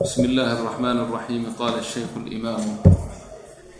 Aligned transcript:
بسم 0.00 0.24
الله 0.24 0.52
الرحمن 0.52 0.98
الرحيم 0.98 1.52
قال 1.58 1.78
الشيخ 1.78 2.08
الإمام 2.16 2.76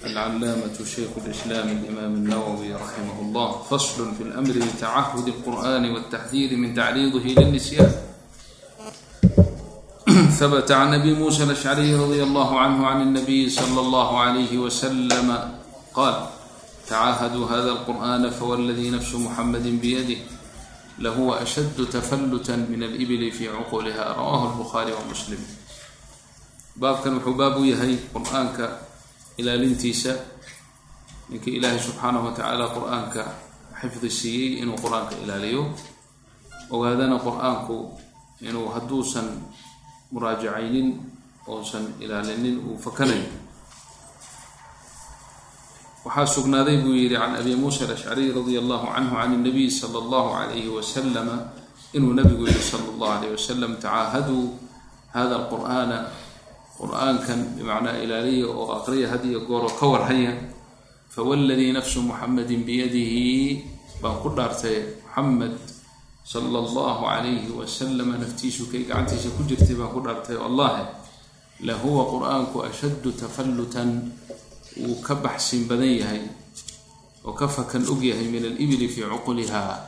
العلامة 0.05 0.77
شيخ 0.85 1.09
الإسلام 1.27 1.69
الإمام 1.69 2.15
النووي 2.15 2.75
رحمه 2.75 3.21
الله 3.21 3.53
فصل 3.71 4.15
في 4.15 4.23
الأمر 4.23 4.53
بتعهد 4.77 5.29
القرآن 5.29 5.91
والتحذير 5.91 6.57
من 6.57 6.75
تعريضه 6.75 7.21
للنسيان 7.43 7.93
ثبت 10.39 10.73
عن 10.73 10.95
أبي 10.95 11.15
موسى 11.15 11.43
الأشعري 11.45 11.95
رضي 11.95 12.23
الله 12.23 12.61
عنه 12.61 12.87
عن 12.87 13.01
النبي 13.03 13.51
صلى 13.51 13.81
الله 13.81 14.21
عليه 14.21 14.59
وسلم 14.59 15.39
قال 15.95 16.27
تعاهدوا 16.89 17.47
هذا 17.47 17.71
القرآن 17.71 18.31
فوالذي 18.31 18.91
نفس 18.91 19.15
محمد 19.15 19.63
بيده 19.81 20.21
لهو 20.99 21.35
أشد 21.35 21.87
تفلتا 21.93 22.57
من 22.57 22.83
الإبل 22.83 23.31
في 23.33 23.49
عقولها 23.49 24.13
رواه 24.13 24.53
البخاري 24.53 24.93
ومسلم 24.93 25.39
baabkan 26.77 27.21
wuxuu 27.21 27.37
baab 27.37 27.61
u 27.61 27.65
yahay 27.65 27.97
qur'aanka 28.13 28.67
ilaalintiisa. 29.39 30.13
Ninkii 31.29 31.57
ilaahay 31.61 31.81
subxaanahu 31.81 32.29
wa 32.29 32.33
tacaala 32.33 32.69
qur'aanka 32.73 33.23
xifdi 33.81 34.09
siiyey 34.11 34.51
inuu 34.63 34.77
qur'aanka 34.81 35.17
ilaaliyo. 35.25 35.73
Ogaadana 36.73 37.17
qur'aanku 37.21 37.77
inuu 38.41 38.69
hadduusan 38.73 39.29
muraajacaynin 40.13 41.01
uusan 41.49 41.97
ilaalinin 42.01 42.59
uu 42.65 42.79
fakanayo. 42.79 43.29
Waxaa 46.03 46.27
sugnaaday 46.27 46.83
buu 46.83 46.99
yidhi 46.99 47.15
can 47.15 47.37
abi 47.39 47.55
muusa 47.55 47.87
alashcariy 47.87 48.35
radia 48.35 48.59
allahu 48.59 48.91
canhu 48.91 49.15
can 49.15 49.33
اnabiy 49.39 49.71
sala 49.71 50.03
allahu 50.03 50.35
alayhi 50.35 50.67
wasalama 50.67 51.55
inuu 51.95 52.11
nabigu 52.19 52.43
yihi 52.51 52.59
sala 52.59 52.91
allahu 52.91 53.13
alayh 53.23 53.31
wasalam 53.39 53.79
tacaahaduu 53.79 54.59
hada 55.15 55.47
alqur'aana 55.47 56.11
qur'aankan 56.83 57.41
bimacnaa 57.57 57.97
ilaaliya 58.03 58.47
oo 58.51 58.67
aqriya 58.79 59.07
had 59.13 59.23
iyo 59.25 59.41
gooro 59.47 59.71
ka 59.79 59.87
warhaya 59.87 60.35
fawladii 61.15 61.71
nafsu 61.73 62.03
muxamedin 62.03 62.63
biyadihi 62.67 63.63
baan 64.03 64.19
ku 64.23 64.29
dhaartay 64.35 64.77
muxamed 65.07 65.55
sala 66.27 66.59
allahu 66.59 67.07
calayhi 67.07 67.51
wasalama 67.55 68.19
naftiisu 68.19 68.67
kay 68.73 68.83
gacantiisa 68.91 69.31
ku 69.39 69.43
jirtay 69.47 69.79
baan 69.79 69.91
ku 69.95 70.01
dhaartay 70.03 70.35
allahe 70.49 70.83
lahuwa 71.63 72.03
qur'aanku 72.11 72.57
ashaddu 72.67 73.15
tafallutan 73.15 74.11
wuu 74.83 74.99
ka 75.07 75.15
baxsin 75.15 75.71
badan 75.71 75.93
yahay 76.03 76.23
oo 77.23 77.35
ka 77.39 77.47
fakan 77.47 77.87
og 77.87 78.03
yahay 78.03 78.27
min 78.27 78.43
alibili 78.51 78.89
fii 78.91 79.07
cuqulihaa 79.07 79.79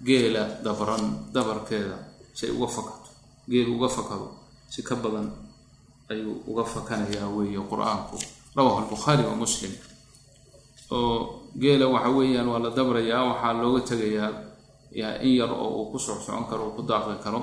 geela 0.00 0.48
dabran 0.64 1.28
dabarkeeda 1.34 1.98
si 2.32 2.48
ay 2.48 2.52
uga 2.56 2.68
fakato 2.72 3.10
geel 3.50 3.68
uga 3.76 3.88
fakado 3.92 4.28
si 4.72 4.80
ka 4.80 4.96
badan 4.96 5.28
ayuu 6.10 6.42
uga 6.46 6.64
fakanayaa 6.64 7.28
weeye 7.36 7.60
qur'aanku. 7.70 8.16
Rawahu 8.56 8.78
albukhaari 8.82 9.24
wa 9.24 9.36
muslim. 9.36 9.72
Oo 10.90 11.48
geela 11.58 11.86
waxa 11.88 12.10
weeyaan 12.10 12.48
waa 12.48 12.58
la 12.58 12.70
dabrayaa 12.70 13.24
waxaa 13.30 13.52
looga 13.62 13.80
tegayaa 13.90 14.30
in 15.22 15.32
yar 15.40 15.50
oo 15.52 15.68
uu 15.82 15.90
ku 15.92 15.98
socsocon 15.98 16.44
karo 16.50 16.62
uu 16.68 16.74
ku 16.76 16.82
daaqi 16.82 17.16
karo. 17.24 17.40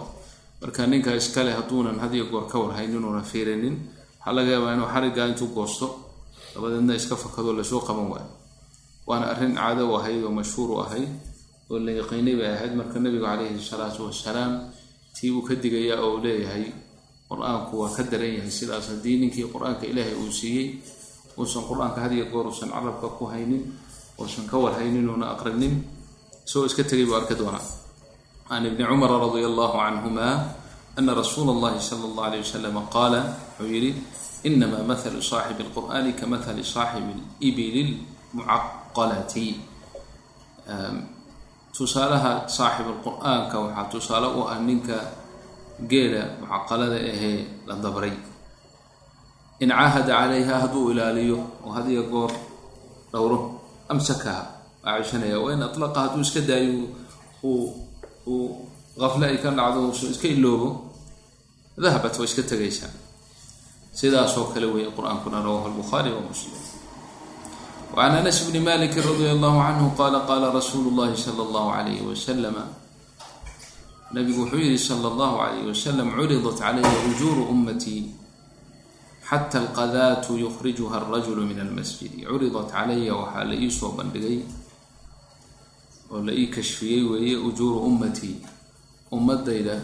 Marka 0.62 0.86
ninka 0.88 1.16
iskale 1.16 1.52
hadduunan 1.58 2.00
hadiyo 2.00 2.26
goor 2.30 2.46
ka 2.52 2.60
warhayn 2.60 2.92
inuuna 2.94 3.24
fiirinin 3.24 3.76
waxaa 4.20 4.34
laga 4.38 4.52
yaabaa 4.52 4.74
inuu 4.76 4.90
xariggaa 4.94 5.28
intuu 5.32 5.50
goosto 5.56 5.88
dabadeedna 6.54 6.94
iska 6.96 7.16
fakado 7.16 7.54
la 7.54 7.64
soo 7.64 7.80
qaban 7.82 8.08
waayo. 8.14 8.30
Waana 9.08 9.26
arrin 9.34 9.58
u 9.58 9.96
ahayd 9.98 10.24
oo 10.24 10.32
mashhuur 10.32 10.70
u 10.72 10.78
ahayd 10.86 11.10
oo 11.70 11.80
la 11.80 11.92
yaqiinay 11.92 12.36
bay 12.38 12.54
ahayd 12.54 12.74
marka 12.78 13.00
nabigu 13.00 13.26
calayhi 13.26 13.58
salaatu 13.58 14.06
wasalaam 14.06 14.70
tii 15.16 15.32
buu 15.34 15.42
ka 15.42 15.56
digayaa 15.56 16.02
oo 16.06 16.22
leeyahay 16.22 16.66
qur'aanku 17.30 17.74
waa 17.82 17.92
ka 17.96 18.04
daran 18.12 18.34
yahay 18.38 18.52
sidaas 18.60 18.86
haddii 18.92 19.18
ninkii 19.22 19.46
qur'aanka 19.54 19.84
ilaahay 19.92 20.16
uu 20.18 20.32
siiyey 20.40 20.68
uusan 21.38 21.64
qur'aanka 21.70 22.00
hadiyo 22.06 22.26
goor 22.34 22.46
uusan 22.52 22.70
carabka 22.74 23.08
ku 23.18 23.26
haynin 23.32 23.64
uusan 24.20 24.46
ka 24.50 24.58
warhaynin 24.64 25.06
uuna 25.10 25.26
aqrinin 25.38 25.76
isagoo 26.46 26.66
iska 26.70 26.84
tegay 26.90 27.06
buu 27.06 27.16
arki 27.22 27.36
doonaa. 27.38 27.62
Can 28.50 28.66
ibni 28.66 28.82
cumara 28.90 29.16
radia 29.22 29.46
allahu 29.52 29.78
canhuma 29.78 30.28
ana 30.98 31.12
rasuula 31.14 31.52
allahi 31.54 31.78
sala 31.78 32.04
allah 32.10 32.24
alayh 32.34 32.42
wasalam 32.42 32.76
qaala 32.96 33.20
wuxuu 33.62 33.70
yidhi 33.74 33.92
inama 34.50 34.82
mathalu 34.90 35.22
saaxibi 35.22 35.62
alqur'ani 35.70 36.12
ka 36.20 36.26
mathali 36.26 36.64
saaxibi 36.66 37.14
libili 37.42 37.84
lmucaqalati 38.34 39.48
tusaalaha 41.78 42.50
saaxib 42.50 42.88
alqur-aanka 42.90 43.56
waxaa 43.64 43.86
tusaale 43.94 44.28
u 44.34 44.42
ah 44.50 44.58
ninka 44.60 44.98
geela 45.88 46.24
mucaqalada 46.42 46.98
ahee 47.12 47.46
la 47.68 47.76
dabray 47.76 48.14
in 49.60 49.70
caahada 49.70 50.14
calayha 50.20 50.56
hadduu 50.64 50.92
ilaaliyo 50.92 51.38
oo 51.66 51.72
hadiyo 51.78 52.04
goor 52.12 52.32
dhowro 53.12 53.38
amsakaha 53.90 54.44
waa 54.84 54.98
ceshanaya 55.02 55.40
wa 55.40 55.54
in 55.54 55.62
atlaqa 55.64 56.00
hadduu 56.06 56.22
iska 56.28 56.42
daayo 56.42 56.88
uu 57.44 58.44
qafle 59.00 59.26
ay 59.32 59.38
ka 59.44 59.50
dhacdo 59.52 59.80
uusan 59.88 60.12
iska 60.16 60.28
iloobo 60.28 60.70
dahabat 61.84 62.14
waa 62.20 62.28
iska 62.30 62.44
tegaysaa 62.44 62.92
sidaasoo 64.00 64.46
kale 64.54 64.68
weeye 64.74 64.92
qur'aankuna 64.98 65.44
rawahu 65.44 65.66
albukhaari 65.72 66.12
wa 66.16 66.22
muslim. 66.30 66.56
Wacan 67.96 68.16
anas 68.22 68.38
bni 68.48 68.60
maliki 68.62 69.02
radia 69.02 69.32
allahu 69.36 69.58
canhu 69.66 69.88
qaala 70.00 70.20
qaala 70.30 70.48
rasuulu 70.54 70.90
llahi 70.98 71.18
sala 71.18 71.42
allahu 71.48 71.70
alayhi 71.74 72.04
wasalama 72.10 72.64
nabigu 74.14 74.42
wuxuu 74.46 74.58
yihi 74.66 74.78
sala 74.80 75.08
allahu 75.12 75.36
alayh 75.46 75.64
wasalam 75.70 76.10
curidat 76.18 76.58
calaya 76.60 76.90
ujuuru 77.10 77.44
ummatii 77.54 78.04
xata 79.30 79.58
alqadaatu 79.70 80.38
yukhrijuha 80.44 80.96
alrajulu 81.06 81.46
min 81.46 81.60
almasjidi. 81.62 82.26
Curidat 82.26 82.68
calaya 82.74 83.14
waxaa 83.14 83.44
la 83.50 83.56
ii 83.56 83.70
soo 83.72 83.92
bandhigay 83.98 84.38
oo 86.12 86.22
la 86.26 86.34
ii 86.34 86.48
kashfiyey 86.50 87.04
weeye 87.06 87.38
ujuuru 87.38 87.80
ummatii 87.86 88.36
ummadayda 89.14 89.76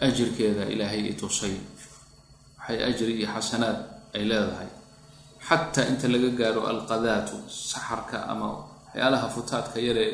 ajirkeeda 0.00 0.68
ilaahay 0.68 1.08
i 1.08 1.14
tusay. 1.16 1.56
Waxay 2.60 2.78
ajri 2.84 3.12
iyo 3.20 3.28
xasanaad 3.32 3.78
ay 4.14 4.24
leedahay. 4.28 4.68
Xataa 5.48 5.88
inta 5.88 6.04
laga 6.12 6.28
gaaro 6.36 6.62
alqadaatu 6.68 7.36
saxarka 7.48 8.28
ama 8.28 8.46
waxyaalaha 8.60 9.26
futaadka 9.34 9.80
yaree 9.80 10.12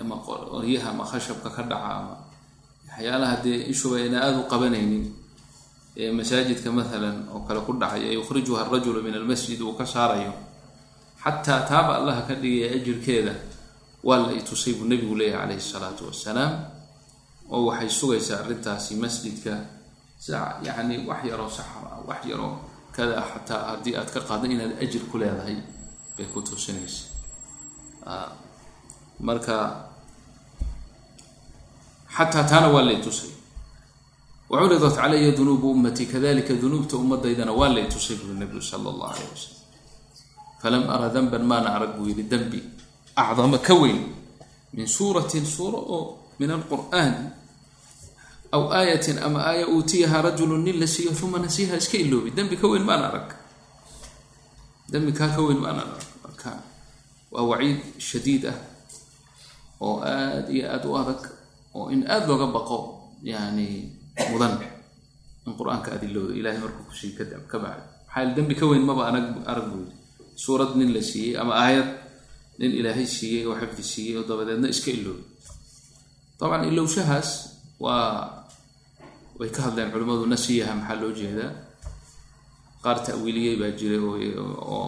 ama 0.00 0.18
qoryaha 0.26 0.90
ama 0.90 1.04
khashabka 1.06 1.48
ka 1.56 1.62
dhaca 1.62 1.90
ama 2.02 2.14
waxyaalaha 2.96 3.36
dee 3.44 3.58
ishuba 3.72 3.96
ayna 4.00 4.18
aada 4.24 4.38
u 4.40 4.48
qabanaynin 4.48 5.04
ee 5.96 6.10
masaajidka 6.12 6.70
maalan 6.72 7.28
oo 7.34 7.40
kale 7.48 7.60
ku 7.60 7.72
dhacaya 7.76 8.12
yukhrijuha 8.12 8.66
arajulu 8.66 9.02
min 9.02 9.14
almasjid 9.14 9.60
uu 9.60 9.74
ka 9.76 9.84
saarayo 9.86 10.32
xataa 11.24 11.60
taaba 11.68 11.96
allaha 12.00 12.22
ka 12.28 12.34
dhigaya 12.34 12.72
ajirkeeda 12.76 13.34
waa 14.04 14.18
la 14.26 14.32
itusay 14.32 14.72
buu 14.78 14.86
nebigu 14.88 15.14
leeyahay 15.14 15.40
calayhi 15.44 15.60
salaatu 15.72 16.06
wasalaam 16.08 16.52
oo 17.50 17.64
waxay 17.68 17.88
sugaysaa 17.90 18.38
arrintaasi 18.44 18.94
masjidka 18.96 19.52
sa 20.18 20.56
wax 21.08 21.20
yaroo 21.30 21.50
saxara 21.50 22.00
wax 22.08 22.20
yaroo 22.30 22.54
kada 22.96 23.20
xataa 23.32 23.62
haddii 23.76 23.96
aad 23.96 24.08
ka 24.14 24.20
qaado 24.20 24.46
inaad 24.48 24.72
ajir 24.84 25.02
ku 25.10 25.18
leedahay 25.20 25.56
bay 26.16 26.26
ku 26.32 26.40
tusinaysa 26.42 27.04
marka 29.20 29.56
xataa 32.16 32.44
taana 32.50 32.68
waa 32.74 32.82
lay 32.88 32.98
tusay 33.04 33.30
wacuridat 34.50 34.94
calaya 34.96 35.30
dunuubu 35.38 35.66
ummatii 35.74 36.06
kadalika 36.12 36.54
dunuubta 36.62 36.96
ummadaydana 36.96 37.52
waa 37.52 37.68
lay 37.76 37.86
tusay 37.92 38.16
buri 38.16 38.34
nabigu 38.40 38.62
sala 38.62 38.88
allahu 38.92 39.10
alayh 39.14 39.28
wasalam 39.34 39.54
falam 40.62 40.84
ara 40.94 41.08
danban 41.14 41.42
maana 41.50 41.68
arag 41.76 41.92
buu 41.98 42.06
yidhi 42.10 42.22
dembi 42.32 42.60
acdama 43.16 43.58
ka 43.58 43.74
weyn 43.74 44.00
min 44.74 44.86
suuratin 44.86 45.44
suura 45.46 45.78
oo 45.78 46.18
min 46.38 46.50
alqur'aani 46.56 47.24
aw 48.56 48.62
aayatin 48.78 49.18
ama 49.26 49.40
aaya 49.50 49.66
uutiyaha 49.68 50.22
rajulu 50.30 50.56
nin 50.58 50.76
la 50.80 50.86
siiyo 50.86 51.10
uma 51.26 51.38
nasiiha 51.38 51.76
iska 51.76 51.96
iloobi 51.98 52.30
dembi 52.30 52.56
ka 52.56 52.66
weyn 52.72 52.84
maana 52.88 53.04
arag 53.10 53.28
dembi 54.92 55.12
kaa 55.12 55.28
ka 55.36 55.40
weyn 55.46 55.58
maana 55.64 55.82
arag 55.82 56.02
marka 56.24 56.50
waa 57.34 57.44
waciid 57.50 57.78
shadiid 58.08 58.42
ah 58.52 58.58
oo 59.82 60.00
aada 60.00 60.48
iyo 60.54 60.64
aada 60.72 60.86
u 60.88 60.94
adag 61.00 61.22
oo 61.76 61.86
in 61.94 62.02
aada 62.08 62.26
looga 62.30 62.46
baqo 62.56 62.78
yani 63.32 63.66
mudan 64.32 64.54
in 65.46 65.52
qur'aanka 65.58 65.88
aada 65.94 66.04
ilowdo. 66.10 66.32
Ilahay 66.38 66.58
markuu 66.64 66.84
ku 66.88 66.94
sii 67.00 67.12
ka 67.18 67.24
bacdo 67.28 67.84
maxaa 68.08 68.34
dembi 68.36 68.54
ka 68.60 68.64
weyn 68.70 68.84
maba 68.88 69.02
anag 69.10 69.26
arag 69.50 69.66
buu 69.72 69.84
yidhi. 69.84 69.96
Suurad 70.44 70.70
nin 70.78 70.90
la 70.96 71.00
siiyey 71.10 71.36
ama 71.40 71.52
aayad 71.64 71.88
nin 72.60 72.72
ilaahay 72.78 73.06
siiyey 73.16 73.44
oo 73.48 73.56
xifdi 73.60 73.82
siiyey 73.92 74.14
oo 74.20 74.24
dabadeedna 74.28 74.68
iska 74.74 74.90
iloobi 74.98 75.24
dabcan 76.40 76.62
ilowshahaas 76.70 77.30
waa 77.84 78.44
way 79.40 79.50
ka 79.56 79.60
hadleen 79.68 79.88
culimmadu 79.92 80.24
nasiyaha 80.34 80.72
maxaa 80.80 81.00
loo 81.02 81.12
jeedaa? 81.20 81.52
Qaar 82.84 82.98
ta'wiiliyey 83.06 83.56
baa 83.60 83.72
jiray 83.78 84.00
oo 84.00 84.82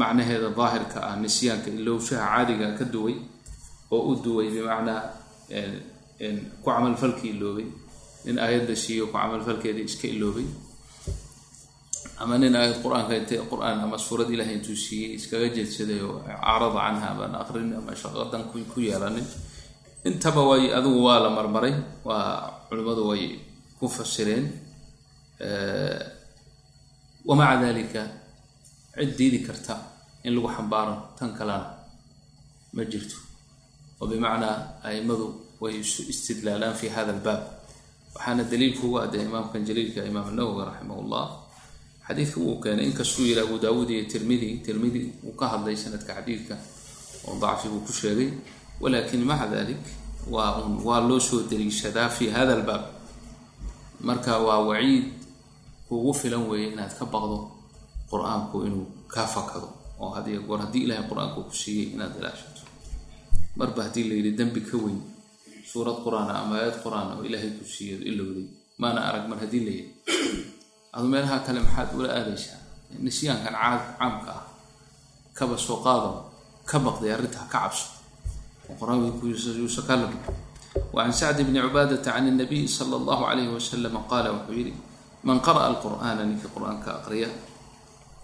macnaheeda 0.00 0.48
daahirka 0.58 0.98
ah 1.08 1.14
nisyaanka 1.24 1.68
ilowshaha 1.80 2.26
caadiga 2.32 2.66
ka 2.78 2.84
duway 2.94 3.14
oo 3.94 4.02
u 4.10 4.12
duway 4.24 4.46
bimacnaa 4.54 5.00
ku 6.62 6.66
camalfalki 6.70 7.26
iloobay 7.34 7.66
nin 8.26 8.36
aayadda 8.44 8.74
siiyo 8.84 9.04
ku 9.10 9.16
camalfalkeeda 9.18 9.80
iska 9.88 10.06
iloobay 10.14 10.46
ama 12.22 12.34
nin 12.42 12.54
aayad 12.56 12.76
qur'aanka 12.84 13.12
intay 13.20 13.38
qur'aan 13.52 13.78
ama 13.84 13.96
suurad 14.06 14.28
ilahay 14.34 14.54
intuu 14.58 14.76
siiyey 14.84 15.10
iskaga 15.18 15.48
jeedsaday 15.56 16.00
oo 16.08 16.16
acrada 16.50 16.78
canha 16.84 17.06
amaan 17.12 17.34
aqrin 17.42 17.68
ama 17.78 17.92
shaqadan 18.02 18.42
ku 18.72 18.78
yeelanin 18.88 19.26
intaba 20.08 20.42
way 20.50 20.62
adigu 20.78 20.98
waa 21.06 21.18
la 21.24 21.30
marmaray 21.36 21.74
waa 22.08 22.24
culimmadu 22.68 23.02
way 23.10 23.22
ku 23.78 23.84
fasireen 23.96 24.44
wamaca 27.28 27.56
dalika 27.62 28.02
cid 28.96 29.10
diidi 29.18 29.38
karta 29.46 29.74
in 30.24 30.32
lagu 30.36 30.48
xambaaro 30.56 30.94
tan 31.18 31.30
kalena 31.38 31.68
ma 32.74 32.82
jirto 32.92 33.16
oo 34.00 34.06
bimacnaa 34.10 34.56
aimadu 34.88 35.26
way 35.60 35.74
istidlaalaan 35.80 36.74
fi 36.74 36.88
hada 36.88 37.12
albaab. 37.16 37.42
Waxaana 38.14 38.44
daliilkuuga 38.44 39.02
adee 39.06 39.22
imaamkan 39.28 39.64
jaliilka 39.68 40.04
imaam 40.04 40.34
nawowi 40.36 40.64
raximah 40.68 40.98
llah 41.10 41.28
xadiidka 42.08 42.38
wuu 42.40 42.60
keenay 42.62 42.86
inkastuu 42.86 43.24
yiri 43.28 43.40
abu 43.40 43.58
daawuud 43.58 43.90
iyo 43.90 44.04
tirmidi 44.12 44.58
tirmidi 44.66 45.00
uu 45.26 45.32
ka 45.36 45.48
hadlay 45.52 45.76
sanadka 45.76 46.14
xadiidka 46.14 46.54
oo 47.28 47.34
dacfi 47.40 47.68
buu 47.68 47.80
ku 47.86 47.92
sheegay. 47.92 48.30
Walakin 48.80 49.24
maca 49.24 49.46
dalik 49.52 49.82
waa 50.30 50.60
un 50.64 50.80
waa 50.84 51.00
loo 51.00 51.20
soo 51.20 51.42
daliishadaa 51.50 52.08
fi 52.08 52.28
hada 52.30 52.52
albaab. 52.58 52.84
Marka 54.00 54.38
waa 54.38 54.60
waciid 54.68 55.04
kugu 55.88 56.12
filan 56.14 56.44
weeye 56.50 56.72
inaad 56.72 56.92
ka 56.98 57.04
baqdo 57.04 57.38
qur'aanku 58.10 58.56
inuu 58.66 58.86
kaa 59.08 59.26
fakado 59.26 59.68
oo 60.00 60.10
hadiyo 60.16 60.42
goor 60.46 60.60
haddii 60.60 60.82
ilahay 60.86 61.04
qur'aanku 61.10 61.40
ku 61.48 61.54
siiyey 61.54 61.92
inaad 61.94 62.12
ilaashato. 62.18 62.62
Marba 63.56 63.82
haddii 63.86 64.04
la 64.08 64.14
yidhi 64.14 64.32
dembi 64.38 64.60
ka 64.60 64.76
weyn 64.76 65.00
suurad 65.70 65.96
qur'aan 66.04 66.30
ama 66.30 66.54
aayad 66.60 66.76
qur'aan 66.84 67.06
oo 67.18 67.22
ilaahay 67.28 67.50
ku 67.58 67.64
siiyo 67.74 67.96
ilowday 68.10 68.46
maana 68.82 69.00
arag 69.08 69.24
mar 69.30 69.38
haddii 69.42 69.62
la 69.66 69.72
yidhi 69.78 69.92
adu 70.96 71.06
meelaha 71.12 71.36
kale 71.46 71.60
maxaad 71.66 71.88
ula 71.98 72.08
aadaysaa? 72.18 72.58
Nisyaankan 73.06 73.54
caamka 73.98 74.32
ah 74.38 74.44
kaba 75.36 75.56
soo 75.66 75.78
qaado 75.86 76.10
ka 76.70 76.76
baqday 76.86 77.10
arrinta 77.14 77.38
ha 77.42 77.46
ka 77.50 77.58
cabso. 77.66 77.86
Oo 78.70 78.74
qur'aankuusa 78.80 79.82
ka 79.88 79.94
labo 80.00 80.18
wacan 80.94 81.12
sacd 81.12 81.38
bni 81.48 81.58
cubaadata 81.64 82.10
can 82.14 82.26
nabiy 82.40 82.64
sala 82.68 82.94
allahu 83.00 83.22
calayhi 83.28 83.50
wasalama 83.56 84.00
qaala 84.10 84.28
wuxuu 84.36 84.54
yidhi 84.60 84.72
man 85.26 85.38
qara'a 85.46 85.66
alqur'aana 85.72 86.22
ninkii 86.28 86.50
qur'aanka 86.54 86.88
aqriya 87.02 87.28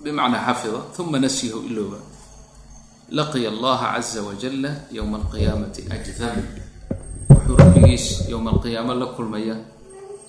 bimacnaa 0.03 0.43
xafida 0.49 0.81
uma 1.01 1.19
nasiyahu 1.19 1.61
ilooba 1.71 1.99
laqiya 3.19 3.49
allaha 3.55 3.87
caza 3.99 4.21
wajalla 4.29 4.71
yowma 4.97 5.17
alqiyaamati 5.23 5.81
ajdam 5.95 6.39
wuxuu 7.33 7.57
rabbigiis 7.57 8.29
yowma 8.31 8.51
alqiyaamo 8.55 8.93
la 8.95 9.07
kulmaya 9.17 9.57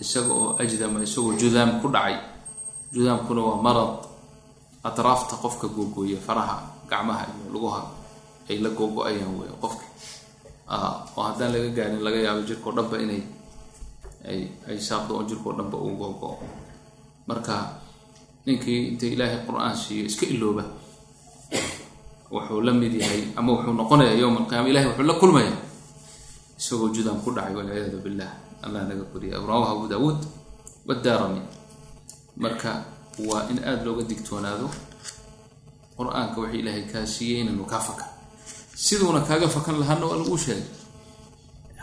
isaga 0.02 0.32
oo 0.34 0.50
ajdama 0.62 1.00
isagoo 1.04 1.34
judaam 1.42 1.80
ku 1.82 1.88
dhacay. 1.92 2.16
Judaamkuna 2.94 3.42
waa 3.42 3.62
marad. 3.62 3.94
Atraafta 4.84 5.36
qofka 5.44 5.68
googooya 5.68 6.20
faraha 6.20 6.58
gacmaha 6.90 7.24
iyo 7.32 7.48
lugaha 7.56 7.82
ay 8.50 8.58
la 8.60 8.70
googo-ayaan 8.70 9.32
wey 9.40 9.50
qofka. 9.64 9.86
Oo 11.16 11.22
haddaan 11.24 11.52
laga 11.56 11.70
gaarin 11.78 12.02
laga 12.04 12.20
yaabo 12.26 12.42
jirkao 12.48 12.72
dhanba 12.76 12.96
inay 13.00 13.22
ay 14.28 14.40
ay 14.68 14.78
saaqdo 14.80 15.12
oo 15.20 15.24
jirkao 15.24 15.54
dhanba 15.56 15.78
uu 15.80 15.96
googo-o 15.96 16.38
marka 17.28 17.80
ninkii 18.46 18.92
inta 18.92 19.06
ilaahay 19.08 19.40
qur'aan 19.48 19.76
siiyo 19.76 20.04
iska 20.12 20.26
ilooba 20.28 20.64
wuxuu 22.32 22.60
la 22.62 22.72
mid 22.76 22.94
yahay 23.00 23.24
ama 23.40 23.50
wuxuu 23.56 23.72
noqonayaa 23.74 24.20
yowma 24.20 24.40
alqiyama 24.44 24.68
ilahay 24.70 24.88
wuxuu 24.92 25.08
la 25.08 25.14
kulmaya 25.22 25.52
isagoo 26.64 26.96
judaam 26.96 27.20
ku 27.20 27.36
dhacay 27.36 27.52
walciyaadu 27.60 28.00
billah. 28.00 28.32
Allah 28.64 28.88
naga 28.88 29.04
koriya 29.12 29.36
rawaha 29.44 29.72
abu 29.76 29.86
daawuud 29.92 30.20
wadaarami 30.88 31.42
marka 32.40 32.72
waa 33.20 33.44
in 33.52 33.60
aada 33.60 33.84
looga 33.84 34.04
digtoonaado 34.08 34.72
qur'aanka 36.00 36.38
wixii 36.40 36.60
ilaahay 36.64 36.86
kaa 36.88 37.04
siiyey 37.04 37.44
kaa 37.68 37.84
fakan. 37.88 38.08
Siduuna 38.86 39.20
kaaga 39.28 39.48
fakan 39.56 39.76
lahaana 39.84 40.06
waa 40.08 40.18
laguu 40.24 40.40
sheegay. 40.40 40.64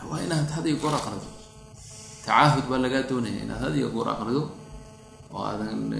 Waa 0.09 0.19
inaad 0.25 0.49
hadiyo 0.49 0.75
goor 0.81 0.95
aqrido. 0.97 1.29
Tacaahud 2.25 2.65
baa 2.65 2.81
lagaa 2.81 3.05
doonaya 3.09 3.45
inaad 3.45 3.61
hadiyo 3.69 3.87
goor 3.93 4.09
aqrido 4.09 4.43
oo 5.33 5.43
aadan 5.45 5.93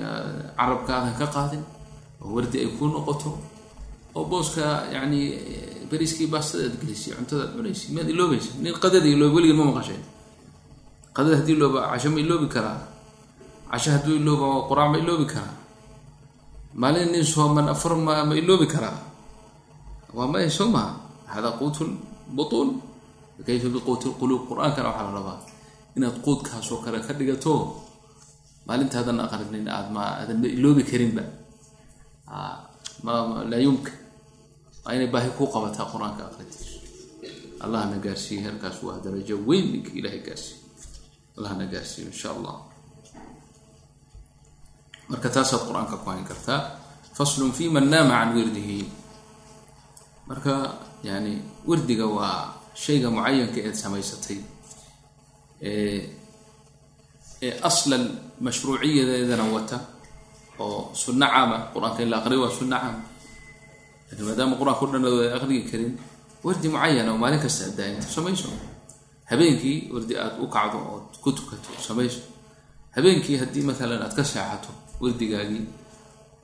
carabka 0.57 0.91
aadan 0.97 1.13
ka 1.21 1.27
qaadin 1.35 1.63
oo 2.21 2.33
wardi 2.35 2.57
ay 2.65 2.69
kuu 2.77 2.89
noqoto 2.89 3.29
oo 4.15 4.25
booska 4.31 4.63
yani 4.95 5.19
beriskii 5.89 6.27
baastada 6.33 6.63
aad 6.67 6.75
gelisay 6.81 7.13
cuntada 7.17 7.43
ad 7.47 7.51
cunaysa 7.55 7.85
miyaad 7.93 8.09
iloobaysa 8.13 8.51
nin 8.63 8.73
qadada 8.83 9.07
iloob 9.15 9.33
weligin 9.35 9.57
ma 9.59 9.65
maqasheen 9.71 10.03
qadada 11.15 11.35
haddii 11.39 11.55
ilooba 11.59 11.79
casho 11.91 12.09
ma 12.15 12.19
iloobi 12.25 12.47
karaa. 12.55 12.79
Casho 13.71 13.89
hadduu 13.95 14.15
ilooba 14.21 14.47
qur'aan 14.69 14.89
ma 14.93 14.97
iloobi 15.03 15.25
karaa. 15.33 15.55
Maalin 16.81 17.11
nin 17.13 17.25
sooman 17.33 17.67
afar 17.73 17.93
ma 17.95 18.23
ma 18.29 18.33
iloobi 18.41 18.67
karaa. 18.73 18.97
Waa 20.15 20.27
maya 20.31 20.49
soo 20.49 20.67
maha 20.75 20.91
hada 21.33 21.49
quutu 21.59 21.83
butuun. 22.35 22.69
Kayfa 23.47 23.67
biquuti 23.75 24.05
lquluub 24.11 24.41
qur'aankana 24.49 24.87
waxaa 24.91 25.07
la 25.07 25.13
rabaa 25.19 25.39
inaad 25.97 26.15
quudkaasoo 26.25 26.79
kale 26.83 26.99
ka 27.07 27.11
dhigato. 27.19 27.53
Maalintaadan 28.67 29.19
aqrinin 29.25 29.67
aad 29.67 29.87
ma 29.95 30.01
aadan 30.19 30.37
ma 30.41 30.47
iloobi 30.47 30.83
karinba. 30.89 31.23
Laa 33.03 33.59
yumkin 33.65 33.93
waa 34.83 34.93
inay 34.95 35.09
baahi 35.13 35.29
kuu 35.37 35.47
qabataa 35.53 35.85
qur'aanka 35.93 36.21
aqrintiisu 36.29 36.75
allahna 37.65 37.97
gaarsiiye 38.05 38.41
halkaas 38.47 38.77
waa 38.85 38.97
darajo 39.03 39.35
weyn 39.47 39.65
ninka 39.73 39.91
ilahay 39.99 40.21
gaarsiiye 40.27 40.59
allahna 41.37 41.65
gaarsiiyo 41.73 42.07
insha 42.11 42.29
allah. 42.35 42.55
Marka 45.11 45.27
taasaad 45.35 45.61
qur'aanka 45.67 45.95
ku 46.01 46.07
hayn 46.11 46.25
kartaa 46.31 46.59
faslun 47.17 47.51
fi 47.57 47.65
man 47.75 47.85
naama 47.91 48.13
can 48.19 48.29
wirdihi. 48.37 48.79
Marka 50.29 50.53
yani 51.03 51.33
wirdiga 51.69 52.05
waa 52.17 52.53
shayga 52.83 53.07
mucayanka 53.15 53.59
eed 53.67 53.75
samaysatay. 53.83 54.39
Ee 55.61 56.09
aslan 57.69 58.03
mashruuciyadeedana 58.45 59.45
wata 59.55 59.77
oo 60.63 60.91
sunno 60.93 61.25
caama 61.33 61.57
qur'aanka 61.73 61.99
in 62.03 62.09
la 62.13 62.17
aqriyo 62.21 62.39
waa 62.45 62.53
sunno 62.59 62.77
caama 62.83 63.01
laakiin 64.11 64.27
maadaama 64.27 64.55
qur'aanka 64.59 64.83
o 64.85 64.87
dhan 64.91 65.05
a 65.07 65.35
aqrigi 65.37 65.63
karin 65.71 65.93
wardi 66.43 66.67
mucayana 66.73 67.11
oo 67.13 67.17
maalin 67.23 67.39
kasta 67.39 67.63
adaa 67.71 67.87
inta 67.95 68.07
samayso. 68.15 68.49
Habeenkii 69.31 69.77
wardi 69.93 70.13
aada 70.17 70.35
u 70.43 70.47
kacdo 70.47 70.77
ood 70.95 71.07
ku 71.23 71.31
tukato 71.31 71.69
samayso. 71.87 72.19
Habeenkii 72.95 73.37
haddii 73.41 73.63
maalan 73.67 74.01
aad 74.05 74.13
ka 74.15 74.23
seexato 74.23 74.69
wardigaagii 75.01 75.65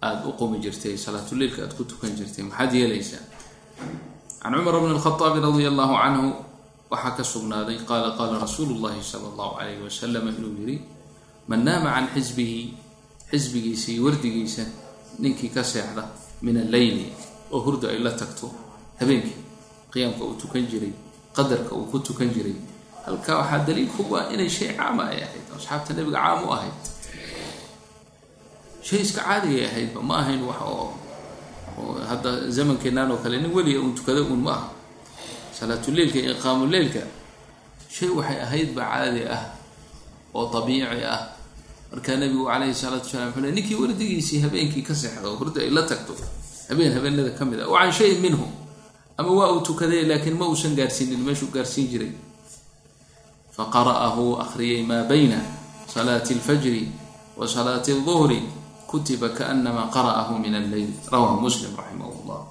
aada 0.02 0.24
u 0.30 0.32
qumi 0.40 0.58
jirtay 0.64 0.96
salaatuleilka 0.98 1.60
aad 1.66 1.74
ku 1.78 1.84
tukan 1.84 2.12
jirtay 2.18 2.44
maxaad 2.48 2.74
yeelaysaa? 2.74 3.24
Can 4.42 4.54
cumar 4.54 4.76
bn 4.82 4.92
alkhaaabi 4.96 5.40
radia 5.44 5.68
allahu 5.74 5.94
canhu 6.04 6.28
waxaa 6.92 7.12
ka 7.18 7.24
sugnaaday 7.24 7.78
qaala 7.90 8.16
qaala 8.18 8.40
rasuulu 8.40 8.74
llahi 8.84 9.02
sala 9.04 9.28
allahu 9.34 9.58
calayhi 9.60 9.82
wasalam 9.84 10.24
inuu 10.32 10.54
yidhi 10.62 10.78
man 11.50 11.60
naama 11.68 11.90
can 11.96 12.08
xisbihi 12.16 12.60
xisbigiisa 13.32 13.92
iyo 13.92 14.02
wardigiisa 14.08 14.64
ninkii 15.20 15.50
ka 15.56 15.64
seexda 15.64 16.04
min 16.46 16.56
alleyli 16.64 17.12
oo 17.52 17.60
hurda 17.66 17.88
ay 17.94 18.00
la 18.06 18.12
tagto 18.12 18.48
habeenkii 19.00 19.38
qiyaamka 19.94 20.24
uu 20.28 20.36
tukan 20.42 20.64
jiray 20.72 20.94
qadarka 21.36 21.72
uu 21.76 21.86
ku 21.92 22.00
tukan 22.00 22.30
jiray. 22.36 22.56
Halkaa 23.06 23.36
waxaa 23.40 23.66
daliilku 23.68 24.02
waa 24.12 24.28
inay 24.34 24.50
shay 24.50 24.70
caama 24.78 25.04
ay 25.12 25.20
ahayd 25.24 25.46
asxaabta 25.56 25.94
nabiga 25.98 26.20
caam 26.20 26.44
u 26.44 26.52
ahayd. 26.56 26.78
Shay 28.88 29.00
iska 29.06 29.22
caadigay 29.28 29.66
ahaydba 29.70 30.00
ma 30.10 30.16
ahayn 30.22 30.42
wax 30.50 30.60
oo 30.62 30.94
hadda 32.10 32.32
zamankeenaan 32.56 33.12
oo 33.12 33.20
kale 33.24 33.38
nin 33.42 33.52
weliga 33.56 33.80
uun 33.80 33.96
tukada 33.96 34.22
uun 34.24 34.42
ma 34.46 34.52
aha. 34.58 34.68
Salaatuleilka 35.58 36.18
iyo 36.20 36.32
iqaamuleilka 36.38 37.02
shay 37.96 38.10
waxay 38.18 38.40
ahaydba 38.46 38.82
caadi 38.92 39.24
ah 39.36 39.44
oo 40.36 40.46
dabiici 40.54 41.04
ah. 41.16 41.22
Markaa 41.92 42.16
nabigu 42.20 42.44
calayhi 42.50 42.76
salaatu 42.76 43.06
wasalaam 43.08 43.30
wuxuu 43.32 43.44
le 43.46 43.52
ninkii 43.56 43.76
wardigiisii 43.82 44.40
habeenkii 44.44 44.84
ka 44.88 44.94
seexda 44.96 45.30
hurda 45.40 45.62
ay 45.64 45.70
la 45.72 45.84
tagto 45.90 46.14
habeen 46.70 46.94
habeenada 46.94 47.32
ka 47.38 47.46
mid 47.46 47.60
ah. 47.62 47.68
Oo 47.68 47.78
can 47.78 47.92
shayin 47.92 48.20
minhu. 48.22 48.46
Ama 49.18 49.32
waa 49.32 49.52
uu 49.56 49.62
tukaday 49.66 50.06
laakiin 50.06 50.38
ma 50.38 50.46
uusan 50.48 50.76
gaarsiinin 50.76 51.20
meeshuu 51.20 51.50
gaarsiin 51.52 51.88
jiray. 51.90 52.12
Faqara'ahu 53.58 54.38
akhriyay 54.44 54.84
maa 54.86 55.04
bayna 55.10 55.42
salaati 55.88 56.34
alfajri 56.38 56.92
wa 57.38 57.48
salaati 57.48 57.92
alduhri 57.98 58.44
kutiba 58.88 59.30
kaanama 59.34 59.90
qara'ahu 59.90 60.38
min 60.40 60.54
alleyl 60.56 60.92
rawahu 61.12 61.42
muslim 61.42 61.74
raximah 61.74 62.08
llah 62.28 62.44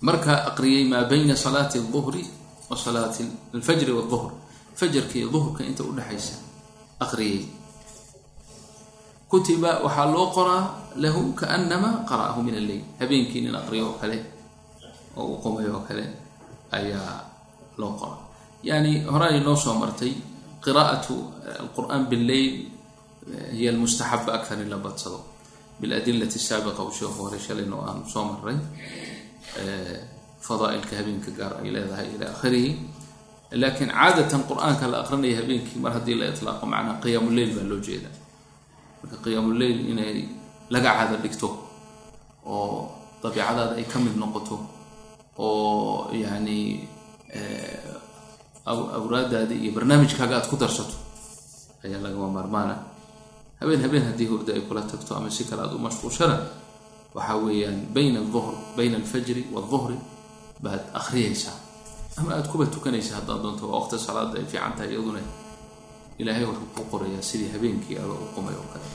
markaa 0.00 0.48
aqriyay 0.50 0.84
maa 0.88 1.04
bayna 1.04 1.36
salaati 1.36 1.78
alduhri 1.78 2.24
wa 2.70 2.76
salaati 2.76 3.24
alfajri 3.54 3.92
wduhr 3.92 4.32
fajarka 4.74 5.14
iyo 5.18 5.28
duhurka 5.28 5.64
inta 5.64 5.84
udhexaysa 5.84 6.36
aqriyay 7.00 7.44
kutiba 9.30 9.70
waxaa 9.84 10.06
loo 10.14 10.26
qoraa 10.36 10.64
lahu 11.04 11.20
kaanama 11.40 11.90
qara'ahu 12.10 12.40
min 12.46 12.54
alleyl 12.60 12.82
habeenkii 13.00 13.40
nin 13.44 13.54
aqriyo 13.60 13.84
oo 13.90 13.96
kale 14.00 14.18
oo 15.16 15.24
uu 15.30 15.38
qumay 15.44 15.66
oo 15.76 15.82
kale 15.88 16.04
ayaa 16.78 17.12
loo 17.80 17.92
qoraa. 18.00 18.20
Yani 18.68 18.92
horaanay 19.12 19.40
noo 19.46 19.56
soo 19.64 19.74
martay 19.82 20.12
qiraa'atu 20.64 21.14
alqur'aan 21.62 22.02
billeyl 22.10 22.54
hiy 23.56 23.68
almustaxaba 23.72 24.30
akar 24.38 24.58
in 24.62 24.70
la 24.70 24.78
badsado. 24.78 25.18
Biladilati 25.80 26.38
saabiqa 26.48 26.80
uu 26.86 26.92
sheekhu 26.98 27.18
hore 27.26 27.38
shalayna 27.46 27.74
oo 27.76 27.84
aanu 27.88 28.02
soo 28.12 28.24
maray 28.30 28.58
fadaailka 30.46 30.92
habeenka 30.98 31.30
gaar 31.38 31.52
ay 31.62 31.70
leedahay 31.74 32.08
ila 32.14 32.26
akhirihi 32.34 32.70
laakiin 33.62 33.90
caadatan 33.90 34.42
qur'aanka 34.50 34.84
la 34.92 34.96
aqrinaya 35.02 35.36
habeenkii 35.40 35.78
mar 35.84 35.92
haddii 35.96 36.14
la 36.20 36.26
itlaaqo 36.32 36.64
macnaa 36.72 36.96
qiyaamuleil 37.02 37.50
baa 37.56 37.66
loo 37.70 37.80
jeeda 37.86 38.08
marka 39.06 39.16
qiyaamuleil 39.24 39.78
inay 39.92 40.28
laga 40.74 40.90
caado 40.96 41.16
dhigto 41.22 41.48
oo 42.46 42.90
dabiicadaada 43.22 43.74
ay 43.78 43.84
ka 43.92 43.98
mid 44.04 44.16
noqoto 44.22 44.56
oo 45.38 46.10
yani 46.12 46.58
awraadaada 48.66 49.54
iyo 49.54 49.70
barnaamijkaaga 49.76 50.36
aad 50.36 50.46
ku 50.50 50.56
darsato 50.56 50.96
ayaa 51.84 52.00
lagama 52.02 52.28
maarmaana. 52.36 52.74
Habeen 53.60 53.80
habeen 53.82 54.04
haddii 54.10 54.26
hurda 54.26 54.52
ay 54.52 54.60
kula 54.68 54.82
tagto 54.82 55.14
ama 55.14 55.30
si 55.30 55.44
kale 55.44 55.62
aad 55.62 55.74
u 55.74 55.78
mashquulshana 55.78 56.36
waxaa 57.14 57.36
weeyaan 57.44 57.78
bayna 57.94 58.18
aduhr 58.20 58.54
bayna 58.76 58.96
alfajri 58.96 59.42
waaduhri 59.54 59.96
baad 60.62 60.82
akhriyaysaa 61.00 61.54
ama 62.18 62.34
aad 62.34 62.46
kuba 62.50 62.66
tukanaysa 62.66 63.14
haddaad 63.22 63.40
doonto 63.42 63.64
waa 63.70 63.78
waqti 63.80 63.98
salaada 63.98 64.38
ay 64.38 64.44
fiican 64.50 64.72
tahay 64.76 64.90
iyaduna 64.92 65.20
ilaahay 66.20 66.44
wuxuu 66.48 66.68
ku 66.76 66.82
qorayaa 66.92 67.22
sidii 67.22 67.50
habeenkii 67.54 67.96
adoo 68.02 68.18
u 68.24 68.28
qumay 68.34 68.54
oo 68.60 68.66
kale. 68.72 68.86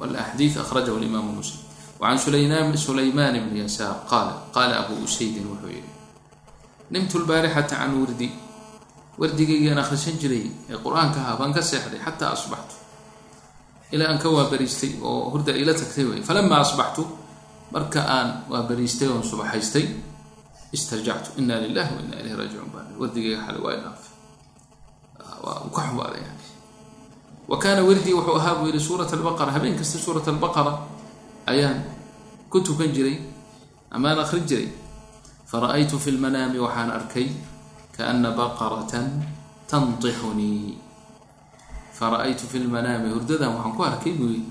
Walaxdiid 0.00 0.56
akhrajahu 0.62 0.98
limaamu 1.04 1.32
muslim. 1.40 1.60
Wacan 2.00 2.18
sulaymaan 2.76 3.36
bni 3.48 3.60
yasaar 3.64 3.94
qaala 4.10 4.32
qaala 4.54 4.74
abu 4.82 4.94
usaydin 5.06 5.46
wuxuu 5.50 5.70
yihi 5.76 5.90
nimtu 6.92 7.18
lbaarixata 7.22 7.76
can 7.76 7.92
wirdi 8.00 8.28
wardigaygaan 9.20 9.78
akhrisan 9.82 10.16
jiray 10.20 10.44
ee 10.70 10.76
qur'aanka 10.84 11.18
ahaa 11.22 11.36
baan 11.40 11.52
ka 11.56 11.62
seexday 11.62 12.00
xataa 12.06 12.30
asbaxtu. 12.36 12.74
Ilaa 13.92 14.08
aan 14.10 14.18
ka 14.18 14.28
waabariistay 14.36 14.92
oo 15.08 15.30
hurda 15.32 15.52
ila 15.62 15.72
tagtay 15.80 16.04
wey 16.10 16.20
falamaa 16.28 16.60
asbaxtu 16.66 17.02
marka 17.74 18.00
aan 18.16 18.28
waabariistay 18.52 19.08
oon 19.08 19.22
subaxaystay 19.30 19.86
istarjactu. 20.76 21.30
Ina 21.40 21.60
lilahi 21.64 21.90
wa 21.96 22.00
ina 22.06 22.14
ilayhi 22.20 22.36
raajicuun 22.40 22.70
baa 22.74 22.84
wardigayga 23.00 23.38
xale 23.46 23.58
waa 23.64 23.74
idhaafay 23.78 24.10
waa 25.44 25.58
u 25.66 25.70
ka 25.76 25.80
xumaaday 25.88 26.22
wa 27.48 27.56
kaana 27.58 27.82
wirdii 27.82 28.12
wuxuu 28.14 28.36
ahaa 28.38 28.54
buu 28.58 28.66
yihi 28.70 28.80
suurat 28.80 29.10
albaqara 29.12 29.52
habeen 29.52 29.76
kasta 29.76 29.98
suurat 29.98 30.26
albaqara 30.28 30.72
ayaan 31.46 31.78
ku 32.50 32.60
tukan 32.60 32.88
jiray 32.94 33.18
amaan 33.90 34.18
akhrin 34.24 34.46
jiray. 34.46 34.68
Fara-aytu 35.50 35.98
fi 36.00 36.10
lmanaami 36.16 36.56
waxaan 36.64 36.90
arkay 36.90 37.28
kaana 37.96 38.30
baqaratan 38.32 39.20
tantixunii 39.68 40.78
fara-aytu 41.92 42.48
fi 42.48 42.56
lmanaami 42.64 43.12
hurdadan 43.12 43.52
waxaan 43.56 43.72
ku 43.76 43.80
arkay 43.84 44.12
buu 44.16 44.32
yii 44.32 44.44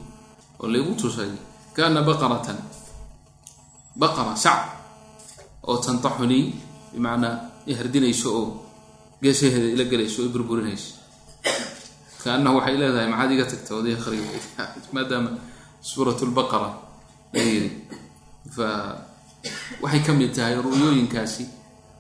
oo 0.62 0.68
laygu 0.70 0.94
tusay 0.94 1.32
kaana 1.74 2.06
baqaratan. 2.06 2.58
Baqara 3.98 4.36
sac 4.38 4.60
oo 5.66 5.78
tantaxunii 5.82 6.54
bimacnaa 6.94 7.66
i 7.66 7.74
hardinayso 7.74 8.30
oo 8.30 8.48
geesaheeda 9.22 9.68
ila 9.74 9.84
gelayso 9.90 10.22
o 10.22 10.26
i 10.26 10.30
burburinayso 10.30 10.94
kaanahu 12.24 12.56
waxay 12.60 12.76
leedahay 12.82 13.08
maxaad 13.14 13.32
iga 13.36 13.46
tagta 13.52 13.72
oday 13.80 13.94
akhriga 14.00 14.26
maadaama 14.96 15.30
suurat 15.90 16.20
lbaqara 16.30 16.70
la 17.34 17.42
yiri 17.52 17.70
fa 18.56 18.68
waxay 19.84 20.02
ka 20.06 20.12
mid 20.20 20.32
tahay 20.38 20.56
ru'yooyinkaasi 20.66 21.44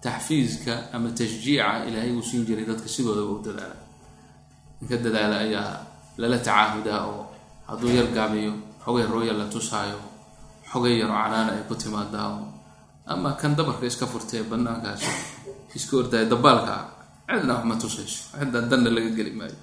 taxfiiska 0.05 0.73
ama 0.95 1.09
tashjiica 1.19 1.85
ilaahay 1.87 2.11
uu 2.17 2.23
siin 2.29 2.43
jiray 2.47 2.65
dadka 2.69 2.87
sidoodaba 2.95 3.31
u 3.37 3.39
dadaala 3.47 3.77
ninka 4.79 4.95
dadaala 5.05 5.35
ayaa 5.45 5.73
lala 6.21 6.37
tacaahudaa 6.47 7.01
oo 7.11 7.23
hadduu 7.69 7.91
yar 7.97 8.07
gaabiyo 8.17 8.51
xogay 8.85 9.05
rooya 9.13 9.33
la 9.39 9.45
tusaayo 9.53 9.99
xogay 10.71 10.93
yaro 11.01 11.13
canaana 11.23 11.51
ay 11.57 11.63
ku 11.69 11.75
timaadaa 11.83 12.27
oo 12.37 12.45
ama 13.13 13.29
kan 13.41 13.53
dabarka 13.57 13.85
iska 13.91 14.05
furtee 14.13 14.43
banaankaas 14.51 15.01
iska 15.77 15.93
ordaayo 16.01 16.27
dabaalka 16.33 16.73
cidna 17.29 17.53
wax 17.57 17.63
ma 17.69 17.75
tusayso 17.81 18.19
ciddan 18.39 18.65
danna 18.71 18.89
laga 18.95 19.11
geli 19.17 19.31
maayo 19.39 19.57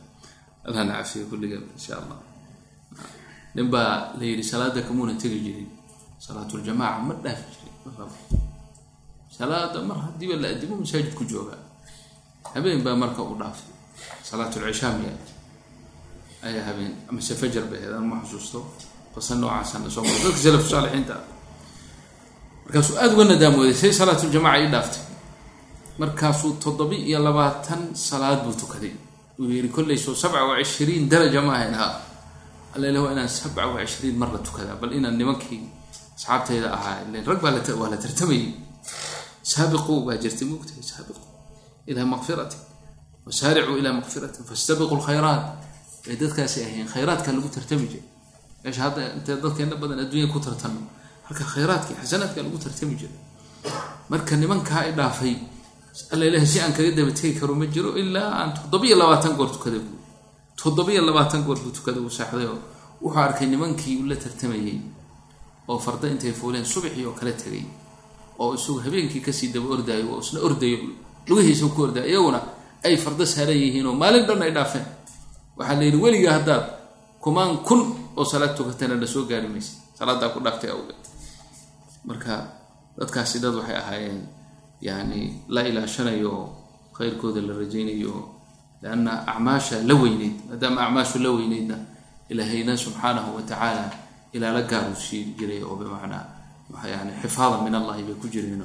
allahna 0.69 0.93
cafiyo 1.01 1.25
kulliga 1.31 1.57
insha 1.77 1.93
allah 2.01 2.19
nin 3.55 3.67
baa 3.73 4.13
la 4.19 4.25
yidhi 4.31 4.45
salaada 4.53 4.81
kamuuna 4.87 5.15
tegi 5.23 5.39
jirin. 5.47 5.69
Salaatuljamaaca 6.27 7.01
ma 7.09 7.15
dhaafi 7.25 7.49
jirin 7.55 8.11
salaada 9.39 9.79
mar 9.89 9.99
haddiiba 10.05 10.37
la 10.43 10.49
adimo 10.55 10.75
masaajid 10.83 11.15
ku 11.15 11.25
joogaa 11.25 11.59
habeen 12.55 12.83
baa 12.87 12.97
marka 13.03 13.23
u 13.23 13.35
dhaafay. 13.41 13.73
Salaatulcishaa 14.29 14.93
miya 14.99 15.13
ayaa 16.47 16.65
habeen 16.69 16.93
amase 17.09 17.35
fajar 17.41 17.65
bay 17.71 17.79
ahayd 17.79 17.95
aan 17.97 18.07
ma 18.11 18.17
xusuusto. 18.23 18.61
Qasa 19.15 19.35
noocaasana 19.35 19.91
soo 19.91 20.03
mara 20.05 20.19
dadka 20.25 20.39
salafu 20.45 20.69
saalixiinta. 20.73 21.15
Markaasuu 22.65 22.97
aada 23.01 23.13
uga 23.15 23.25
nadaamooday 23.25 23.75
say 23.75 23.93
salaatuljamaca 24.01 24.59
ii 24.63 24.71
dhaaftay. 24.75 25.03
Markaasuu 25.99 26.53
toddobi 26.65 26.97
iyo 27.09 27.19
labaatan 27.27 27.83
salaad 27.95 28.39
buu 28.45 28.55
tukaday 28.61 28.93
uu 29.39 29.51
yidhi 29.55 29.69
kolleyso 29.77 30.15
sabca 30.15 30.45
wa 30.49 30.55
daraja 31.11 31.41
ma 31.43 31.53
ahayn 31.55 31.75
ha. 31.75 31.87
Allele 32.77 32.99
waa 32.99 33.13
inaan 33.13 33.29
sabca 33.29 33.67
wa 33.67 33.81
cishriin 33.85 34.17
mar 34.19 34.31
la 34.33 34.39
tukadaa 34.39 34.77
bal 34.81 34.93
inaan 34.93 35.17
nimankii 35.19 35.63
asxaabtayda 36.17 36.69
ahaa 36.77 36.97
ilen 37.09 37.25
rag 37.25 37.41
baa 37.43 37.53
la 37.53 37.61
tartamayay 38.05 38.55
saabiquu 39.43 40.05
baa 40.07 40.17
jirtay 40.23 40.47
moogtahay 40.51 40.83
saabiqu 40.93 41.23
ilaa 41.91 42.05
maqfirati 42.15 42.57
wasaaricuu 43.27 43.77
ilaa 43.81 43.95
maqfiratin 44.01 44.45
fastabiqu 44.49 44.95
lkhayraat 45.01 45.45
bay 46.07 46.17
dadkaasi 46.23 46.59
ahayn 46.67 46.87
khayraadka 46.95 47.33
lagu 47.37 47.49
tartami 47.57 47.87
jiray. 47.93 48.07
Meesha 48.65 48.83
hadda 48.87 49.01
intee 49.17 49.37
dadkeena 49.45 49.77
badan 49.83 49.99
adduunya 50.05 50.29
ku 50.33 50.39
tartano 50.47 50.81
halka 51.27 51.45
khayraadka 51.53 51.93
xasanaadka 52.03 52.39
lagu 52.47 52.59
tartami 52.65 52.95
jiray. 53.01 53.19
Marka 54.11 54.37
nimankaa 54.37 54.83
i 54.91 54.93
dhaafay 54.99 55.35
alla 56.13 56.25
ilahay 56.31 56.47
si 56.53 56.59
aan 56.61 56.73
kaga 56.77 56.91
daba 56.99 57.13
tegi 57.19 57.33
karo 57.41 57.55
ma 57.61 57.67
jiro 57.75 57.91
ilaa 58.03 58.31
aan 58.41 58.51
toddobiyo 58.57 58.95
labaatan 59.03 59.33
goor 59.39 59.51
tukada 59.55 59.79
buu. 59.87 59.99
Toddobiyo 60.61 61.01
labaatan 61.09 61.43
goor 61.47 61.59
buu 61.63 61.71
tukada 61.77 61.99
uu 62.01 62.11
saaxday 62.19 62.47
oo 62.47 62.59
wuxuu 63.03 63.21
arkay 63.27 63.47
nimankii 63.53 63.97
uu 64.01 64.07
la 64.11 64.17
tartamayay 64.23 64.79
oo 65.69 65.79
farda 65.79 66.07
intay 66.13 66.33
fuuleen 66.33 66.65
subaxii 66.73 67.05
oo 67.09 67.13
kala 67.19 67.33
tegay 67.33 67.65
oo 68.39 68.55
isagu 68.55 68.79
habeenkii 68.85 69.21
ka 69.27 69.33
sii 69.33 69.49
daba 69.55 69.69
ordaayo 69.75 70.07
oo 70.15 70.21
isna 70.25 70.41
ordayo. 70.49 70.79
Lugihiisa 71.29 71.67
ku 71.75 71.83
ordaayo 71.87 72.09
iyaguna 72.11 72.41
ay 72.87 72.97
fardo 72.97 73.25
saaran 73.27 73.57
yihiin 73.63 73.87
oo 73.87 73.95
maalin 74.03 74.25
dhan 74.29 74.43
ay 74.43 74.53
dhaafeen. 74.57 74.87
Waxaa 75.59 75.77
la 75.79 75.85
yidhi 75.85 75.99
weligaa 76.05 76.35
haddaad 76.39 76.65
kumaan 77.23 77.59
kun 77.67 77.81
oo 78.17 78.25
salaad 78.25 78.55
tukatana 78.57 78.95
la 79.03 79.07
soo 79.07 79.25
gaari 79.31 79.49
maysa. 79.49 79.73
Salaadaa 79.99 80.29
ku 80.35 80.39
dhaaftay 80.45 80.71
awgeed. 80.71 81.03
Marka 82.09 82.33
dadkaasi 82.99 83.39
dad 83.43 83.55
waxay 83.59 83.77
ahaayeen 83.83 84.21
yani 84.81 85.43
la 85.49 85.63
ilaashanayo 85.69 86.31
oo 86.31 86.47
khayrkooda 86.97 87.41
la 87.43 87.53
rajaynayo 87.59 88.15
lianna 88.83 89.27
acmaasha 89.27 89.83
la 89.83 89.95
weyneyd 89.95 90.37
maadaama 90.51 90.81
acmaashu 90.87 91.19
la 91.19 91.31
weyneydna 91.31 91.77
ilaahayna 92.29 92.77
subxaanahu 92.77 93.37
wa 93.37 93.43
tacaala 93.43 93.91
ilaala 94.33 94.63
gaaruu 94.63 94.95
sii 94.95 95.25
jiray 95.39 95.63
oo 95.63 95.77
bimacnaa 95.77 96.25
yani 96.85 97.13
xifaada 97.23 97.63
min 97.65 97.75
allahi 97.75 98.03
bay 98.05 98.15
ku 98.15 98.29
jireen 98.29 98.63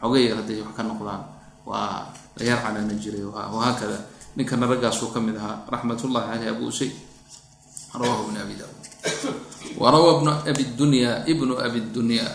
xogay 0.00 0.28
yar 0.28 0.36
hadday 0.42 0.60
wax 0.60 0.74
ka 0.76 0.82
noqdaan 0.82 1.22
waa 1.66 2.12
la 2.36 2.42
yar 2.44 2.58
canaana 2.62 2.94
jiray 2.94 3.24
wahaakada 3.24 3.98
ninkana 4.36 4.66
raggaasuu 4.66 5.08
ka 5.14 5.20
mid 5.20 5.36
ahaa 5.38 5.64
raxmat 5.70 5.98
ullahi 6.04 6.26
caleyh 6.28 6.50
abu 6.50 6.66
usayd 6.68 6.92
rawahu 7.94 8.28
bn 8.28 8.36
abi 8.42 8.54
daud 8.58 8.76
warawa 9.78 10.20
bnu 10.20 10.30
abi 10.50 10.64
dunya 10.76 11.22
ibnu 11.30 11.54
abi 11.56 11.80
dunya 11.94 12.26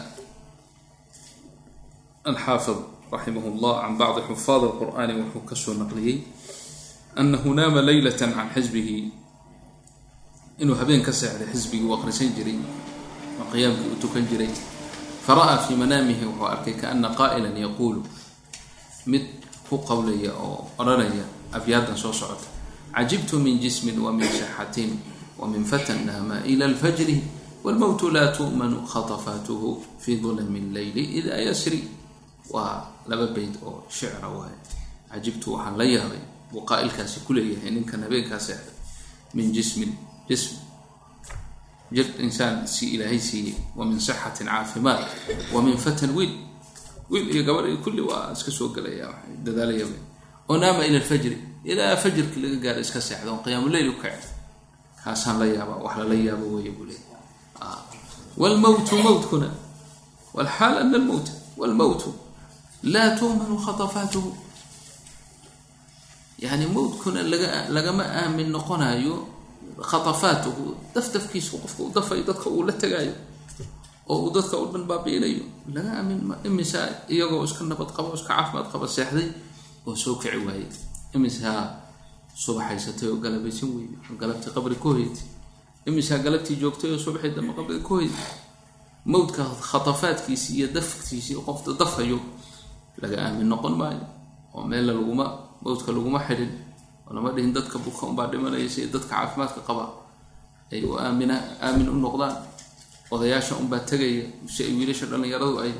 alxaafid 2.23 2.79
raximah 3.11 3.45
llah 3.61 3.75
can 3.81 3.97
bacdi 3.97 4.21
xufaad 4.29 4.61
alqur'aani 4.69 5.13
wuxuu 5.21 5.43
ka 5.49 5.55
soo 5.55 5.73
naqliyey 5.73 6.17
anahu 7.15 7.53
naama 7.53 7.81
leylata 7.81 8.27
can 8.27 8.49
xisbihi 8.55 9.11
inuu 10.59 10.75
habeen 10.75 11.01
ka 11.01 11.11
seexday 11.11 11.47
xisbigii 11.53 11.85
uu 11.87 11.93
aqrisan 11.97 12.29
jiray 12.35 12.59
oo 13.39 13.45
qiyaamkii 13.51 13.89
uu 13.91 13.99
tukan 14.01 14.25
jiray. 14.29 14.51
Fara'aa 15.25 15.57
fii 15.65 15.75
manaamihi 15.75 16.25
wuxuu 16.25 16.45
arkay 16.45 16.73
kaana 16.73 17.09
qaa'ilan 17.15 17.55
yaquulu 17.57 18.03
mid 19.07 19.23
ku 19.69 19.77
qowlaya 19.77 20.33
oo 20.35 20.67
odhanaya 20.77 21.25
abyaadan 21.53 21.97
soo 21.97 22.13
socota. 22.13 22.47
Cajibtu 22.93 23.39
min 23.39 23.59
jismin 23.63 23.95
wa 24.01 24.11
min 24.11 24.27
shaxatin 24.27 24.99
wa 25.39 25.47
min 25.47 25.63
fatan 25.63 26.03
naama 26.05 26.43
ila 26.43 26.65
alfajri 26.65 27.23
wاlmowtu 27.63 28.09
laa 28.11 28.33
tu'manu 28.35 28.83
khatafaatuhu 28.83 29.69
fi 29.99 30.17
dulami 30.19 30.59
اleyli 30.59 31.03
ida 31.23 31.37
yasri. 31.39 31.87
Waa 32.49 32.83
laba 33.09 33.27
beyd 33.35 33.55
oo 33.65 33.83
shicra 33.89 34.27
waaye. 34.37 34.57
Cajibtu 35.11 35.53
waxaan 35.53 35.77
la 35.77 35.83
yaabay 35.85 36.21
buu 36.51 36.61
qaa'ilkaasi 36.69 37.19
ku 37.25 37.33
leeyahay 37.33 37.71
ninkan 37.71 38.03
habeenkaa 38.03 38.39
seexday 38.39 38.75
min 39.33 39.51
jismin 39.55 39.91
jism. 40.29 40.55
Jir 41.91 42.05
insaan 42.25 42.67
si 42.67 42.93
ilaahay 42.95 43.19
siiyey 43.19 43.55
wa 43.75 43.85
min 43.85 43.99
sixatin 43.99 44.47
caafimaad 44.47 45.01
wa 45.53 45.61
min 45.61 45.77
fatan 45.77 46.11
wiil. 46.17 46.33
Wiil 47.09 47.25
iyo 47.33 47.43
gabar 47.43 47.65
iyo 47.67 47.77
kulli 47.81 48.01
waa 48.01 48.29
iska 48.33 48.51
soo 48.51 48.69
gelaya 48.69 49.09
dadaalayaba 49.45 49.97
oo 50.49 50.57
naama 50.57 50.85
ila 50.85 50.97
alfajri 51.01 51.37
ilaa 51.63 51.97
fajrkii 51.97 52.41
laga 52.41 52.57
gaaro 52.63 52.79
iska 52.85 53.01
seexda 53.01 53.31
oo 53.31 53.41
qiyaamuleyl 53.45 53.89
u 53.89 53.95
kace 54.01 54.29
kaasaan 55.03 55.39
la 55.41 55.45
yaaba 55.45 55.75
wax 55.85 55.97
lala 55.97 56.13
yaabo 56.15 56.45
weeye 56.55 56.71
buu 56.71 56.85
leey 56.89 57.01
wlmowtu 58.37 58.95
mowtkuna 59.05 59.49
wlxaal 60.33 60.77
ana 60.77 60.97
almowta 60.97 61.31
wlmowtu 61.57 62.13
laa 62.83 63.09
tu'manu 63.19 63.55
khatafaatuhu 63.65 64.29
yani 66.39 66.65
mowtkuna 66.67 67.21
laga 67.31 67.49
lagama 67.75 68.03
aamin 68.21 68.49
noqonayo 68.55 69.15
khatafaatuhu 69.91 70.65
dafdafkiisu 70.95 71.57
qofka 71.63 71.81
u 71.83 71.89
dafayo 71.95 72.23
dadka 72.23 72.47
uu 72.49 72.63
la 72.67 72.73
tegaayo 72.73 73.13
oo 74.09 74.17
uu 74.25 74.31
dadka 74.35 74.55
u 74.57 74.65
dhan 74.71 74.83
baabi'inayo 74.89 75.43
laga 75.75 75.91
aamin 75.99 76.19
imisa 76.47 76.79
iyagoo 77.13 77.43
iska 77.43 77.63
nabad 77.63 77.89
qaba 77.95 78.09
iska 78.15 78.27
caafimaad 78.35 78.67
qaba 78.73 78.87
seexday 78.95 79.27
oo 79.87 79.95
soo 79.95 80.15
kici 80.21 80.37
waayey 80.47 80.67
imisaa 81.15 81.61
subaxaysatay 82.43 83.07
oo 83.11 83.17
galabaysan 83.23 83.69
weyday 83.75 83.97
oo 84.09 84.15
galabtii 84.21 84.51
qabri 84.55 84.75
ku 84.83 84.87
hoytay 84.95 85.23
imisaa 85.89 86.17
galabtii 86.25 86.55
joogtay 86.61 86.91
oo 86.95 86.99
subaxii 87.05 87.35
dambe 87.35 87.51
qabri 87.57 87.79
ku 87.87 87.93
hoyday 87.99 88.25
mowdka 89.05 89.43
khatafaadkiisii 89.69 90.55
iyo 90.57 90.67
dafkiisii 90.75 91.35
qofta 91.47 91.71
dafayo 91.79 92.19
laga 93.01 93.17
aamin 93.25 93.47
noqon 93.51 93.73
maayo 93.81 94.03
oo 94.55 94.63
meella 94.71 94.93
laguma 94.93 95.25
mowdka 95.63 95.91
laguma 95.91 96.19
xidhin 96.27 96.51
oo 97.07 97.11
lama 97.15 97.29
dhihin 97.35 97.53
dadka 97.55 97.77
buka 97.85 98.05
unbaa 98.09 98.27
dhimanaya 98.31 98.69
si 98.69 98.79
dadka 98.93 99.09
caafimaadka 99.15 99.61
qaba 99.67 99.85
ay 100.71 100.81
u 100.85 100.97
aamina 101.03 101.35
aamin 101.65 101.89
u 101.89 101.95
noqdaan. 102.05 102.35
Odayaasha 103.11 103.55
unbaa 103.61 103.79
tegaya 103.89 104.23
si 104.53 104.63
ay 104.63 104.73
wiilasha 104.77 105.05
dhallinyaradu 105.09 105.57
ay 105.65 105.71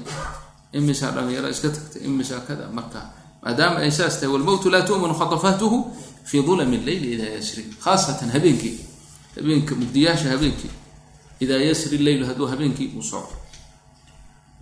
imisaa 0.74 1.12
dhallinyaro 1.16 1.50
iska 1.54 1.70
tagtay 1.70 2.02
imisaa 2.10 2.42
kada. 2.48 2.66
Marka 2.78 3.02
maadaama 3.44 3.78
ay 3.86 3.92
saas 3.92 4.16
tahay 4.20 4.34
walmowtu 4.34 4.70
laa 4.74 4.82
tu'manu 4.82 5.14
khatafaatuhu 5.14 5.78
fii 6.30 6.42
dulami 6.48 6.78
leyli 6.88 7.08
idaa 7.16 7.32
yasri 7.38 7.64
khaasatan 7.84 8.30
habeenkii 8.36 8.76
habeenka 9.38 9.76
mugdiyaasha 9.82 10.28
habeenkii 10.34 10.72
idaa 11.44 11.62
yasri 11.70 11.98
leylu 11.98 12.26
hadduu 12.26 12.48
habeenkii 12.52 12.88
uu 12.98 13.04
socdo. 13.12 13.36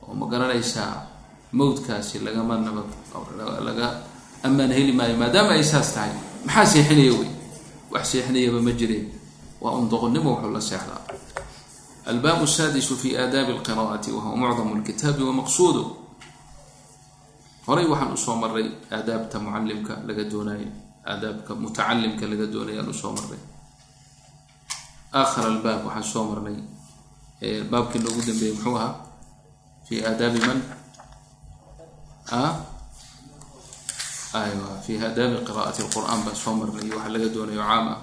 Oo 0.04 0.14
ma 0.20 0.26
garanaysaa 0.28 0.92
mawdkaasi 1.52 2.20
lagama 2.26 2.58
nabad 2.58 2.88
laga 3.68 3.88
amaan 4.44 4.72
heli 4.72 4.92
maayo 4.94 5.16
maadaama 5.18 5.52
ay 5.58 5.64
saas 5.64 5.94
tahay. 5.94 6.12
Maxaa 6.46 6.66
seexinaya 6.66 7.14
wey 7.20 7.30
wax 7.92 8.06
seexinayaba 8.12 8.60
ma 8.62 8.72
jireen. 8.72 9.06
Waa 9.62 9.72
undoqonnimo 9.80 10.30
waxuu 10.36 10.52
la 10.54 10.62
seexdaa. 10.62 11.02
Albaab 12.08 12.44
asaadisu 12.44 12.96
fi 13.02 13.18
aadaabi 13.18 13.52
alqiraa'ati 13.58 14.12
wahuwa 14.16 14.36
mucdamu 14.38 14.76
lkitaabi 14.80 15.24
wa 15.24 15.34
maqsuudu. 15.44 15.84
Horay 17.68 17.86
waxaan 17.92 18.14
u 18.14 18.18
soo 18.18 18.36
maray 18.36 18.68
aadaabta 18.92 19.40
mucalimka 19.40 19.94
laga 20.08 20.24
doonayo 20.32 20.68
aadaabka 21.12 21.52
mutacalimka 21.56 22.24
laga 22.32 22.46
doonaya 22.54 22.80
aan 22.82 22.90
u 22.90 22.94
soo 22.94 23.12
maray 23.12 23.40
aakhir 25.20 25.44
albaab 25.52 25.82
waxaan 25.88 26.04
soo 26.14 26.24
marnay 26.32 26.58
baabkii 27.72 28.00
loogu 28.04 28.22
dambeeyey 28.28 28.54
muxuu 28.56 28.76
ahaa 28.78 28.94
fi 29.88 29.96
aadaabi 30.10 30.40
man 30.48 30.60
fi 34.86 35.00
aadaabi 35.00 35.38
qira'ati 35.48 35.82
اlqur'aan 35.88 36.20
baan 36.26 36.36
soo 36.36 36.54
marnay 36.60 36.90
waxa 36.92 37.10
laga 37.10 37.28
doonayo 37.36 37.62
caam 37.64 37.88
ah. 37.88 38.00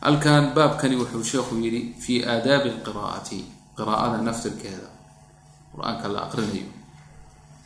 Halkan 0.00 0.54
baabkani 0.56 0.96
wuxuu 0.96 1.24
sheekhu 1.24 1.54
yidhi 1.64 1.94
fi 2.00 2.24
aadaabi 2.24 2.68
alqiraa'ati 2.76 3.38
qiraa'ada 3.76 4.18
naftirkeeda. 4.24 4.88
Qur'aanka 5.72 6.08
la 6.08 6.18
aqrinayo 6.26 6.68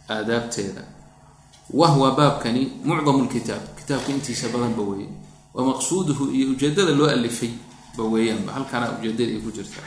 aadaabteeda. 0.09 0.83
Wahwa 1.81 2.11
baabkani 2.19 2.83
mucdamu 2.85 3.25
lkitaab 3.31 3.63
kitaabka 3.79 4.11
intiisa 4.11 4.49
badanba 4.49 4.83
weeye. 4.83 5.09
Wa 5.55 5.65
maqsuuduhu 5.71 6.31
iyo 6.35 6.51
ujeedada 6.55 6.93
loo 6.99 7.07
alifay 7.07 7.51
ba 7.97 8.03
weeyaanba 8.05 8.53
halkaana 8.53 8.99
ujeedada 8.99 9.31
ay 9.31 9.41
ku 9.45 9.51
jirta. 9.55 9.83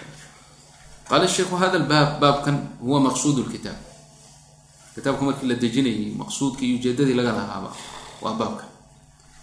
Qaala 1.10 1.28
sheikhu 1.28 1.56
hada 1.56 1.80
lbaab 1.80 2.20
baabkan 2.20 2.56
huwa 2.80 3.00
maqsuud 3.12 3.38
lkitaab 3.48 3.93
kitaabka 4.96 5.24
markii 5.26 5.48
la 5.50 5.56
dejinayay 5.56 6.14
maqsuudkii 6.22 6.68
iyo 6.70 6.78
ujeedadii 6.80 7.14
laga 7.20 7.32
lahaaba 7.38 7.70
waa 8.24 8.34
baabkan 8.40 8.70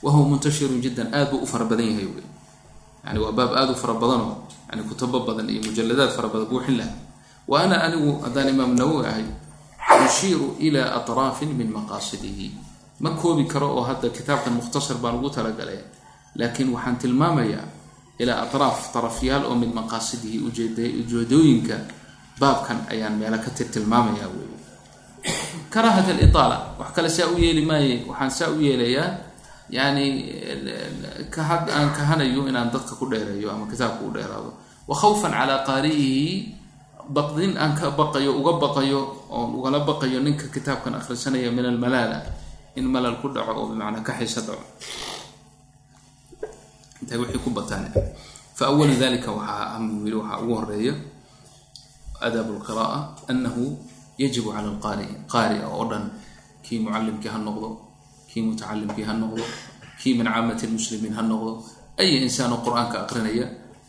wahuwa 0.02 0.28
muntashirun 0.34 0.80
jiddan 0.84 1.08
aad 1.14 1.30
buu 1.30 1.42
u 1.44 1.46
fara 1.46 1.64
badan 1.64 1.86
yahay 1.90 2.06
wey 2.06 2.24
yani 3.06 3.18
waa 3.24 3.32
baab 3.32 3.50
aada 3.58 3.72
u 3.72 3.78
fara 3.82 3.94
badanoo 3.94 4.36
yani 4.70 4.82
kutubo 4.88 5.20
badan 5.28 5.50
iyo 5.50 5.60
mujaladaad 5.66 6.10
fara 6.16 6.28
badan 6.32 6.46
buuxin 6.50 6.76
laha 6.80 6.94
wa 7.48 7.56
ana 7.62 7.76
anigu 7.84 8.20
haddaan 8.24 8.48
imaam 8.48 8.72
nawowi 8.78 9.06
ahay 9.06 9.24
ushiiru 10.06 10.56
ilaa 10.58 10.94
atraafin 11.02 11.50
min 11.58 11.68
maqaasidihi. 11.72 12.50
Ma 13.00 13.10
koobi 13.10 13.44
karo 13.44 13.68
oo 13.76 13.82
hadda 13.82 14.08
kitaabkan 14.08 14.52
mukhtasar 14.54 14.96
baan 15.02 15.18
ugu 15.18 15.30
talagalay 15.30 15.78
laakiin 16.38 16.68
waxaan 16.74 16.96
tilmaamayaa 16.96 17.64
ilaa 18.22 18.42
atraaf 18.44 18.92
tarafyaal 18.92 19.44
oo 19.50 19.54
min 19.62 19.72
maqaasidihi 19.74 20.38
ujeedooyinka 21.00 21.76
baabkan 22.40 22.86
ayaan 22.92 23.18
meelo 23.18 23.38
ka 23.44 23.50
tir 23.56 23.66
tilmaamayaa 23.74 24.28
wey 24.36 24.49
karahat 25.70 26.06
aliaala 26.10 26.56
wax 26.78 26.90
kale 26.96 27.08
saa 27.08 27.28
u 27.30 27.38
yeeli 27.38 27.62
maaye 27.70 28.02
waxaan 28.10 28.30
saa 28.30 28.50
u 28.50 28.58
yeelayaa 28.60 29.08
yani 29.70 30.06
kahad 31.30 31.70
aan 31.70 31.94
kahanayo 31.94 32.42
inaan 32.50 32.70
dadka 32.74 32.94
ku 32.98 33.06
dheereeyo 33.06 33.50
ama 33.54 33.66
kitaabka 33.70 34.02
u 34.02 34.10
dheeraado. 34.10 34.50
Wa 34.90 34.94
khawfan 34.98 35.30
calaa 35.30 35.62
qaari'ihi 35.62 36.58
baqdin 37.14 37.54
aan 37.54 37.78
ka 37.78 37.94
baqayo 37.94 38.34
uga 38.34 38.58
baqayo 38.58 39.00
oon 39.30 39.54
ugala 39.58 39.86
baqayo 39.86 40.18
ninka 40.18 40.50
kitaabkan 40.50 40.98
akhrisanaya 40.98 41.54
min 41.54 41.62
almalaala. 41.70 42.18
In 42.74 42.90
malal 42.90 43.22
ku 43.22 43.30
dhaco 43.30 43.50
oo 43.54 43.66
bimacnaa 43.70 44.02
ka 44.02 44.12
xiso 44.18 44.42
dhaco. 44.42 44.66
Intay 47.02 47.18
wixii 47.22 47.38
ku 47.38 47.50
bataan. 47.54 47.86
Fa 48.58 48.74
awalu 48.74 48.98
dalika 48.98 49.30
waxaa 49.30 49.78
yiri 49.78 50.16
waxaa 50.18 50.38
ugu 50.42 50.52
horreeya 50.58 50.94
aadaab 52.20 52.48
lqira'a 52.58 52.98
anahu 53.30 53.78
yajibu 54.22 54.48
cala 54.54 54.68
alqaari 54.72 55.06
qaari'a 55.32 55.66
oo 55.76 55.84
dhan 55.90 56.04
kii 56.64 56.78
mucalimkii 56.84 57.30
ha 57.34 57.38
noqdo 57.46 57.68
kii 58.30 58.42
mutacalimkii 58.46 59.04
ha 59.08 59.12
noqdo 59.22 59.44
kii 60.00 60.14
min 60.18 60.26
caamati 60.32 60.64
lmuslimiin 60.70 61.14
ha 61.18 61.22
noqdo 61.30 61.52
ay 62.00 62.08
insaano 62.26 62.56
qur'aanka 62.64 62.96
aqrinaya 63.04 63.46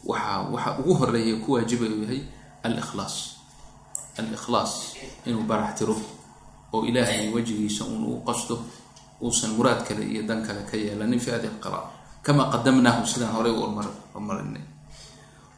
waxaa 0.09 0.39
waxa 0.53 0.69
ugu 0.79 0.93
horreeya 0.99 1.35
ku 1.43 1.49
waajiba 1.55 1.85
uu 1.93 2.01
yahay 2.03 2.21
alikhlaas. 2.65 3.15
Alikhlaas 4.19 4.71
inuu 5.25 5.43
barax 5.49 5.71
tiro 5.79 5.95
oo 6.73 6.81
ilaahay 6.89 7.29
wejigiisa 7.35 7.83
uun 7.85 8.03
u 8.11 8.21
qasto 8.27 8.55
uusan 9.21 9.51
muraad 9.57 9.81
kale 9.87 10.03
iyo 10.03 10.21
dan 10.29 10.41
kale 10.45 10.61
ka 10.69 10.75
yeelanin 10.77 11.19
fi 11.19 11.29
hadi 11.31 11.47
lqira'a 11.47 11.85
kama 12.25 12.43
qadamnaahu 12.53 13.05
sidaan 13.07 13.33
horey 13.35 13.53
u 13.53 14.19
marinay 14.19 14.63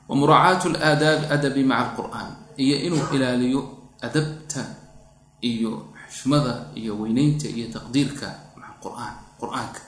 wa 0.07 0.13
muraacaatu 0.15 0.67
laadaab 0.75 1.21
adabi 1.35 1.63
maca 1.63 1.81
alqur'aan 1.89 2.29
iyo 2.63 2.75
inuu 2.87 3.03
ilaaliyo 3.15 3.61
adabta 4.03 4.61
iyo 5.41 5.71
xushmada 6.11 6.53
iyo 6.75 6.93
weyneynta 7.01 7.47
iyo 7.47 7.67
taqdiirka 7.75 8.27
qur'aan 8.83 9.15
qur'aanka 9.39 9.81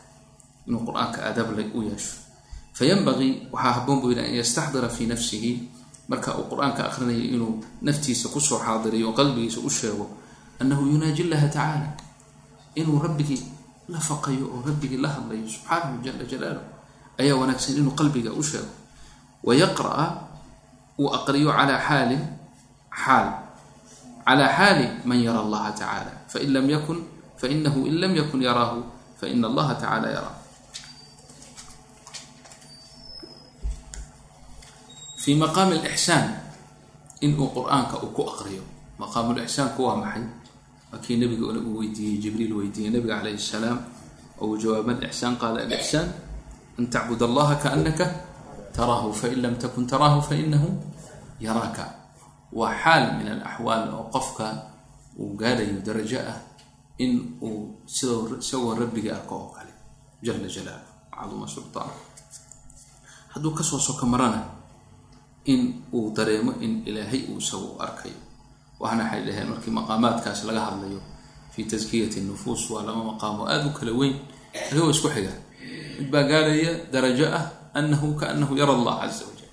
inuu 0.67 0.81
qur'aanka 0.87 1.19
aadaab 1.27 1.51
u 1.75 1.83
yeesho. 1.83 2.23
Fayanbagii 2.75 3.51
waxaa 3.51 3.73
haboon 3.83 3.99
buu 4.01 4.09
yidhi 4.11 4.23
an 4.23 4.33
yastaxdira 4.39 4.89
fii 4.89 5.07
nafsihi 5.11 5.51
marka 6.07 6.35
uu 6.39 6.47
qur'aanka 6.51 6.87
akhrinayo 6.89 7.23
inuu 7.35 7.53
naftiisa 7.81 8.31
ku 8.33 8.39
soo 8.39 8.59
xaadiriyo 8.59 9.11
oo 9.11 9.15
qalbigiisa 9.19 9.59
u 9.59 9.69
sheego 9.69 10.05
annahu 10.59 10.87
yunaaji 10.91 11.23
llaha 11.31 11.47
tacaala 11.47 11.87
inuu 12.75 12.99
rabbigii 12.99 13.43
la 13.91 13.99
faqayo 13.99 14.45
oo 14.53 14.59
rabbigii 14.67 14.99
la 14.99 15.09
hadlayo 15.15 15.47
subxaanahu 15.47 16.03
jala 16.03 16.23
jalaaluh 16.31 16.65
ayaa 17.19 17.35
wanaagsan 17.39 17.79
inuu 17.79 17.95
qalbiga 17.99 18.31
u 18.31 18.43
sheego. 18.43 18.71
Wa 19.43 19.53
yaqra'a 19.55 20.05
uu 20.99 21.09
aqriyo 21.15 21.51
calaa 21.51 21.79
xaalin 21.87 22.23
xaal 22.91 23.44
calaa 24.25 24.49
xaali 24.57 24.85
man 25.05 25.19
yara 25.21 25.39
allaha 25.45 25.69
tacaala 25.71 26.13
fain 26.27 26.49
lam 26.53 26.65
yakun 26.69 26.99
fainahu 27.37 27.85
in 27.85 27.95
lam 28.01 28.11
yakun 28.17 28.41
yaraahu 28.41 28.81
faina 29.19 29.45
allaha 29.47 29.73
tacala 29.77 30.07
yaraa 30.09 30.37
fi 35.21 35.31
maqaami 35.37 35.81
alixsaan 35.81 36.25
inuu 37.21 37.49
qur'aanka 37.53 37.97
uu 38.03 38.13
ku 38.13 38.23
aqriyo. 38.29 38.75
maqaamulixsaanku 38.99 39.79
waa 39.83 39.99
maxay 39.99 40.23
waa 40.91 40.99
kii 41.03 41.17
nabiga 41.19 41.51
uu 41.51 41.79
weydiiyey 41.83 42.17
jibriil 42.23 42.53
weydiiyey 42.59 42.91
nabiga 42.93 43.19
calayhi 43.19 43.39
salaam 43.39 43.79
oo 44.39 44.55
uu 44.55 44.57
jawaabad 44.57 45.03
ixsaan 45.03 45.35
qaada 45.41 45.67
alixsaan 45.67 46.07
an 46.79 46.85
tacbud 46.87 47.19
allaha 47.19 47.55
kaanaka 47.59 48.05
taraahu 48.71 49.11
fain 49.11 49.41
lam 49.43 49.55
takun 49.59 49.83
taraahu 49.83 50.23
fainahu 50.23 50.69
yaraaka 51.43 52.04
waa 52.53 52.73
xaal 52.83 53.17
min 53.17 53.27
alaxwaal 53.27 53.89
oo 53.93 54.03
qofka 54.13 54.47
uu 55.19 55.33
gaadhayo 55.39 55.79
darajo 55.85 56.19
ah 56.31 56.39
in 56.97 57.37
uu 57.41 57.75
sidoo 57.87 58.37
isagoo 58.39 58.75
rabbiga 58.75 59.15
arko 59.17 59.35
oo 59.35 59.49
kale 59.55 59.71
jala 60.23 60.47
jalaalu 60.47 60.87
caduma 61.15 61.47
sultaan. 61.47 61.91
Hadduu 63.33 63.51
ka 63.57 63.63
soo 63.63 63.79
soko 63.79 64.05
marana 64.05 64.41
in 65.45 65.83
uu 65.93 66.11
dareemo 66.15 66.51
in 66.65 66.83
ilaahay 66.87 67.27
uu 67.31 67.37
isagu 67.39 67.75
arkayo. 67.79 68.15
Waxna 68.79 69.03
waxay 69.03 69.21
dhaheen 69.27 69.47
markii 69.51 69.71
maqaamaadkaas 69.75 70.43
laga 70.47 70.61
hadlayo 70.67 70.99
fi 71.53 71.63
taskiyati 71.63 72.21
nufuus 72.27 72.67
waa 72.71 72.83
lama 72.83 73.03
maqaamo 73.15 73.43
aada 73.47 73.65
u 73.67 73.73
kala 73.77 73.91
weyn 73.91 74.15
ayagoo 74.71 74.91
isku 74.91 75.07
xiga. 75.15 75.31
Mid 75.99 76.07
baa 76.11 76.23
gaadhaya 76.27 76.71
darajo 76.91 77.25
ah 77.39 77.45
anahu 77.75 78.15
kaanahu 78.19 78.53
yara 78.59 78.73
allah 78.75 78.95
caza 79.03 79.23
wajal 79.29 79.51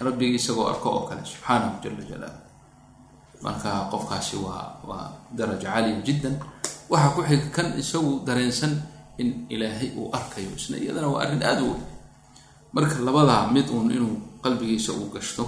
rabbigii 0.00 0.36
isagoo 0.40 0.66
arko 0.72 0.88
oo 0.90 1.02
kale 1.08 1.22
subxaanahu 1.24 1.80
jala 1.84 2.02
jalaalu 2.10 2.40
marka 3.42 3.70
qofkaasi 3.92 4.36
waa 4.44 4.80
waa 4.88 5.06
daraja 5.36 5.68
caliya 5.72 6.00
jiddan. 6.06 6.36
Waxaa 6.90 7.14
ku 7.14 7.20
xiga 7.28 7.46
kan 7.56 7.68
isagu 7.78 8.22
dareensan 8.26 8.72
in 9.18 9.46
ilaahay 9.50 9.90
uu 9.98 10.08
arkayo 10.14 10.50
isna 10.56 10.76
iyadana 10.78 11.08
waa 11.12 11.22
arrin 11.26 11.42
aada 11.42 11.62
u 11.62 11.74
weyn. 11.74 11.84
Marka 12.72 12.96
labadaa 13.06 13.50
mid 13.52 13.66
uun 13.70 13.90
inuu 13.90 14.16
qalbigiisa 14.44 14.92
uu 14.96 15.10
gashto 15.14 15.44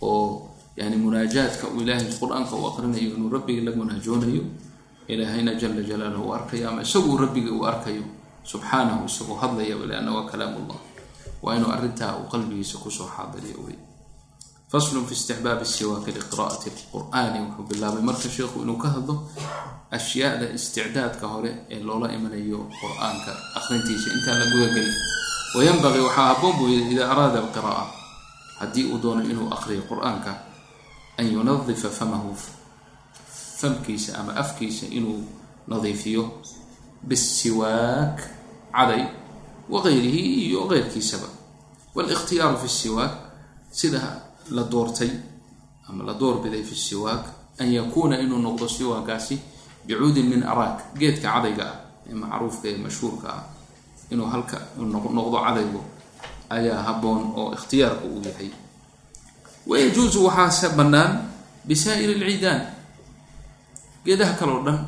oo 0.00 0.48
yani 0.76 0.96
munaajaadka 0.96 1.68
uu 1.74 1.80
ilaahay 1.84 2.06
qur'aanka 2.20 2.54
uu 2.56 2.66
aqrinayo 2.70 3.10
inuu 3.18 3.30
rabbigii 3.36 3.64
la 3.66 3.72
munaajoonayo 3.76 4.42
ilaahayna 5.10 5.54
jala 5.60 5.82
jalaaluhu 5.82 6.28
u 6.30 6.32
arkayo 6.38 6.64
ama 6.70 6.82
isagu 6.86 7.16
rabbigii 7.18 7.50
uu 7.52 7.66
arkayo 7.66 8.04
subxaanahu 8.46 9.04
isagoo 9.10 9.36
hadlayaba 9.42 9.84
lianna 9.90 10.10
waa 10.16 10.26
kalaam 10.30 10.54
ullah 10.60 10.78
waa 11.42 11.54
inuu 11.56 11.70
arrintaa 11.76 12.16
uu 12.18 12.28
qalbigiisa 12.32 12.78
ku 12.82 12.90
soo 12.90 13.08
xaadiriyo 13.16 13.58
wey 13.66 13.78
faslun 14.72 15.06
fi 15.08 15.14
istixbaabi 15.18 15.64
siwaaki 15.74 16.10
liqira'ati 16.16 16.68
lqur'aani 16.76 17.38
wuxuu 17.44 17.64
bilaabay 17.70 18.02
marka 18.08 18.28
sheikhu 18.36 18.62
inuu 18.64 18.78
ka 18.82 18.88
hadlo 18.94 19.14
ashyaada 19.98 20.46
isticdaadka 20.58 21.26
hore 21.32 21.50
ee 21.74 21.80
loola 21.88 22.06
imanayo 22.16 22.58
qur'aanka 22.80 23.32
akhrintiisa 23.58 24.08
intaan 24.16 24.38
la 24.40 24.46
gudagelin. 24.52 24.96
Wayanbaqii 25.56 26.02
waxaa 26.06 26.26
haboon 26.30 26.54
buu 26.58 26.68
yidhi 26.74 26.94
idaa 26.94 27.10
araada 27.14 27.38
alqira'a 27.44 27.84
haddii 28.60 28.86
uu 28.92 28.98
doono 29.02 29.22
inuu 29.32 29.48
aqriyo 29.56 29.82
qur'aanka 29.90 30.32
an 31.18 31.26
yunadifa 31.34 31.88
famahu 31.98 32.30
famkiisa 33.60 34.18
ama 34.18 34.32
afkiisa 34.42 34.86
inuu 34.98 35.18
nadiifiyo. 35.70 36.24
Bisiwaak 37.08 38.16
caday 38.76 39.02
waqayrihi 39.70 40.50
iyo 40.50 40.66
qeyrkiisaba 40.68 41.28
wاlاkhtiyaaru 41.94 42.56
fi 42.58 42.68
siwaak 42.68 43.12
sida 43.70 44.00
la 44.50 44.62
doortay 44.70 45.10
ama 45.88 46.04
la 46.04 46.14
doorbiday 46.14 46.62
fi 46.62 46.74
siwaak 46.74 47.24
an 47.58 47.72
yakuuna 47.72 48.18
inuu 48.18 48.38
noqdo 48.38 48.68
siwaakaasi 48.68 49.40
bicuudin 49.86 50.26
min 50.26 50.42
araak 50.42 50.94
geedka 50.98 51.32
cadayga 51.32 51.64
ah 51.64 51.78
ee 52.10 52.14
macruufka 52.14 52.68
ee 52.68 52.76
mashhuurka 52.76 53.28
ah. 53.28 53.44
inuu 54.10 54.26
halka 54.26 54.58
noqdo 54.76 55.38
cadaygo 55.44 55.80
ayaa 56.50 56.82
haboon 56.82 57.32
oo 57.36 57.52
ikhtiyaarka 57.54 58.04
uu 58.04 58.22
yahay. 58.26 58.50
wayajuusu 59.66 60.24
waxaase 60.26 60.68
bannaan 60.74 61.30
bisaa'iri 61.66 62.14
lcidaan 62.18 62.60
geedaha 64.04 64.34
kale 64.34 64.52
oo 64.52 64.64
dhan 64.64 64.80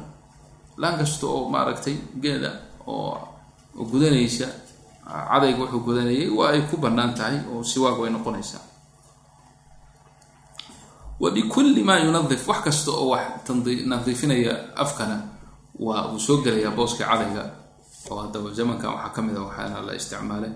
laan 0.76 0.98
kasta 0.98 1.26
oo 1.26 1.48
maaragtay 1.48 1.96
geeda 2.22 2.50
oo 2.86 3.14
gudanaysa 3.90 4.46
cadayga 5.06 5.58
wuxuu 5.62 5.80
gudanayay 5.86 6.28
waa 6.38 6.50
ay 6.54 6.62
ku 6.70 6.76
bannaan 6.76 7.14
tahay 7.14 7.38
oo 7.52 7.62
siwaag 7.64 7.98
way 8.00 8.10
noqonaysaa. 8.10 8.62
Wa 11.20 11.30
maa 11.84 11.98
yunadif 12.04 12.48
wax 12.48 12.60
kasta 12.64 12.90
oo 12.90 13.08
wax 13.10 13.24
nadiifinaya 13.86 14.54
afkana 14.76 15.16
waa 15.78 16.08
uu 16.12 16.18
soo 16.18 16.42
gelayaa 16.42 16.70
booska 16.76 17.04
cadayga. 17.04 17.44
Oo 18.10 18.18
haddaba 18.22 18.50
zamankan 18.54 18.90
waxaa 18.94 19.10
ka 19.14 19.22
mid 19.22 19.36
a 19.36 19.40
waxaana 19.40 19.80
la 19.86 19.92
isticmaalay 19.94 20.52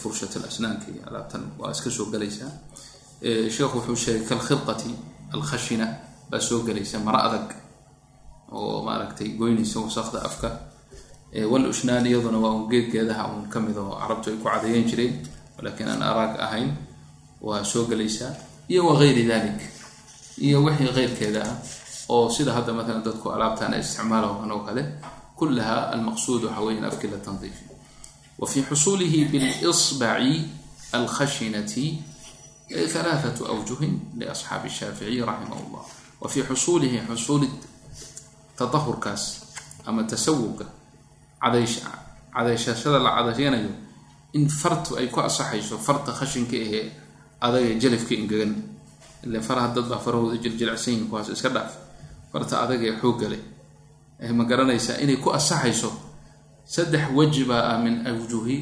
furshat 0.00 0.36
alasnaanka 0.36 0.86
iyo 0.92 1.02
alaabtan 1.08 1.42
waa 1.58 1.70
iska 1.70 1.90
soo 1.90 2.06
gelaysaa. 2.12 2.50
Sheekhu 3.54 3.78
wuxuu 3.78 3.96
sheegay 3.96 4.26
kalkhirqati 4.28 4.90
alkhashina 5.34 5.86
baa 6.30 6.40
soo 6.40 6.60
gelaysa 6.66 6.98
maro 6.98 7.18
adag 7.18 7.48
oo 8.52 8.82
maaragtay 8.84 9.28
goynaysa 9.38 9.80
wasaqda 9.80 10.18
afka 10.28 10.48
walushnaani 11.52 12.08
iyaduna 12.10 12.38
waa 12.38 12.50
un 12.58 12.68
geedgeedaha 12.70 13.24
un 13.34 13.48
ka 13.52 13.60
mid 13.60 13.76
oo 13.76 13.94
carabtu 14.00 14.30
ay 14.30 14.36
ku 14.36 14.44
cadeeyan 14.48 14.84
jireen 14.90 15.14
laakiin 15.64 15.88
aan 15.88 16.02
araag 16.02 16.32
ahayn 16.46 16.70
waa 17.42 17.64
soo 17.64 17.84
gelaysaa 17.90 18.32
iyo 18.68 18.86
wagayri 18.88 19.24
dalik 19.26 19.58
iyo 20.46 20.62
wixii 20.64 20.92
keyrkeeda 20.94 21.42
ah 21.42 21.56
oo 22.08 22.30
sida 22.30 22.52
hadda 22.56 22.72
maalan 22.72 23.02
dadku 23.06 23.26
alaabtan 23.34 23.74
ay 23.74 23.80
isticmaalaan 23.80 24.50
oo 24.52 24.60
kale 24.66 24.82
kulaha 25.38 25.76
almaqsuud 25.94 26.42
waxa 26.46 26.60
weya 26.66 26.86
afkii 26.90 27.10
la 27.10 27.18
tandiifi 27.26 27.64
wa 28.38 28.46
fii 28.48 28.62
xusuulihi 28.70 29.24
bilisbaci 29.32 30.34
alkhashinati 30.98 31.84
alaaatu 33.00 33.42
awjuhin 33.52 33.94
liasxaabi 34.18 34.70
shaaficiy 34.70 35.20
raximah 35.30 35.58
llah 35.72 35.84
wa 36.20 36.28
fii 36.32 36.42
xusuulihi 36.50 36.98
xusuuli 37.10 37.48
tadahurkaas 38.58 39.22
ama 39.86 40.02
tasawubka 40.04 40.64
cadayshashada 41.44 42.98
la 42.98 43.10
cadayanayo 43.18 43.70
in 44.34 44.48
fartu 44.48 44.96
ay 44.98 45.08
ku 45.08 45.20
asaxayso 45.20 45.78
farta 45.78 46.12
khashinka 46.12 46.56
ahee 46.56 46.92
adaga 47.40 47.70
jalafka 47.80 48.14
ingegan. 48.14 48.52
Ile 49.24 49.40
faraha 49.40 49.74
dad 49.74 49.86
baa 49.88 49.98
farahooda 49.98 50.36
jiljilacsan 50.42 50.92
yihiin 50.94 51.08
kuwaas 51.08 51.28
iska 51.28 51.48
dhaaf. 51.48 51.72
Farta 52.32 52.62
adaga 52.64 52.84
ee 52.90 52.96
xoogga 53.00 53.28
leh 53.32 53.42
ma 54.32 54.44
garanaysaa 54.44 54.98
inay 55.04 55.16
ku 55.16 55.30
asaxayso 55.30 55.90
saddex 56.64 57.12
weji 57.14 57.44
baa 57.44 57.62
ah 57.72 57.78
min 57.78 58.06
awjuhi 58.06 58.56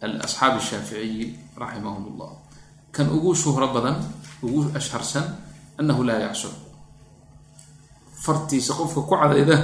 asxaabi 0.00 0.60
shaaficiyi 0.60 1.26
raximahum 1.56 2.16
llah 2.18 2.32
kan 2.92 3.08
ugu 3.16 3.34
shuhro 3.34 3.68
badan 3.74 3.96
ugu 4.42 4.70
ashharsan 4.76 5.24
annahu 5.80 6.02
laa 6.08 6.20
yacsul 6.24 6.52
fartiisa 8.24 8.72
qofka 8.74 9.00
ku 9.04 9.14
cadayda 9.16 9.56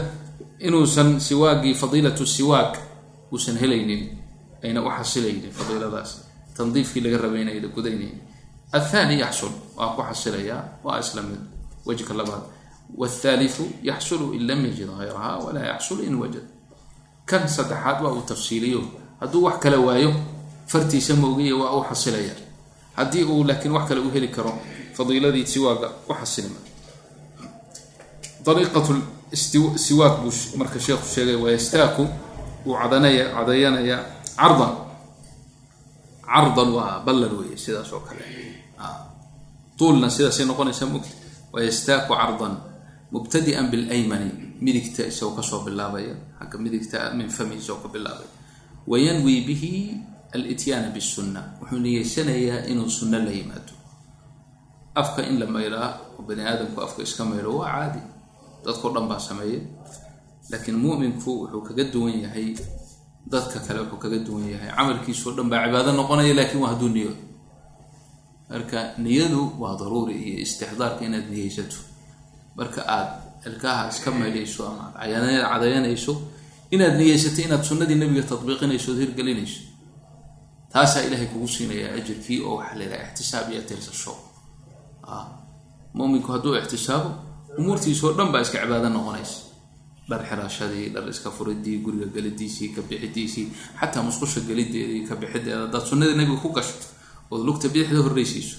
inuusan 0.59 1.21
siwaagii 1.21 1.75
fadiilatu 1.75 2.27
siwaag 2.27 2.77
uusan 3.33 3.57
helaynin 3.59 4.19
ayna 4.65 4.83
u 4.83 4.91
xasilaynin 4.91 5.53
fadiiladaas. 5.53 6.11
Tandiifkii 6.57 7.01
laga 7.01 7.19
rabay 7.19 7.43
inayna 7.43 7.69
gudaynayn 7.69 8.17
athani 8.73 9.21
yaxsul 9.21 9.53
waa 9.77 9.95
ku 9.97 10.03
xasilayaa 10.03 10.63
waa 10.85 10.99
isla 11.01 11.23
mid. 11.23 11.41
Wejka 11.87 12.15
labaad 12.15 12.43
wاthaliثu 12.97 13.65
yaxsulu 13.83 14.33
in 14.35 14.47
lam 14.47 14.65
yajid 14.67 14.89
hayraha 14.99 15.39
walaa 15.45 15.67
yaxsul 15.73 16.01
in 16.05 16.15
wajad. 16.15 16.45
Kan 17.27 17.49
saddexaad 17.49 18.03
waa 18.05 18.13
uu 18.13 18.23
tafsiiliyo. 18.23 18.83
Hadduu 19.21 19.43
wax 19.45 19.59
kale 19.61 19.77
waayo 19.77 20.13
fartiisa 20.67 21.15
moogiya 21.17 21.57
waa 21.57 21.77
u 21.79 21.85
xasilaya. 21.89 22.35
Haddii 22.97 23.25
uu 23.25 23.45
laakiin 23.45 23.73
wax 23.73 23.89
kale 23.89 24.01
u 24.01 24.11
heli 24.11 24.29
karo 24.29 24.53
fadiiladii 24.97 25.47
siwaaga 25.47 25.89
u 26.09 26.15
xasilima 26.15 26.55
siwaak 29.33 30.21
buu 30.23 30.33
marka 30.59 30.79
sheekhu 30.81 31.07
sheegay 31.15 31.35
wayastaaku 31.45 32.03
wuu 32.67 32.77
cadanaya 32.81 33.25
cadayanaya. 33.35 33.99
Cardan. 34.37 34.73
Cardan 36.27 36.69
waa 36.77 37.01
ballan 37.07 37.33
weeye 37.39 37.57
sidaas 37.57 37.93
oo 37.93 38.01
kale. 38.01 38.25
Tuulna 39.79 40.11
sidaasay 40.11 40.47
noqonaysaa 40.47 40.87
mugta 40.93 41.09
wayastaaku 41.53 42.13
cardan 42.15 42.55
mubtadi'an 43.13 43.67
bilaymani. 43.73 44.31
Midigta 44.61 45.03
isagoo 45.11 45.37
ka 45.37 45.43
soo 45.43 45.61
bilaabaya 45.65 46.15
xagga 46.39 46.59
midigta 46.59 46.99
min 47.17 47.29
fami 47.37 47.55
isagoo 47.57 47.83
ka 47.83 47.89
bilaabaya. 47.89 48.31
Wayanwi 48.87 49.35
bihi 49.49 49.73
alityaana 50.35 50.89
bisunna 50.97 51.41
wuxuu 51.61 51.79
niyeysanayaa 51.85 52.67
inuu 52.71 52.91
sunno 52.91 53.19
la 53.19 53.31
yimaado. 53.31 53.73
Afka 54.95 55.23
in 55.23 55.39
la 55.41 55.47
maydhaa 55.47 55.89
oo 56.19 56.23
bani 56.29 56.43
aadamku 56.45 56.81
afka 56.81 57.03
iska 57.03 57.25
maydho 57.25 57.57
waa 57.59 57.73
caadi 57.73 58.01
dadkao 58.65 58.91
dhan 58.95 59.07
baa 59.11 59.19
sameeya 59.29 59.61
laakiin 60.51 60.77
muminku 60.85 61.31
wuxuu 61.41 61.63
kaga 61.69 61.85
duwan 61.93 62.15
yahay 62.25 62.49
dadka 63.33 63.59
kale 63.67 63.81
wuxuu 63.81 63.99
kaga 64.03 64.19
duwan 64.27 64.47
yahay. 64.53 64.71
Camalkiisao 64.77 65.33
dhan 65.37 65.49
baa 65.53 65.63
cibaado 65.67 65.93
noqonaya 65.99 66.35
laakiin 66.39 66.61
waa 66.63 66.71
hadduu 66.73 66.89
niyo 66.97 67.13
marka 68.51 68.79
niyadu 68.99 69.43
waa 69.63 69.75
daruuri 69.81 70.15
iyo 70.27 70.39
istixdaarka 70.45 71.05
inaad 71.07 71.27
niyeysato. 71.31 71.79
Marka 72.59 72.81
aad 72.97 73.09
ilkaha 73.47 73.89
iska 73.93 74.11
maydhayso 74.11 74.63
ama 74.71 74.85
aad 74.99 75.11
cadayanayso 75.53 76.13
inaad 76.75 76.95
niyeysato 77.01 77.41
inaad 77.47 77.63
sunnadii 77.69 77.95
nabiga 78.01 78.23
tadbiiqinayso 78.31 78.89
ood 78.93 78.99
hirgelinayso. 79.05 79.61
Taasaa 80.73 81.03
ilaahay 81.07 81.27
kugu 81.33 81.49
siinayaa 81.55 81.95
ajirkii 81.99 82.41
oo 82.47 82.57
waxaa 82.59 82.77
la 82.79 82.85
yidhaha 82.85 83.05
ixtisaab 83.09 83.47
iyo 83.53 83.63
tirsasho 83.69 84.13
muminku 85.95 86.33
hadduu 86.33 86.55
ixtisaabo 86.61 87.11
umuurtiisao 87.61 88.13
dhan 88.19 88.29
baa 88.33 88.41
iska 88.45 88.59
cibaado 88.63 88.89
noqonaysa. 88.97 89.39
Dhar 90.11 90.23
xiraashadii 90.29 90.87
dhar 90.95 91.05
iska 91.13 91.31
furidii 91.37 91.79
guriga 91.85 92.07
gelidiisii 92.15 92.69
ka 92.75 92.81
bixidiisii 92.89 93.47
xataa 93.81 94.03
musqusha 94.09 94.41
gelideedii 94.49 95.03
ka 95.09 95.15
bixideeda 95.21 95.61
hadaad 95.67 95.85
sunnadii 95.91 96.17
nabiga 96.19 96.41
ku 96.43 96.49
gasho 96.57 96.75
ood 97.31 97.43
lugta 97.47 97.69
bidixda 97.75 98.01
horreysiiso 98.07 98.57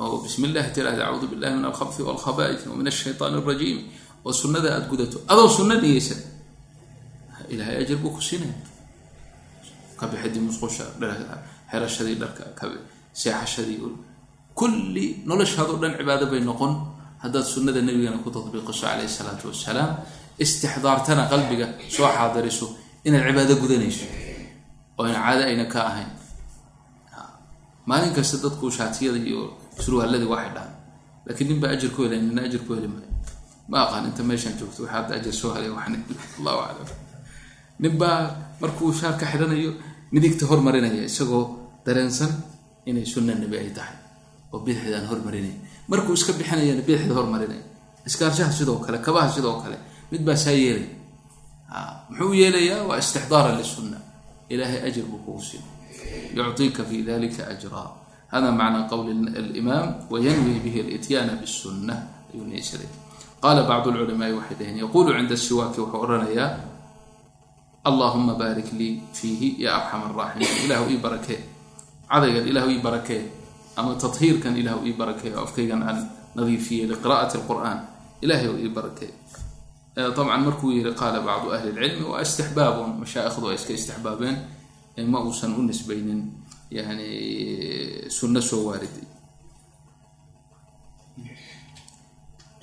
oo 0.00 0.16
bismi 0.24 0.48
illahi 0.48 0.70
tiraahda 0.74 1.02
acuudu 1.06 1.26
billahi 1.32 1.54
min 1.58 1.64
alkhabfi 1.70 2.02
walkhaba'ith 2.08 2.66
wa 2.70 2.74
min 2.80 2.86
ashaytaan 2.92 3.34
alrajiim 3.38 3.78
oo 4.26 4.32
sunnada 4.32 4.68
aada 4.74 4.86
gudato 4.90 5.18
adoo 5.32 5.48
sunno 5.56 5.74
niyeysan 5.82 6.20
ilahay 7.52 7.76
ajar 7.82 7.98
buu 8.02 8.10
ku 8.16 8.20
siinaya 8.28 8.56
ka 9.98 10.04
bixidii 10.10 10.42
musqusha 10.48 10.84
xirashadii 11.70 12.16
dharka 12.22 12.44
ka 12.58 12.64
seexashadii 13.20 13.78
kulli 14.58 15.06
noloshaadoo 15.28 15.78
dhan 15.82 15.92
cibaado 15.98 16.26
bay 16.32 16.40
noqon 16.50 16.72
haddaad 17.22 17.44
sunnada 17.54 17.80
nabigana 17.88 18.18
ku 18.24 18.30
tadbiiqiso 18.36 18.82
calayhi 18.86 19.08
salaatu 19.18 19.44
wasalaam 19.52 19.90
istixdaartana 20.44 21.22
qalbiga 21.32 21.66
soo 21.94 22.08
xaadiriso 22.16 22.66
inaad 23.06 23.24
cibaado 23.28 23.54
gudanayso 23.62 24.06
oo 24.98 25.04
in 25.10 25.14
caado 25.24 25.42
ayna 25.50 25.64
ka 25.72 25.80
ahayn. 25.90 26.10
Maalin 27.88 28.12
kasta 28.16 28.36
dadku 28.44 28.66
shaatiyada 28.78 29.18
iyo 29.28 29.40
surwaaladii 29.84 30.28
waa 30.32 30.42
xidhaan 30.46 30.70
laakiin 31.26 31.48
nin 31.50 31.64
ajir 31.74 31.90
ku 31.94 32.00
helay 32.04 32.20
nina 32.28 32.40
ajir 32.48 32.60
ku 32.66 32.70
heli 32.76 32.88
maayo 32.94 33.08
ma 33.70 33.76
aqaan 33.84 34.04
inta 34.10 34.22
meeshaan 34.30 34.54
joogto 34.58 34.80
waxa 34.84 34.94
hadda 34.96 35.12
ajir 35.18 35.34
soo 35.40 35.50
helay 35.54 35.70
waxaan 35.76 35.96
allahu 36.38 36.58
aclam. 36.68 36.88
Nin 37.82 37.92
markuu 38.62 38.92
shaarka 39.00 39.24
xidhanayo 39.32 39.70
midigta 40.14 40.44
hormarinaya 40.50 41.02
isagoo 41.10 41.44
dareensan 41.86 42.32
inay 42.88 43.06
sunna 43.12 43.32
nebi 43.42 43.56
ay 43.62 43.70
tahay 43.76 43.96
oo 44.52 44.58
bidixdaan 44.64 45.06
hormarinaya 45.10 45.56
markuu 45.90 46.14
iska 46.18 46.32
bixinayana 46.38 46.82
bidixda 46.86 47.14
hormarinaya 47.18 47.64
iskaarshaha 48.08 48.52
sidoo 48.58 48.78
kale 48.84 48.98
kabaha 49.06 49.28
sidoo 49.36 49.56
kale 49.62 49.76
mid 50.10 50.22
baa 50.26 50.36
saa 50.44 50.54
yeelay. 50.62 50.88
Muxuu 52.10 52.32
yeelayaa? 52.40 52.82
Waa 52.88 52.98
istixdaara 53.02 53.50
lisunna 53.58 53.98
ilahay 54.50 54.80
ajir 54.88 55.04
buu 55.10 55.18
kugu 55.24 55.42
siin. 55.48 55.64
Yucطiika 56.36 56.82
fi 56.88 57.02
dalika 57.02 57.42
ajraa. 57.52 57.88
Hada 58.32 58.50
macna 58.52 58.86
qowli 58.90 59.12
alimaam 59.40 59.88
wayanwi 60.10 60.62
bihi 60.64 60.80
alityaana 60.80 61.34
bisunna 61.42 61.94
ayuu 62.30 62.46
niyeysaday 62.46 62.86
qaala 63.42 63.62
bacdu 63.66 63.90
lculamaai 63.90 64.32
waxay 64.38 64.56
dhaheen 64.58 64.78
yaquulu 64.84 65.10
cinda 65.18 65.36
siwaaki 65.36 65.80
wuxuu 65.82 66.02
odhanayaa 66.04 66.50
allahuma 67.90 68.34
baarik 68.38 68.70
lii 68.78 69.02
fiihi 69.18 69.48
ya 69.64 69.70
arxam 69.78 70.02
araaximiin 70.10 70.64
ilahu 70.66 70.84
ii 70.94 71.00
barakee 71.06 71.40
cadaygan 72.10 72.46
ilahu 72.52 72.68
ii 72.70 72.82
barakee 72.86 73.22
ama 73.80 73.94
tahiirkan 74.02 74.54
ilahu 74.60 74.80
ii 74.88 74.94
barakee 75.00 75.32
oo 75.36 75.44
afkaygan 75.48 75.82
aan 75.88 75.98
nadiifiyey 76.36 76.86
liqira'ati 76.92 77.36
lqur'aan 77.42 77.78
ilahay 78.24 78.48
oo 78.52 78.58
ii 78.64 78.68
barakee 78.78 79.10
dabcan 79.96 80.40
markuu 80.46 80.70
yiri 80.76 80.92
qaala 81.00 81.18
bacdu 81.28 81.48
ahli 81.56 81.70
lcilmi 81.76 82.04
waa 82.12 82.20
istixbaabun. 82.26 82.90
Mashaa'ikhdu 83.02 83.46
ay 83.50 83.54
iska 83.58 83.72
istixbaabeen 83.78 84.36
ma 85.12 85.18
uusan 85.26 85.52
u 85.58 85.62
nisbaynin 85.68 86.20
yani 86.70 87.08
sunno 88.16 88.40
soo 88.40 88.62
waariday. 88.68 89.06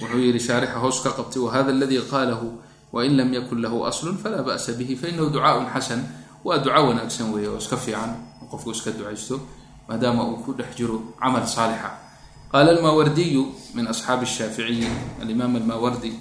Wuxuu 0.02 0.20
yihi 0.26 0.40
shaarixa 0.40 0.80
hoos 0.84 0.98
ka 1.04 1.10
qabtay 1.18 1.42
wahada 1.46 1.72
aladii 1.76 2.02
qaalahu 2.14 2.48
wain 2.94 3.18
lam 3.18 3.30
yakun 3.34 3.60
lahu 3.66 3.84
aslun 3.90 4.18
falaa 4.18 4.44
ba'sa 4.50 4.74
bihi 4.80 4.96
fainahu 4.96 5.30
ducaaun 5.34 5.66
xasan. 5.74 6.02
Waa 6.46 6.58
duca 6.64 6.80
wanaagsan 6.88 7.34
weeye 7.34 7.50
oo 7.50 7.58
iska 7.58 7.78
fiican 7.78 8.12
qofku 8.52 8.72
iska 8.72 8.92
ducaysto 8.98 9.36
maadaama 9.88 10.24
uu 10.28 10.38
ku 10.46 10.54
dhex 10.54 10.76
jiro 10.78 11.02
camal 11.20 11.48
saalixa. 11.48 11.90
Qaala 12.52 12.72
almaawardiyu 12.76 13.44
min 13.76 13.88
asxaabi 13.88 14.26
shaaficiyi 14.26 14.88
alimaam 15.22 15.56
almaawardi 15.56 16.12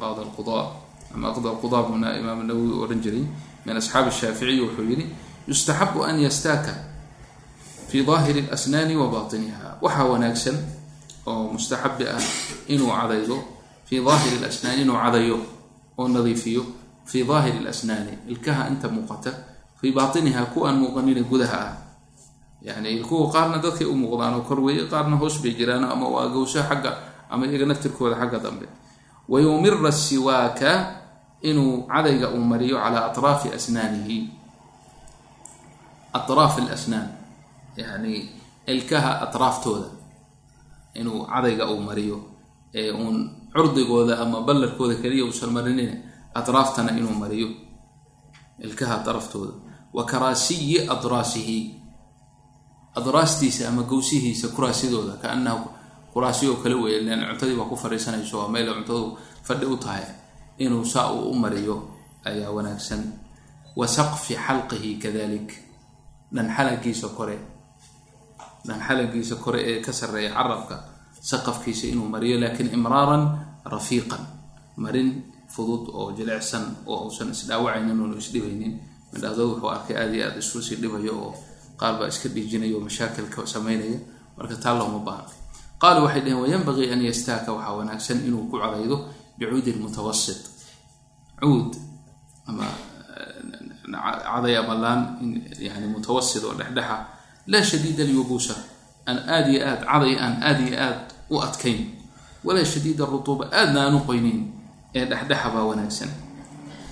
qada 0.00 0.22
lquda 0.26 0.74
ama 1.14 1.30
qda 1.36 1.48
lquda 1.54 1.78
buna 1.88 2.18
imaam 2.18 2.42
nawowi 2.46 2.70
u 2.74 2.82
odhan 2.82 3.00
jiray 3.04 3.24
min 3.66 3.76
asxaabi 3.76 4.10
shaaficiyi 4.10 4.60
wuxuu 4.64 4.84
yihi 4.90 5.04
yustaxabu 5.48 6.02
an 6.04 6.18
yastaaka 6.20 6.74
fi 7.88 8.02
daahiri 8.04 8.40
اlasnaani 8.50 8.94
wa 8.96 9.06
batiniha 9.08 9.78
waxaa 9.80 10.04
wanaagsan 10.12 10.56
oo 11.26 11.48
mustaxabi 11.54 12.04
ah 12.10 12.20
inuu 12.68 12.90
cadaydo 12.90 13.36
fii 13.88 14.00
daahiri 14.04 14.38
lasnaani 14.44 14.82
inuu 14.82 14.98
cadayo 14.98 15.38
oo 15.98 16.08
nadiifiyo 16.08 16.62
fii 17.06 17.24
daahiri 17.24 17.60
lasnaani 17.64 18.12
ilkaha 18.28 18.68
inta 18.68 18.88
muuqata 18.88 19.32
fii 19.80 19.92
baatiniha 19.96 20.42
kuwaan 20.52 20.76
muuqanina 20.82 21.22
gudaha 21.30 21.58
ah 21.66 21.72
yani 22.62 22.88
ilkuhu 22.98 23.30
qaarna 23.32 23.58
dadkay 23.62 23.86
u 23.86 23.94
muuqdaan 23.94 24.34
oo 24.34 24.42
kor 24.48 24.60
weeye 24.60 24.84
qaarna 24.90 25.16
hoos 25.16 25.38
bay 25.42 25.54
jiraan 25.58 25.84
ama 25.84 26.08
waa 26.08 26.28
gowsho 26.28 26.62
xagga 26.68 26.92
ama 27.30 27.46
iyaga 27.46 27.66
naftirkooda 27.66 28.16
xagga 28.16 28.38
dambe. 28.38 28.66
Wayumira 29.28 29.92
siwaaka 29.92 30.70
inuu 31.42 31.86
cadayga 31.86 32.28
uu 32.34 32.40
mariyo 32.44 32.76
calaa 32.80 33.06
atraafi 33.12 33.48
asnaanihi. 33.54 34.18
Atraaf 36.12 36.58
alasnaan 36.58 37.08
yani 37.76 38.32
ilkaha 38.66 39.20
atraaftooda 39.28 39.86
inuu 40.96 41.26
cadayga 41.28 41.68
uu 41.70 41.80
mariyo 41.80 42.18
ee 42.74 42.90
uun 42.92 43.30
curdigooda 43.54 44.18
ama 44.18 44.40
ballarkooda 44.40 44.94
keliya 45.02 45.24
uusan 45.24 45.52
marinin 45.52 46.02
atraaftana 46.34 46.90
inuu 46.98 47.12
mariyo 47.14 47.48
ilkaha 48.58 48.94
atraaftooda. 49.04 49.52
Wa 49.92 50.04
karaasiyi 50.04 50.88
adraasihi 50.88 51.77
adraastiisa 52.98 53.68
ama 53.68 53.82
gowsihiisa 53.90 54.48
kuraasidooda 54.56 55.14
kaanahu 55.22 55.64
kuraasi 56.12 56.44
oo 56.50 56.56
kale 56.62 56.74
weeye 56.74 57.00
lan 57.06 57.20
cuntadii 57.30 57.56
baa 57.60 57.68
ku 57.70 57.76
fariisanayso 57.76 58.34
waa 58.40 58.48
meel 58.54 58.68
cuntadu 58.74 59.18
fadhi 59.46 59.66
u 59.66 59.76
tahay 59.76 60.04
inuu 60.58 60.84
saa 60.84 61.12
uu 61.12 61.30
u 61.30 61.34
mariyo 61.34 61.76
ayaa 62.24 62.50
wanaagsan. 62.56 63.02
Wa 63.78 63.86
saqfi 63.86 64.34
xalqihi 64.46 64.98
kadalik. 65.02 65.48
Dhanxalagiisa 66.34 67.08
kore 67.16 67.36
dhanxalagiisa 68.66 69.36
kore 69.44 69.60
ee 69.70 69.80
ka 69.80 69.92
sarreeya 69.92 70.30
carabka 70.34 70.76
saqafkiisa 71.30 71.86
inuu 71.92 72.08
mariyo 72.14 72.36
laakiin 72.42 72.70
imraaran 72.74 73.24
rafiiqan. 73.64 74.20
Marin 74.76 75.08
fudud 75.48 75.88
oo 75.94 76.12
jilicsan 76.16 76.64
oo 76.86 77.06
uusan 77.06 77.30
isdhaawacaynin 77.30 78.00
oonu 78.00 78.16
isdhibaynin 78.22 78.72
midhaado 79.12 79.42
wuxuu 79.50 79.70
arkay 79.70 79.96
aada 79.96 80.14
iyo 80.16 80.24
aada 80.26 80.38
isu 80.42 80.58
sii 80.62 80.76
dhibayo 80.82 81.14
oo 81.24 81.32
qaar 81.80 81.94
baa 81.98 82.08
iska 82.12 82.28
dhiijinaya 82.34 82.74
oo 82.76 82.80
mashaakilka 82.88 83.46
samaynaya 83.46 83.98
marka 84.36 84.56
taa 84.62 84.74
looma 84.78 84.98
baahna. 85.06 85.30
Qaalu 85.82 86.00
waxay 86.04 86.20
dhaheen 86.24 86.40
wayanbagii 86.42 86.90
an 86.92 87.00
yastaaka 87.08 87.50
waxaa 87.56 87.74
wanaagsan 87.78 88.18
inuu 88.26 88.44
ku 88.50 88.56
cadaydo 88.62 88.96
bicuudin 89.38 89.78
mutawasit 89.82 90.40
cuud 91.40 91.70
ama 92.50 92.66
caday 94.26 94.56
ama 94.58 94.74
laan 94.74 95.00
yani 95.58 95.86
mutawasit 95.94 96.42
oo 96.44 96.54
dhexdhexa 96.58 96.96
laa 97.46 97.62
shadiida 97.62 98.02
alyubuusa 98.04 98.54
aan 99.08 99.18
aada 99.28 99.48
iyo 99.50 99.62
aad 99.66 99.80
caday 99.86 100.14
aan 100.18 100.34
aada 100.42 100.62
iyo 100.68 100.76
aad 100.86 100.98
u 101.30 101.36
adkayn. 101.40 101.80
Walaa 102.44 102.64
shadiida 102.64 103.04
rutuuba 103.06 103.44
aadna 103.52 103.86
aan 103.86 103.94
u 103.94 104.00
qoynayn. 104.08 104.40
Ee 104.94 105.04
dhexdhexa 105.10 105.48
baa 105.54 105.64
wanaagsan. 105.70 106.10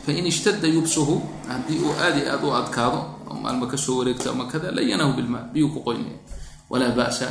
Fain 0.07 0.27
ishtada 0.27 0.69
yubsuhu 0.69 1.15
haddii 1.49 1.79
uu 1.85 1.93
aada 1.99 2.19
iyo 2.23 2.31
aad 2.33 2.45
u 2.45 2.51
adkaado 2.55 3.01
maalma 3.35 3.67
ka 3.67 3.77
soo 3.77 3.99
wareegto 3.99 4.31
ama 4.31 4.47
kada 4.47 4.71
layanahu 4.71 5.13
bilmaa 5.19 5.51
biyuu 5.53 5.71
ku 5.75 5.81
qoynaya 5.83 6.19
walaa 6.71 6.93
ba'sa 6.95 7.27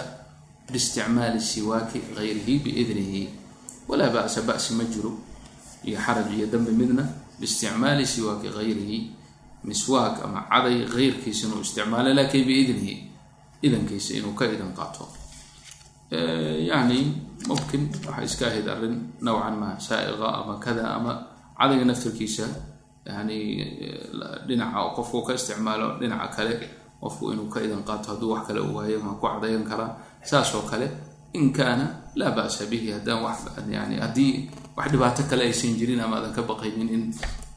biisticmaali 0.72 1.40
siwaaki 1.42 2.00
gayrihi 2.16 2.60
biidnihi 2.60 3.22
walaa 3.88 4.10
ba'sa 4.10 4.42
ba'si 4.42 4.74
ma 4.76 4.84
jiro 4.84 5.12
iyo 5.86 5.98
xaraj 6.00 6.28
iyo 6.34 6.48
dambi 6.48 6.72
midna 6.72 7.04
biisticmaali 7.40 8.06
siwaaki 8.08 8.50
gayrihi 8.50 9.00
miswaak 9.64 10.24
ama 10.26 10.46
caday 10.52 10.86
keyrkiisa 10.86 11.48
inuu 11.48 11.62
isticmaalo 11.62 12.14
laakiin 12.14 12.46
biidnihi 12.48 12.96
idankiisa 13.62 14.14
inuu 14.20 14.34
ka 14.34 14.46
idan 14.46 14.74
qaato 14.78 15.06
yani 16.70 17.00
mumkin 17.48 17.90
waxay 18.08 18.26
iska 18.26 18.46
ahayd 18.48 18.68
arrin 18.70 18.96
nowcan 19.22 19.56
ma 19.58 19.70
saaiqa 19.80 20.28
ama 20.42 20.54
kada 20.60 20.86
ama 20.96 21.14
cadayga 21.58 21.86
naftirkiisa 21.86 22.46
yani 23.06 23.38
dhinaca 24.48 24.78
oo 24.84 24.92
qofku 24.98 25.22
ka 25.28 25.34
isticmaalo 25.34 26.00
dhinaca 26.00 26.28
kale 26.36 26.54
qofku 27.02 27.32
inuu 27.34 27.50
ka 27.54 27.60
idan 27.62 27.84
qaato 27.88 28.12
hadduu 28.14 28.32
wax 28.34 28.48
kale 28.48 28.60
waayo 28.60 29.00
ma 29.00 29.14
ku 29.20 29.28
cadayan 29.28 29.64
karaa 29.64 29.92
saas 30.24 30.54
oo 30.56 30.62
kale 30.66 30.88
in 31.34 31.52
kaana 31.54 31.86
laa 32.16 32.32
ba'sa 32.32 32.66
bihi 32.66 32.90
yani 33.70 33.96
haddii 34.00 34.50
wax 34.78 34.88
dhibaato 34.92 35.24
kale 35.30 35.44
aysan 35.46 35.76
jirin 35.80 36.00
ama 36.02 36.18
aadan 36.18 36.34
ka 36.34 36.42
baqaynin 36.42 36.90
in 36.90 37.04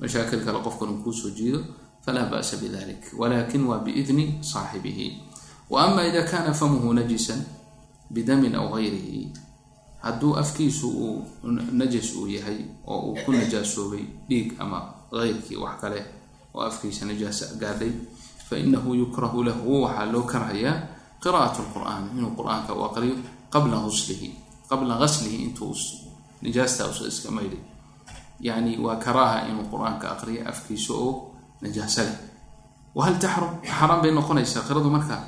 mashaakil 0.00 0.44
kale 0.44 0.58
qofkan 0.66 0.88
uu 0.92 1.00
kuusoo 1.02 1.30
jiido 1.30 1.60
falaa 2.04 2.26
ba'sa 2.30 2.56
bidalik 2.56 3.02
walakin 3.18 3.64
waa 3.66 3.78
biidni 3.84 4.38
saaxibihi. 4.42 5.22
Wa 5.70 5.84
ama 5.84 6.00
ida 6.08 6.22
kana 6.24 6.52
famuhu 6.54 6.92
najisan 6.96 7.44
bidamin 8.10 8.54
aw 8.56 8.72
gayrihi 8.72 9.28
hadduu 10.00 10.32
afkiisu 10.40 10.88
uu 10.88 11.16
najas 11.72 12.16
uu 12.16 12.26
yahay 12.26 12.64
oo 12.88 13.12
uu 13.12 13.16
ku 13.24 13.32
najaasoobay 13.32 14.04
dhiig 14.28 14.56
ama 14.58 14.94
keyrkii 15.10 15.56
wax 15.56 15.80
kale 15.80 16.00
oo 16.54 16.62
afkiisa 16.62 17.06
najaasa 17.06 17.46
gaadhay 17.60 17.92
fainahu 18.48 18.94
yukrahu 18.94 19.44
lahu 19.44 19.82
waxaa 19.84 20.06
loo 20.12 20.22
karhayaa 20.32 20.76
qira'at 21.22 21.56
lqur'aan 21.64 22.04
inuu 22.16 22.32
qur'aanka 22.38 22.72
u 22.74 22.84
aqriyo 22.88 23.16
qabla 23.52 23.76
huslihi 23.84 24.28
qabla 24.70 24.94
gaslihi 25.02 25.36
intuu 25.46 25.74
nijaasta 26.42 26.86
usa 26.86 27.08
iska 27.08 27.30
maydhay. 27.30 27.58
Yani 28.40 28.78
waa 28.78 28.96
karaaha 28.96 29.48
inuu 29.50 29.66
qur'aanka 29.72 30.06
aqriyo 30.14 30.46
afkiisa 30.48 30.92
oo 30.94 31.34
najaaso 31.62 32.02
leh. 32.06 32.16
Wahal 32.94 33.16
taxrum 33.18 33.58
xaaraan 33.64 34.00
bay 34.02 34.12
noqonaysaa 34.14 34.62
qiradu 34.68 34.90
markaa 34.90 35.22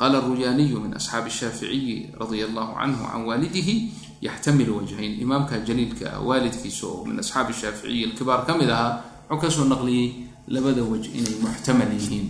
qaala 0.00 0.20
ruyaaniyu 0.20 0.80
min 0.80 0.92
asxaabi 0.98 1.30
shaaficiyi 1.30 2.14
radia 2.20 2.46
allahu 2.50 2.74
canhu 2.80 3.02
can 3.12 3.22
waalidihi 3.28 3.74
yaxtamilu 4.22 4.72
wajhayn 4.78 5.12
imaamka 5.22 5.58
jaliilka 5.66 6.18
waalidkiisa 6.28 6.86
oo 6.86 7.04
min 7.06 7.18
asxaabi 7.22 7.52
shaaficiyi 7.52 8.04
alkibaar 8.10 8.46
ka 8.46 8.52
mid 8.58 8.70
ahaa 8.70 9.02
wuxuu 9.30 9.40
ka 9.40 9.50
soo 9.50 9.64
naqliyey 9.64 10.26
labada 10.48 10.82
waj 10.82 11.04
inay 11.18 11.36
muxtamal 11.44 11.92
yihiin. 11.92 12.26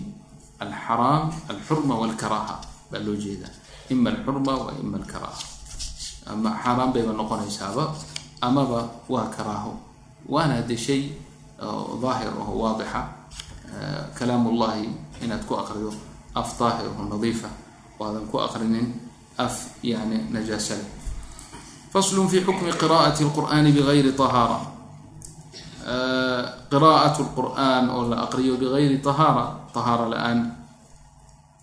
Alxaraam 0.59 1.31
alxurma 1.51 1.95
walkaraaha 2.01 2.55
baa 2.91 2.99
loo 3.05 3.15
jeedaa 3.15 3.51
ima 3.89 4.09
alxurma 4.09 4.53
wa 4.59 4.71
ima 4.81 4.97
alkaraaha. 4.97 5.43
Ama 6.27 6.49
xaaraan 6.63 6.91
bayba 6.93 7.13
noqonaysaaba 7.13 7.95
amaba 8.41 8.89
waa 9.09 9.27
karaaho. 9.35 9.73
Waana 10.29 10.61
de 10.67 10.77
shay 10.77 11.01
daahir 12.01 12.31
oo 12.35 12.53
waadixa. 12.61 13.01
Kalaam 14.17 14.47
ullahi 14.47 14.89
inaad 15.23 15.43
ku 15.47 15.55
aqriyo 15.55 15.93
af 16.35 16.49
daahir 16.59 16.87
oo 16.91 17.03
nadiifa 17.09 17.49
waadan 17.99 18.27
ku 18.27 18.37
aqrinin 18.39 18.87
af 19.37 19.55
yani 19.83 20.27
najaasale 20.31 20.83
faslun 21.93 22.27
fi 22.29 22.41
xukmi 22.43 22.71
qira'ati 22.81 23.23
lqur'ani 23.23 23.71
bigayri 23.71 24.11
tahaara 24.13 24.59
qira'at 26.71 27.15
lqur'an 27.25 27.83
oo 27.95 28.03
la 28.11 28.17
aqriyo 28.25 28.53
bigayri 28.61 28.97
tahaara 29.07 29.45
tahaara 29.75 30.05
la'aan 30.13 30.39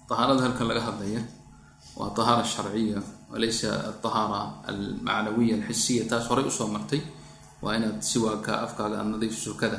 tahaarada 0.09 0.41
halkan 0.47 0.67
laga 0.71 0.83
hadlaya 0.89 1.21
waa 1.99 2.11
tahaara 2.17 2.45
sharciya 2.55 2.99
walaysa 3.33 3.71
atahaara 3.91 4.41
almacnawiya 4.71 5.55
alxisiya 5.61 6.03
taas 6.11 6.25
horay 6.31 6.45
u 6.47 6.51
soo 6.59 6.69
martay 6.75 7.01
waa 7.63 7.75
inaad 7.79 7.99
siwaaka 8.11 8.53
afkaaga 8.67 8.97
aad 9.03 9.09
nadiifiso 9.15 9.53
kada 9.63 9.79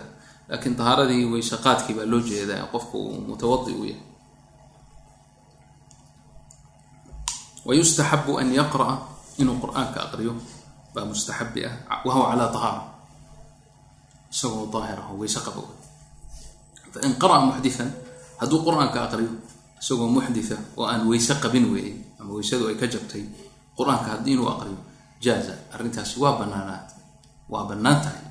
laakiin 0.50 0.76
tahaaradii 0.80 1.24
weysaqaadkii 1.34 1.96
baa 1.98 2.08
loo 2.12 2.22
jeedaa 2.30 2.68
qofka 2.74 2.96
uu 2.98 3.20
mutawadi 3.28 3.72
u 3.82 3.84
yahay 3.92 4.04
wayustaxabu 7.68 8.32
an 8.42 8.48
yaqra'a 8.60 8.96
inuu 9.42 9.58
qur'aanka 9.64 10.00
aqriyo 10.08 10.34
baa 10.96 11.06
mustaxabi 11.12 11.62
ah 11.68 11.74
wahuwa 12.08 12.32
calaa 12.32 12.50
tahaara 12.56 12.82
isagoo 14.34 14.66
daahir 14.74 15.00
ah 15.04 15.10
oo 15.12 15.18
weyse 15.22 15.40
qaba 15.46 15.62
fain 16.94 17.14
qara'a 17.22 17.40
muxdian 17.48 17.90
hadduu 18.42 18.60
qur'aanka 18.68 19.00
aqriyo 19.08 19.32
isagoo 19.82 20.08
muxditha 20.16 20.58
oo 20.78 20.86
aan 20.86 21.08
weyse 21.10 21.34
qabin 21.44 21.66
weeye 21.74 21.94
ama 22.20 22.34
weysadu 22.38 22.68
ay 22.70 22.76
ka 22.82 22.88
jabtay 22.94 23.24
qur'aanka 23.78 24.08
haddii 24.18 24.34
inuu 24.36 24.50
aqriyo 24.54 24.78
jaaza 25.24 25.54
arrintaasi 25.74 26.16
waa 26.24 26.34
banaanaad 26.40 26.88
waa 27.50 27.64
bannaan 27.70 28.00
tahay. 28.04 28.24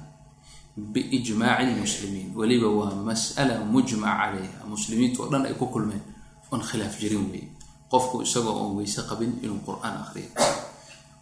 Biijmaaci 0.77 1.65
lmuslimiin 1.73 2.29
weliba 2.37 2.69
waa 2.69 2.93
mas'ala 3.09 3.65
mujmac 3.65 4.13
calayha 4.21 4.61
muslimiintu 4.69 5.23
oo 5.25 5.29
dhan 5.33 5.47
ay 5.49 5.55
ku 5.57 5.67
kulmeen 5.73 6.03
oon 6.53 6.61
khilaaf 6.69 6.95
jirin 7.01 7.25
weeye. 7.33 7.49
Qofku 7.91 8.21
isagoo 8.23 8.53
oon 8.61 8.77
weyse 8.77 9.01
qabin 9.09 9.33
inuu 9.43 9.61
qur'aan 9.67 9.95
aqriyo. 10.05 10.29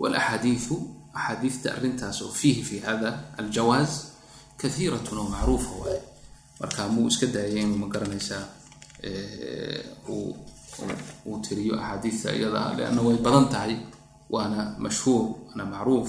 Walaxaadiiu 0.01 0.77
axaadiista 1.15 1.71
arrintaas 1.77 2.19
oo 2.23 2.33
fiihi 2.35 2.63
fi 2.67 2.77
hada 2.83 3.11
aljawaaz 3.39 3.91
kahiiratun 4.61 5.19
oo 5.19 5.29
macruufa 5.35 5.71
waaye 5.83 6.01
marka 6.61 6.89
muu 6.95 7.09
iska 7.09 7.27
daayay 7.27 7.63
inuu 7.63 7.79
ma 7.83 7.87
garanaysaa 7.95 8.45
uu 11.27 11.39
tiriyo 11.49 11.75
axaadiista 11.81 12.33
iyada 12.35 12.75
leanna 12.77 13.01
way 13.03 13.17
badan 13.17 13.49
tahay 13.49 13.77
waana 14.31 14.75
mashhuur 14.79 15.23
waana 15.49 15.65
macruuf 15.65 16.09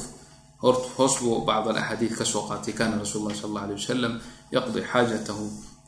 hoos 0.97 1.13
buu 1.21 1.45
bacd 1.45 1.67
alaxaadiid 1.71 2.13
ka 2.17 2.25
soo 2.25 2.43
qaatay 2.49 2.73
kana 2.73 2.97
rasuul 3.03 3.33
sal 3.35 3.49
alla 3.49 3.61
alay 3.65 3.75
wasalam 3.75 4.13
yaqdi 4.51 4.79
xaajatahu 4.91 5.45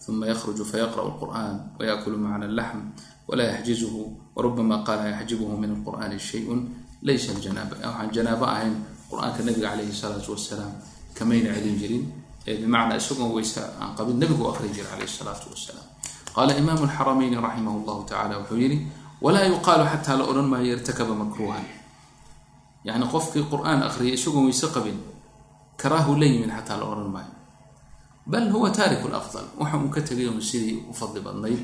uma 0.08 0.28
yakhruju 0.32 0.64
fayaqra'u 0.72 1.08
lqur'an 1.14 1.56
wayakulu 1.80 2.18
macna 2.18 2.46
allaxm 2.48 2.80
wla 3.28 3.44
yaxjizuhu 3.44 4.02
warubama 4.36 4.84
qaala 4.88 5.04
yaxjibuhu 5.12 5.58
min 5.60 5.70
alqur'ani 5.76 6.20
shayun 6.20 6.60
laysa 7.04 7.34
janaaba 7.44 7.76
waxaan 7.84 8.10
janaabo 8.16 8.46
ahayn 8.46 8.74
qur'aanka 9.12 9.44
nabiga 9.44 9.68
calayhi 9.76 9.92
salaatu 9.92 10.32
wasalaam 10.36 10.72
kamayna 11.18 11.52
celin 11.56 11.76
jirin 11.82 12.04
bimacnaa 12.62 12.98
isagoon 13.02 13.32
weyse 13.36 13.62
aan 13.82 13.92
qabin 13.98 14.18
nabigu 14.22 14.44
aqri 14.52 14.70
jira 14.76 14.88
calayhi 14.92 15.12
salaatu 15.20 15.46
wasalaam 15.54 15.88
qaala 16.36 16.52
imaamu 16.62 16.84
alxaramayni 16.88 17.36
raximah 17.46 17.74
llahu 17.88 18.02
tacala 18.10 18.34
wuxuu 18.42 18.60
yidhi 18.64 18.78
walaa 19.24 19.46
yuqaalu 19.52 19.84
xataa 19.94 20.16
la 20.20 20.24
odhan 20.32 20.48
maayo 20.52 20.70
irtakaba 20.78 21.14
makruuhan 21.22 21.66
yacni 22.88 23.06
qofkii 23.14 23.44
qur'aan 23.52 23.80
aqriyay 23.90 24.14
isagoon 24.20 24.46
weyse 24.50 24.68
qabin 24.76 24.98
karaahu 25.82 26.12
la 26.22 26.26
yimin 26.32 26.52
xataa 26.58 26.78
la 26.82 26.86
odhan 26.94 27.10
maayo 27.16 27.32
bal 28.32 28.46
huwa 28.54 28.70
taariku 28.78 29.08
lafdal 29.16 29.48
waxa 29.60 29.78
uu 29.84 29.90
ka 29.96 30.02
tegay 30.08 30.28
un 30.28 30.42
sidii 30.50 30.76
u 30.90 30.94
fadli 31.00 31.20
badnayd 31.28 31.60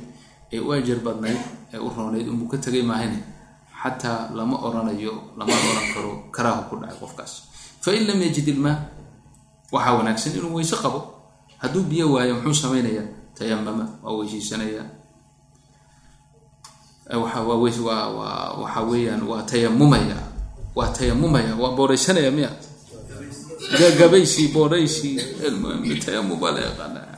ee 0.55 0.59
u 0.59 0.71
ajar 0.75 0.99
badnayd 1.07 1.39
ee 1.73 1.79
u 1.85 1.87
roonayd 1.97 2.27
unbuu 2.31 2.47
ka 2.51 2.57
tegay 2.65 2.83
maahane 2.91 3.19
xataa 3.81 4.19
lama 4.37 4.55
oranayo 4.67 5.13
lama 5.39 5.53
oran 5.71 5.87
karo 5.95 6.11
karaahu 6.35 6.61
ku 6.69 6.75
dhacay 6.81 6.97
qofkaas 7.01 7.33
fain 7.83 8.03
lam 8.07 8.19
yajid 8.25 8.47
ilmaa 8.53 8.77
waxaa 9.73 9.93
wanaagsan 9.97 10.35
inuu 10.37 10.53
weyse 10.57 10.75
qabo. 10.83 10.99
Hadduu 11.61 11.83
biyo 11.89 12.05
waayo 12.13 12.33
muxuu 12.37 12.61
samaynayaa? 12.69 13.07
Tayamama 13.37 13.85
waa 14.03 14.13
weysiisanayaa 14.21 14.85
waxa 17.09 18.81
weeyaan 18.89 19.23
waa 19.27 19.41
tayamumaya 19.43 20.17
waa 20.75 20.89
tayamumaya 20.97 21.55
waa 21.55 21.71
booraysanaya 21.75 22.31
miya. 22.31 22.49
Gagabaysi 23.79 24.47
booraysi. 24.53 25.09
Tayamum 26.05 26.39
baa 26.39 26.51
la 26.51 26.61
yaqaanaa. 26.61 27.17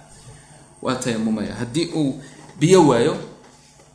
Waa 0.81 0.95
tayamumaya 0.95 1.53
haddii 1.55 1.91
uu 1.95 2.21
biyo 2.59 2.87
waayo 2.87 3.17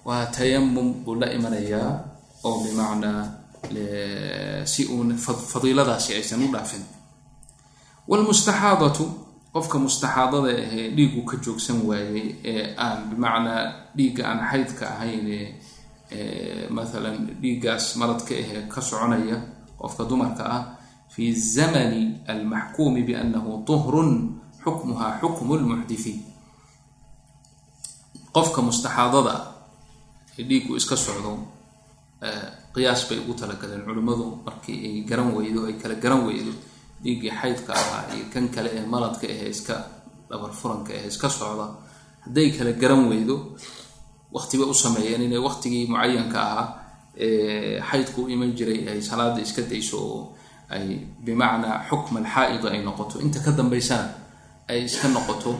waa 0.05 0.27
tayamum 0.27 1.05
buu 1.05 1.15
la 1.15 1.33
imanayaa 1.33 2.01
oo 2.45 2.61
bimacnaa 2.65 3.23
si 4.65 4.85
uun 4.89 5.17
fadiiladaasi 5.53 6.15
aysan 6.15 6.43
u 6.45 6.49
dhaafin 6.53 6.83
wlmustaxaadatu 8.11 9.05
qofka 9.55 9.77
mustaxaadada 9.85 10.51
ahee 10.65 10.87
dhiigu 10.97 11.21
ka 11.31 11.37
joogsan 11.45 11.79
waayey 11.89 12.27
ee 12.53 12.75
aan 12.85 12.99
bimacnaa 13.11 13.63
dhiigga 13.97 14.23
aan 14.31 14.41
xaydka 14.51 14.85
ahayn 14.95 15.27
maalan 16.77 17.17
dhiiggaas 17.43 17.85
maradka 18.01 18.33
ahee 18.43 18.63
ka 18.73 18.81
soconaya 18.89 19.37
qofka 19.81 20.03
dumarka 20.11 20.43
ah 20.57 20.63
fi 21.15 21.25
zamani 21.55 22.03
almaxkuumi 22.33 23.03
biannahu 23.09 23.51
tuhrun 23.69 24.11
xukmuha 24.65 25.07
xukmu 25.23 25.53
lmuxdifiin 25.63 26.19
qofka 28.37 28.61
mustaxaadada 28.69 29.35
ee 30.39 30.45
dhiiggu 30.51 30.73
iska 30.81 30.97
socdo 30.97 31.33
qiyaas 32.75 33.01
bay 33.09 33.19
ugu 33.23 33.35
talagaleen 33.41 33.83
culimmadu 33.87 34.25
markii 34.47 34.77
ay 34.89 34.95
garan 35.09 35.31
weydo 35.37 35.61
ay 35.69 35.75
kala 35.83 35.95
garan 36.05 36.23
weydo 36.29 36.53
dhiiggii 37.03 37.33
xaydka 37.41 37.73
ahaa 37.83 38.03
iyo 38.17 38.25
kan 38.33 38.47
kale 38.55 38.71
ee 38.79 38.85
maladka 38.93 39.27
ahee 39.35 39.51
iska 39.55 39.75
dhabar 40.31 40.53
furanka 40.61 40.91
ahee 40.97 41.09
iska 41.13 41.29
socda 41.39 41.67
hadday 42.25 42.49
kala 42.57 42.73
garan 42.83 43.03
weydo 43.11 43.37
waqtibay 44.35 44.67
u 44.73 44.75
sameeyeen 44.85 45.23
inay 45.27 45.39
waqtigii 45.49 45.85
mucayanka 45.93 46.39
ahaa 46.51 46.67
xaydku 47.91 48.19
u 48.25 48.29
iman 48.35 48.51
jiray 48.59 48.81
ay 48.91 49.01
salaada 49.03 49.41
iska 49.47 49.63
dayso 49.71 49.97
oo 49.99 50.21
ay 50.75 50.87
bimacnaa 51.25 51.77
xukm 51.91 52.17
alxaa'ida 52.23 52.69
ay 52.75 52.81
noqoto. 52.87 53.19
Inta 53.25 53.39
ka 53.45 53.51
dambaysana 53.59 54.07
ay 54.71 54.85
iska 54.89 55.09
noqoto 55.09 55.51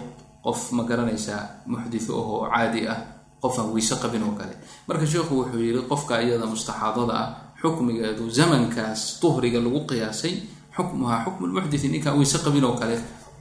qof 0.45 0.73
ma 0.73 0.83
garanaysaa 0.91 1.43
muxditho 1.67 2.13
ahoo 2.21 2.47
caadi 2.53 2.87
ah 2.93 2.99
qof 3.43 3.59
aan 3.59 3.69
weyse 3.75 3.95
qabin 4.03 4.23
oo 4.23 4.35
kale. 4.39 4.55
Marka 4.89 5.07
sheikhu 5.07 5.35
wuxuu 5.41 5.61
yidhi 5.67 5.83
qofka 5.91 6.23
iyada 6.23 6.47
mustaxaadada 6.47 7.15
ah 7.23 7.29
xukmigeedu 7.63 8.25
zamankaas 8.39 9.01
tuhriga 9.21 9.59
lagu 9.61 9.81
qiyaasay 9.91 10.35
xukmuhaa 10.77 11.25
xukmu 11.25 11.47
lmuxditsi 11.47 11.89
ninkaan 11.89 12.17
weyse 12.19 12.39
qabin 12.45 12.65
oo 12.65 12.75
kale 12.81 12.97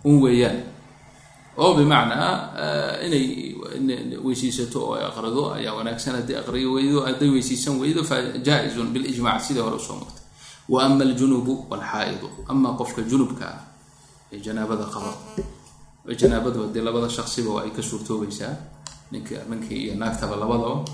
un 0.05 0.21
weeyaan. 0.23 0.59
Oo 1.57 1.73
bimacnaa 1.77 2.31
inay 3.05 3.55
weysiisato 4.25 4.79
oo 4.85 4.93
ay 4.95 5.03
aqrido 5.05 5.43
ayaa 5.57 5.73
wanaagsan. 5.77 6.15
Haddii 6.15 6.35
aqriyo 6.41 6.69
weydo 6.73 7.01
hadday 7.07 7.29
weysiisan 7.29 7.75
weydo 7.81 8.03
fa 8.03 8.15
jaa-izun 8.45 8.87
bilijmac 8.93 9.41
sidii 9.41 9.61
hore 9.61 9.75
u 9.75 9.79
soo 9.79 9.95
martay 9.99 10.23
wa 10.69 10.83
ama 10.83 11.03
aljunubu 11.03 11.65
walxaa'idu. 11.69 12.27
Qofka 12.79 13.01
junubka 13.01 13.45
ah 13.45 13.59
ee 14.31 14.39
janaabada 14.45 14.85
qaba 14.93 15.11
janaabadu 16.21 16.59
haddii 16.63 16.81
labada 16.87 17.09
shaksiba 17.09 17.49
waa 17.53 17.63
ay 17.63 17.71
ka 17.75 17.81
suurtoobaysaa 17.81 18.53
ninka 19.11 19.35
ninkii 19.49 19.79
iyo 19.85 19.95
naagtaba 19.95 20.35
labadaba 20.35 20.85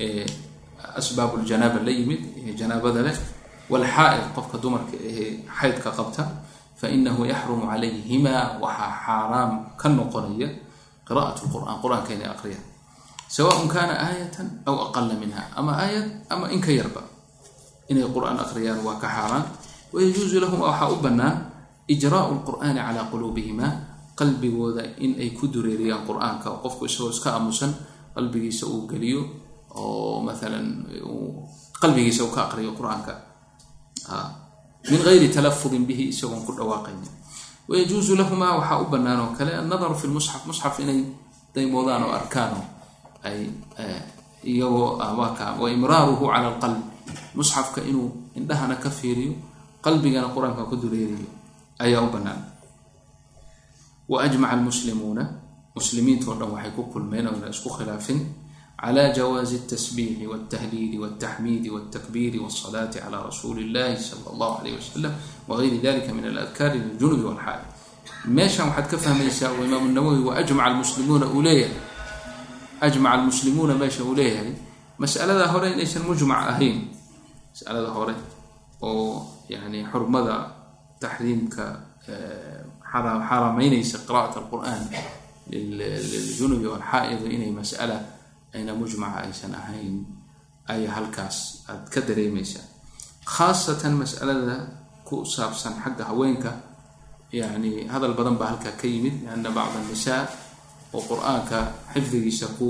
ee 0.00 0.26
asbaabuljanaaba 0.96 1.78
la 1.86 1.90
yimid 1.90 2.20
ee 2.46 2.52
janaabada 2.60 3.02
leh 3.02 3.16
walxaa'id 3.72 4.24
qofka 4.36 4.56
dumarka 4.62 4.96
ahee 4.96 5.44
xaydka 5.60 5.90
qabta 5.98 6.22
fainahu 6.80 7.22
yaxrumu 7.32 7.66
calayhima 7.70 8.58
waxaa 8.62 8.92
xaaraam 9.06 9.50
ka 9.80 9.88
noqonaya 9.98 10.48
qira'at 11.08 11.36
lqur'an 11.44 11.76
qur'aanka 11.82 12.10
inay 12.16 12.28
aqriyaan 12.34 12.64
sawaun 13.28 13.68
kana 13.68 13.94
aayatan 14.06 14.46
aw 14.68 14.76
aqala 14.88 15.14
minha 15.22 15.42
ama 15.58 15.72
aayad 15.84 16.06
ama 16.32 16.48
in 16.54 16.60
ka 16.64 16.72
yarba 16.72 17.02
inay 17.92 18.04
qur'aan 18.14 18.38
aqriyaan 18.44 18.80
waa 18.86 18.96
ka 19.02 19.08
xaaraan 19.08 19.44
wayajuusu 19.92 20.40
lahum 20.40 20.60
waxaa 20.64 20.88
u 20.92 20.96
bannaan 21.04 21.36
ijraau 21.88 22.32
lqur'aani 22.40 22.80
calaa 22.80 23.04
quluubihima 23.12 23.68
qalbigooda 24.18 24.82
in 25.04 25.12
ay 25.20 25.30
ku 25.36 25.44
dureeriyaan 25.52 26.04
qur'aanka 26.08 26.48
qofku 26.64 26.88
isagoo 26.88 27.12
iska 27.12 27.36
aamusan 27.36 27.72
qalbigiisa 28.16 28.64
uu 28.66 28.88
geliyo 28.90 29.20
oo 29.76 30.20
maalan 30.26 30.66
qalbigiisa 31.80 32.24
uu 32.24 32.32
ka 32.34 32.48
aqriyo 32.48 32.72
qur'aanka 32.78 33.12
min 34.90 35.00
gayri 35.04 35.28
talafudin 35.28 35.84
bihi 35.86 36.08
isagoon 36.12 36.42
ku 36.46 36.52
dhawaaqaynin. 36.56 37.10
Wayajuusu 37.68 38.16
lahumaa 38.16 38.56
waxaa 38.62 38.80
u 38.80 38.86
bannaan 38.88 39.20
oo 39.20 39.30
kale 39.36 39.52
annadaru 39.56 39.94
fi 39.94 40.06
lmusxaf 40.08 40.46
musxaf 40.48 40.80
inay 40.80 41.04
daymoodaan 41.54 42.02
oo 42.08 42.12
arkaano 42.16 42.60
ay 43.24 43.50
iyagoo 44.44 44.96
awaaka 45.02 45.58
wa 45.60 45.66
imraaruhu 45.70 46.24
cala 46.32 46.48
alqalb. 46.56 46.80
Musxafka 47.34 47.80
inuu 47.84 48.32
indhahana 48.38 48.76
ka 48.80 48.88
fiiriyo 48.90 49.34
qalbigana 49.84 50.28
qur'aanka 50.34 50.64
ku 50.70 50.76
dureeriyo 50.80 51.28
ayaa 51.78 52.02
u 52.06 52.08
bannaan. 52.08 52.40
Wa 54.08 54.22
ajmaca 54.24 54.52
almuslimuuna. 54.56 55.24
Muslimiintao 55.76 56.34
dhan 56.34 56.50
waxay 56.50 56.72
ku 56.74 56.82
kulmeen 56.90 57.28
oona 57.28 57.48
isku 57.52 57.68
khilaafin 57.70 58.18
clى 58.83 59.03
jawaazi 59.17 59.55
الtasbiixi 59.61 60.25
wاltahliili 60.31 60.97
wاltaxmiidi 61.03 61.69
wاltakbiiri 61.75 62.37
wالصalaati 62.43 62.99
clى 63.05 63.17
rasuuli 63.29 63.61
اllahi 63.67 63.95
salى 64.07 64.27
اllahu 64.33 64.53
alayh 64.61 64.73
wasalam 64.79 65.13
wagayri 65.47 65.77
dalika 65.85 66.11
min 66.17 66.25
aladkaari 66.31 66.79
liljunubi 66.85 67.23
wاlxaali 67.29 67.65
meeshan 68.35 68.67
waxaad 68.69 68.87
ka 68.91 68.97
fahmaysaa 69.05 69.49
oo 69.55 69.63
imaam 69.69 69.87
nawowi 69.95 70.21
wa 70.27 70.33
ajmaca 70.41 70.67
almuslimuuna 70.71 71.25
uu 71.35 71.41
leeyahay 71.47 71.79
ajmaca 72.81 73.13
almuslimuuna 73.19 73.73
meesha 73.81 74.03
uu 74.03 74.15
leeyahay 74.19 74.51
masalada 74.99 75.47
hore 75.53 75.67
inaysan 75.71 76.03
mujmac 76.09 76.41
ahayn 76.51 76.77
masalada 77.51 77.89
hore 77.97 78.15
oo 78.81 79.27
yani 79.49 79.79
xurmada 79.91 80.35
taxriimka 80.99 81.65
xaarameynaysa 82.91 83.97
qira'at 84.07 84.33
alqur'an 84.41 84.81
liljunubi 85.49 86.67
walxaa'idi 86.73 87.25
inay 87.35 87.51
mas'ala 87.51 87.97
ayna 88.58 88.74
mujmaca 88.74 89.22
aysan 89.22 89.54
ahayn 89.54 90.02
ayaa 90.66 90.92
halkaas 90.98 91.62
aad 91.70 91.86
ka 91.92 92.00
dareemaysaa. 92.02 92.66
Khaasatan 93.34 93.94
mas'alada 94.02 94.56
ku 95.06 95.22
saabsan 95.22 95.78
xagga 95.82 96.04
haweenka 96.10 96.50
yani 97.32 97.86
hadal 97.92 98.12
badan 98.18 98.34
baa 98.40 98.48
halkaa 98.58 98.74
ka 98.80 98.86
yimid 98.90 99.14
lianna 99.22 99.50
bacd 99.54 99.74
annisaa 99.80 100.22
oo 100.96 101.00
qur'aanka 101.10 101.58
xifdigiisa 101.94 102.46
ku 102.58 102.66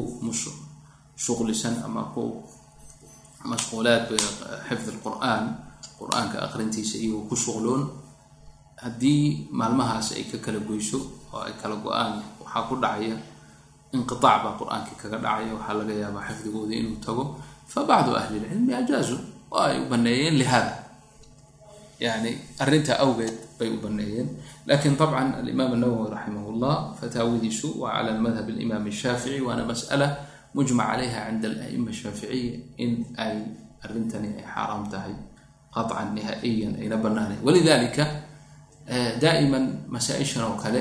shuqlisan 1.25 1.75
ama 1.87 2.03
ku 2.15 2.43
mashquulaad 3.51 4.11
xifdi 4.69 4.91
lqur'aan 4.99 5.45
qur'aanka 5.99 6.37
aqrintiisa 6.47 6.99
iyagoo 6.99 7.27
ku 7.31 7.35
shuqloon. 7.39 7.83
Haddii 8.79 9.51
maalmahaas 9.51 10.15
ay 10.15 10.25
ka 10.31 10.39
kala 10.39 10.59
goyso 10.63 10.99
oo 11.35 11.43
ay 11.43 11.55
kala 11.59 11.77
go'aan 11.83 12.13
waxaa 12.43 12.63
ku 12.71 12.75
dhacaya 12.83 13.15
inqiaac 13.97 14.41
baa 14.45 14.55
qur'aankii 14.61 14.97
kaga 15.01 15.17
dhacaya 15.25 15.53
waxaa 15.57 15.79
laga 15.81 15.95
yaabaa 16.03 16.27
xifdigooda 16.29 16.75
inuu 16.75 16.99
tago. 17.01 17.25
Fa 17.69 17.85
ahli 17.85 18.41
lcilmi 18.41 18.73
ajaazu 18.75 19.17
oo 19.53 19.61
ay 19.61 19.81
u 19.81 19.87
baneeyeen 19.89 20.37
lihada 20.41 20.89
yani 22.01 22.31
arintaa 22.63 23.01
awgeed 23.05 23.59
bay 23.59 23.69
u 23.69 23.81
baneeyeen 23.81 24.29
laakiin 24.67 24.95
abcan 24.97 25.35
alimaam 25.41 25.73
anawowi 25.77 26.11
raximah 26.15 26.45
llah 26.63 26.77
fataawidiisu 27.01 27.81
waa 27.81 27.97
cala 27.97 28.21
madhab 28.21 28.49
alimaam 28.49 28.85
shaafici 28.93 29.41
waana 29.41 29.65
masala 29.65 30.07
mujmac 30.55 30.87
calayha 30.95 31.27
cinda 31.29 31.49
alaima 31.49 31.93
shaaficiya 31.93 32.55
in 32.77 33.05
ay 33.17 33.37
arintani 33.85 34.29
ay 34.39 34.45
xaaraam 34.45 34.85
tahay. 34.93 35.15
Qacan 35.69 36.17
nihaiyan 36.17 36.81
ayna 36.81 36.97
banaanayn 36.97 37.41
walidalika 37.45 38.05
eh, 38.89 39.21
daa'iman 39.21 39.85
masaa-ishan 39.93 40.49
oo 40.49 40.57
kale 40.57 40.81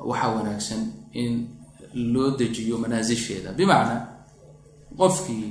waxaa 0.00 0.32
wanaagsan 0.40 0.80
in 1.12 1.57
loo 1.94 2.30
dejiyo 2.38 2.78
manaasisheeda 2.82 3.50
bimacnaa 3.58 4.00
qofkii 5.00 5.48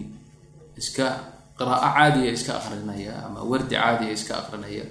iska 0.81 1.05
qiraa'o 1.57 1.89
caadiya 1.95 2.31
iska 2.37 2.51
aqrinaya 2.59 3.13
ama 3.25 3.39
wardi 3.51 3.75
caadiya 3.75 4.11
iska 4.17 4.33
aqrinaya 4.41 4.85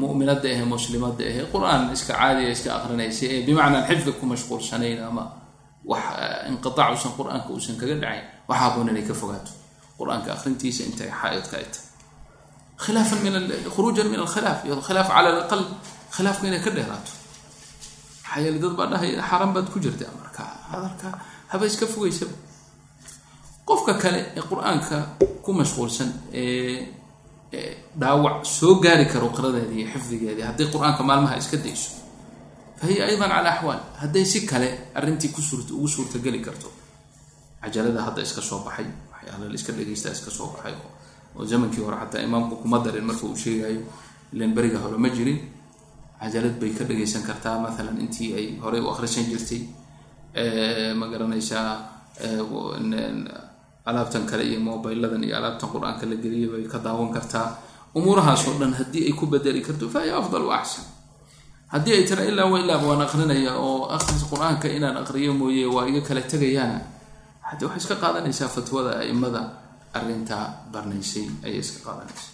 muminada 0.00 0.48
ahe 0.54 0.64
muslimada 0.64 1.24
ahe 1.30 1.42
qur'aan 1.52 1.92
iska 1.96 2.12
caadiya 2.20 2.50
iska 2.56 2.70
aqrinaysa 2.78 3.24
ee 3.34 3.40
bimacnaa 3.46 3.86
xifdi 3.88 4.12
ku 4.20 4.24
mashquulsanayn 4.32 4.98
ama 5.08 5.24
wax 5.90 6.02
inqiaac 6.50 6.90
usan 6.96 7.12
qur'aanka 7.18 7.48
uusan 7.54 7.76
kaga 7.80 7.94
dhacayn 8.02 8.24
waxa 8.48 8.62
haboon 8.64 8.88
inay 8.92 9.04
ka 9.08 9.14
fogaato. 9.14 9.52
Qur'aanka 9.98 10.28
aqrintiisa 10.36 10.82
intay 10.88 11.10
xaaidka 11.20 11.56
ay 11.60 11.66
tahay 11.74 11.86
khilaafan 12.84 13.18
min 13.24 13.34
khuruujan 13.74 14.06
min 14.12 14.20
alkhilaaf 14.24 14.58
khilaaf 14.88 15.08
cala 15.14 15.28
alaqal 15.34 15.62
khilaafka 16.16 16.44
inay 16.50 16.60
ka 16.66 16.70
dheeraato 16.76 17.10
maxaa 18.28 18.40
yeele 18.44 18.58
dad 18.64 18.74
baa 18.78 18.86
dhahaya 18.92 19.22
xaaraan 19.30 19.52
baad 19.54 19.68
ku 19.72 19.78
jirta 19.84 20.04
marka 20.20 20.42
hadalka 20.72 21.08
haba 21.52 21.64
iska 21.66 21.86
fogaysaba 21.86 22.34
qofka 23.68 23.94
kale 24.02 24.20
ee 24.36 24.42
qur'aanka 24.50 24.96
ku 25.44 25.50
mashquulsan 25.52 26.08
ee 26.32 26.92
dhaawac 28.00 28.44
soo 28.44 28.74
gaari 28.84 29.06
karo 29.12 29.28
qiradeedii 29.36 29.80
iyo 29.82 29.88
xifdigeedii 29.94 30.44
hadday 30.50 30.66
qur'aanka 30.74 31.02
maalmaha 31.08 31.36
iska 31.42 31.56
dayso. 31.56 31.90
Fa 32.78 32.86
hiya 32.86 33.04
aydan 33.08 33.30
cala 33.30 33.50
axwaal 33.54 33.80
hadday 34.02 34.24
si 34.24 34.46
kale 34.46 34.68
arrintii 34.94 35.30
ku 35.34 35.40
suurt 35.42 35.70
ugu 35.70 35.88
suurtageli 35.88 36.40
karto. 36.46 36.68
Cajalada 37.62 38.00
hadda 38.06 38.20
iska 38.22 38.40
soo 38.48 38.60
baxay 38.64 38.86
waxyaala 39.12 39.44
la 39.48 39.54
iska 39.54 39.72
dhegeysta 39.72 40.08
iska 40.16 40.30
soo 40.30 40.48
baxay 40.54 40.74
oo 41.36 41.44
zamankii 41.50 41.82
hore 41.84 41.96
xataa 42.02 42.22
imaamku 42.28 42.56
kuma 42.62 42.78
darin 42.84 43.04
marka 43.04 43.24
uu 43.26 43.36
sheegayo 43.36 43.80
ilan 44.32 44.52
beriga 44.56 44.78
hore 44.78 44.96
ma 44.98 45.08
jirin 45.08 45.38
cajalad 46.20 46.56
bay 46.60 46.70
ka 46.74 46.84
dhageysan 46.84 47.22
kartaa. 47.22 47.58
Maalan 47.58 47.98
intii 48.00 48.34
ay 48.34 48.46
horey 48.62 48.80
u 48.80 48.90
akhrisan 48.90 49.24
jirtay 49.30 49.62
ma 50.98 51.06
garanaysaa 51.06 51.70
alaabtan 53.88 54.26
kale 54.26 54.44
iyo 54.44 54.60
mobiladan 54.60 55.24
iyo 55.24 55.36
alaabtan 55.36 55.68
qur'aanka 55.72 56.04
la 56.06 56.16
geliya 56.16 56.48
bay 56.52 56.64
ka 56.68 56.78
daawan 56.78 57.12
kartaa. 57.12 57.56
Umuurahaasoo 57.94 58.58
dhan 58.60 58.74
haddii 58.76 59.06
ay 59.08 59.12
ku 59.16 59.26
bedeli 59.26 59.60
karto 59.64 59.88
fa 59.88 60.04
hiya 60.04 60.18
afdal 60.20 60.44
wa 60.44 60.60
haddii 61.72 61.92
ay 61.96 62.04
tira 62.04 62.24
ilaa 62.24 62.44
wa 62.48 62.60
ilaaba 62.60 62.84
waan 62.86 63.02
aqrinaya 63.02 63.56
oo 63.56 63.88
akhris 63.88 64.24
qur'aanka 64.28 64.68
inaan 64.68 64.96
aqriyo 65.00 65.32
mooye 65.32 65.64
waa 65.66 65.88
iga 65.88 66.00
kala 66.00 66.20
tegayaana. 66.20 66.80
Haddi 67.40 67.64
waxay 67.64 67.80
iska 67.80 67.96
qaadanaysaa 67.96 68.48
fatwada 68.48 69.00
aimada 69.00 69.42
arrintaa 69.96 70.68
barnaysay 70.72 71.24
ayay 71.44 71.60
iska 71.64 71.80
qaadanaysaa. 71.86 72.32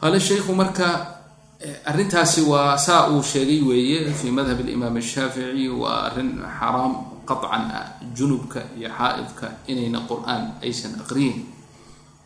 Qaale 0.00 0.20
sheikhu 0.20 0.52
marka 0.52 1.15
arrintaasi 1.60 2.40
waa 2.42 2.76
saa 2.78 3.08
uu 3.10 3.22
sheegay 3.22 3.60
weeye 3.62 4.12
fii 4.12 4.30
madhab 4.30 4.60
alimaam 4.60 4.96
ashaafici 4.96 5.68
waa 5.68 6.02
arrin 6.12 6.30
xaraam 6.58 6.94
qaطcan 7.28 7.64
ah 7.78 7.86
junubka 8.16 8.60
iyo 8.78 8.88
xaa'idka 8.98 9.46
inayna 9.66 10.00
qur'aan 10.10 10.42
aysan 10.62 10.92
aqriyin. 11.00 11.38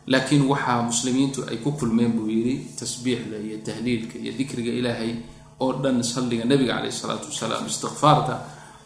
Laakiin 0.07 0.43
waxaa 0.51 0.81
muslimiintu 0.83 1.39
ay 1.49 1.57
ku 1.63 1.71
kulmeen 1.71 2.11
buu 2.11 2.27
yidhi 2.27 2.55
tasbiixda 2.79 3.37
iyo 3.39 3.57
tahliilka 3.65 4.19
iyo 4.19 4.31
dikriga 4.39 4.71
ilaahay 4.79 5.15
oo 5.63 5.73
dhan 5.83 6.03
salliga 6.03 6.43
nabiga 6.45 6.73
caleyh 6.75 6.91
isalaatu 6.93 7.27
wasalaam 7.31 7.65
istikfaarta 7.71 8.35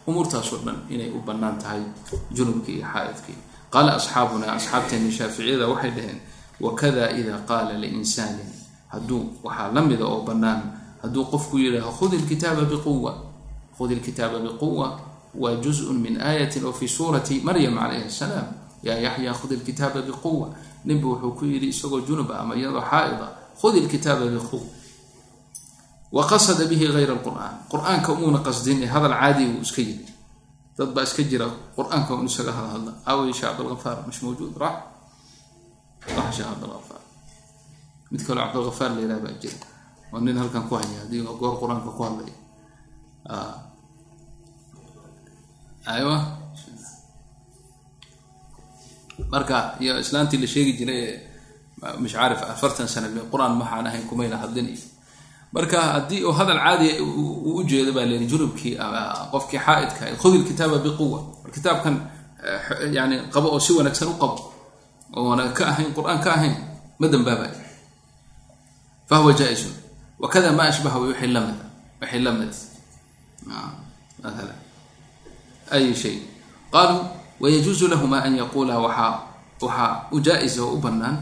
umuurtaasoo 0.06 0.62
dhan 0.64 0.78
inay 0.94 1.10
u 1.10 1.18
bannaan 1.26 1.58
tahay 1.58 1.82
junubka 2.36 2.70
iyo 2.72 2.86
xaa'idkii 2.94 3.38
qaala 3.74 3.90
asxaabuna 3.98 4.46
asxaabteeni 4.56 5.10
shaaficiyada 5.18 5.66
waxay 5.72 5.90
dhaheen 5.96 6.18
wakada 6.60 7.10
ida 7.18 7.34
qaala 7.48 7.74
liinsaanin 7.82 8.48
hadduu 8.92 9.22
waxaa 9.44 9.72
la 9.74 9.80
mida 9.82 10.04
oo 10.06 10.20
bannaan. 10.22 10.62
Hadduu 11.02 11.24
qofku 11.32 11.58
yidhaaho 11.58 11.92
khud 11.98 12.12
ilkitaaba 12.12 12.62
biquwa 12.64 13.12
khud 13.76 13.90
ilkitaaba 13.90 14.38
biquwa 14.38 15.00
waa 15.34 15.54
juzun 15.62 15.96
min 16.00 16.20
aayatin 16.20 16.64
oo 16.64 16.72
fi 16.72 16.88
suurati 16.88 17.40
maryam 17.44 17.74
calayhi 17.78 18.04
asalaam 18.08 18.46
yaa 18.82 18.96
yaxya 19.06 19.32
khud 19.34 19.50
ilkitaaba 19.52 20.00
biquwa 20.02 20.48
ninbu 20.84 21.08
wuxuu 21.12 21.32
ku 21.38 21.44
yidhi 21.44 21.68
isagoo 21.68 22.00
junub 22.00 22.30
ah 22.32 22.40
ama 22.40 22.54
iyadoo 22.56 22.80
xaa'ida 22.90 23.26
khud 23.60 23.74
ilkitaaba 23.76 24.24
biquwa 24.26 24.60
wa 26.12 26.22
qasada 26.26 26.64
bihi 26.70 26.86
hayra 26.92 27.12
alqur'aan. 27.18 27.54
Qur'aanka 27.70 28.12
umuuna 28.12 28.38
qasdin 28.38 28.82
ee 28.82 28.86
hadal 28.86 29.12
caadi 29.12 29.44
uu 29.52 29.60
iska 29.62 29.82
yiri 29.82 30.06
dad 30.78 30.90
baa 30.94 31.02
iska 31.04 31.22
jira 31.22 31.46
qur'aanka 31.76 32.14
un 32.14 32.26
isaga 32.26 32.52
hadhadla 32.52 32.92
aaway 33.06 33.32
sheekh 33.32 33.52
cabdilhafaar 33.56 34.06
mash 34.06 34.22
mawjuud 34.22 34.54
rax 34.56 34.76
rax 36.16 36.28
sheekh 36.36 36.48
cabdilhafaar 36.48 37.02
mid 38.10 38.20
kaloo 38.26 38.42
cabdilhafaar 38.44 38.90
la 38.96 39.00
yidhaha 39.04 39.20
baa 39.26 39.34
jira. 39.42 39.58
Oo 40.12 40.20
nin 40.24 40.36
halkan 40.40 40.62
ku 40.68 40.74
haya 40.78 40.98
haddii 41.02 41.22
goor 41.40 41.54
qur'aanka 41.60 41.90
ku 41.96 42.02
hadlaya 42.06 42.34
aywa. 45.86 46.16
Marka 49.32 49.56
iyo 49.80 49.98
islaantii 50.00 50.38
la 50.42 50.46
sheegi 50.46 50.72
jiray 50.78 51.02
mish 52.02 52.12
caarif 52.12 52.40
afartan 52.42 52.88
sana 52.88 53.08
qur'aan 53.32 53.54
maxaan 53.60 53.86
ahayn 53.86 54.04
kumayna 54.10 54.36
hadlin 54.42 54.68
iyo 54.74 54.84
marka 55.52 55.78
haddii 55.96 56.20
uu 56.24 56.32
hadal 56.38 56.58
caadiya 56.64 56.94
uu 57.02 57.56
ujeedo 57.60 57.92
baa 57.96 58.04
leeyi 58.10 58.26
junubkii 58.32 58.74
qofkii 59.32 59.58
xaaidka 59.66 60.04
khud 60.20 60.34
ilkitaaba 60.38 60.78
biquwa 60.84 61.18
kitaabkan 61.54 61.94
yani 62.96 63.16
qabo 63.34 63.48
oo 63.56 63.60
si 63.60 63.72
wanaagsan 63.78 64.08
u 64.12 64.16
qabo 64.22 64.36
oona 65.16 65.48
ka 65.56 65.64
ahayn 65.72 65.90
qur'aan 65.96 66.18
ka 66.24 66.30
ahayn 66.36 66.54
ma 67.00 67.06
dambaabay 67.12 67.50
fahuwa 69.08 69.32
jaa-isun 69.32 69.72
wakada 70.18 70.52
ma 70.52 70.62
ashbaha 70.70 70.98
wixii 70.98 71.32
la 71.34 71.40
mid 71.40 71.58
wixii 72.00 72.22
la 72.26 72.32
mid 72.32 72.52
maala 73.46 74.54
ay 75.70 75.94
shay 75.94 76.16
qaaluu 76.72 77.04
wayajuusu 77.40 77.88
lahuma 77.88 78.22
an 78.22 78.36
yaquula 78.36 78.78
waaa 78.78 79.22
waxaa 79.60 80.08
u 80.12 80.20
jaa-isa 80.20 80.62
oo 80.62 80.72
u 80.76 80.80
bannaan 80.80 81.16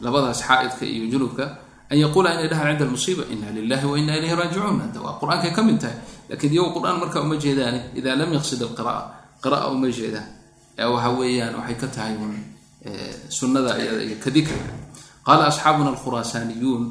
labadaas 0.00 0.40
xaaidka 0.42 0.84
iyo 0.86 1.06
junubka 1.12 1.44
an 1.90 1.96
yaquula 1.98 2.34
inay 2.34 2.48
dhahaan 2.48 2.76
cinda 2.76 2.84
almusiiba 2.86 3.24
ina 3.32 3.50
lilahi 3.50 3.86
wa 3.86 3.96
ina 3.98 4.12
ilayhi 4.18 4.34
raajicuun 4.36 4.80
hadda 4.80 4.98
waa 5.00 5.18
qur'aankay 5.20 5.50
ka 5.56 5.62
mid 5.62 5.78
tahay 5.80 5.96
lakiin 6.28 6.52
iyago 6.52 6.70
qur'aan 6.76 6.96
markaa 7.02 7.22
uma 7.24 7.36
jeedaani 7.36 7.80
ida 7.98 8.14
lam 8.16 8.30
yaqsid 8.36 8.60
alqira'a 8.62 9.02
qira'a 9.42 9.66
uma 9.72 9.88
jeedaan 9.98 10.28
waxa 10.94 11.10
weeyaan 11.18 11.54
waxay 11.58 11.76
ka 11.82 11.86
tahay 11.86 12.14
sunnada 13.28 13.74
iyada 13.80 14.02
iyo 14.04 14.16
ka 14.24 14.30
dikriga 14.30 14.72
qaala 15.26 15.46
asxaabuna 15.50 15.90
alkhuraasaaniyuun 15.96 16.84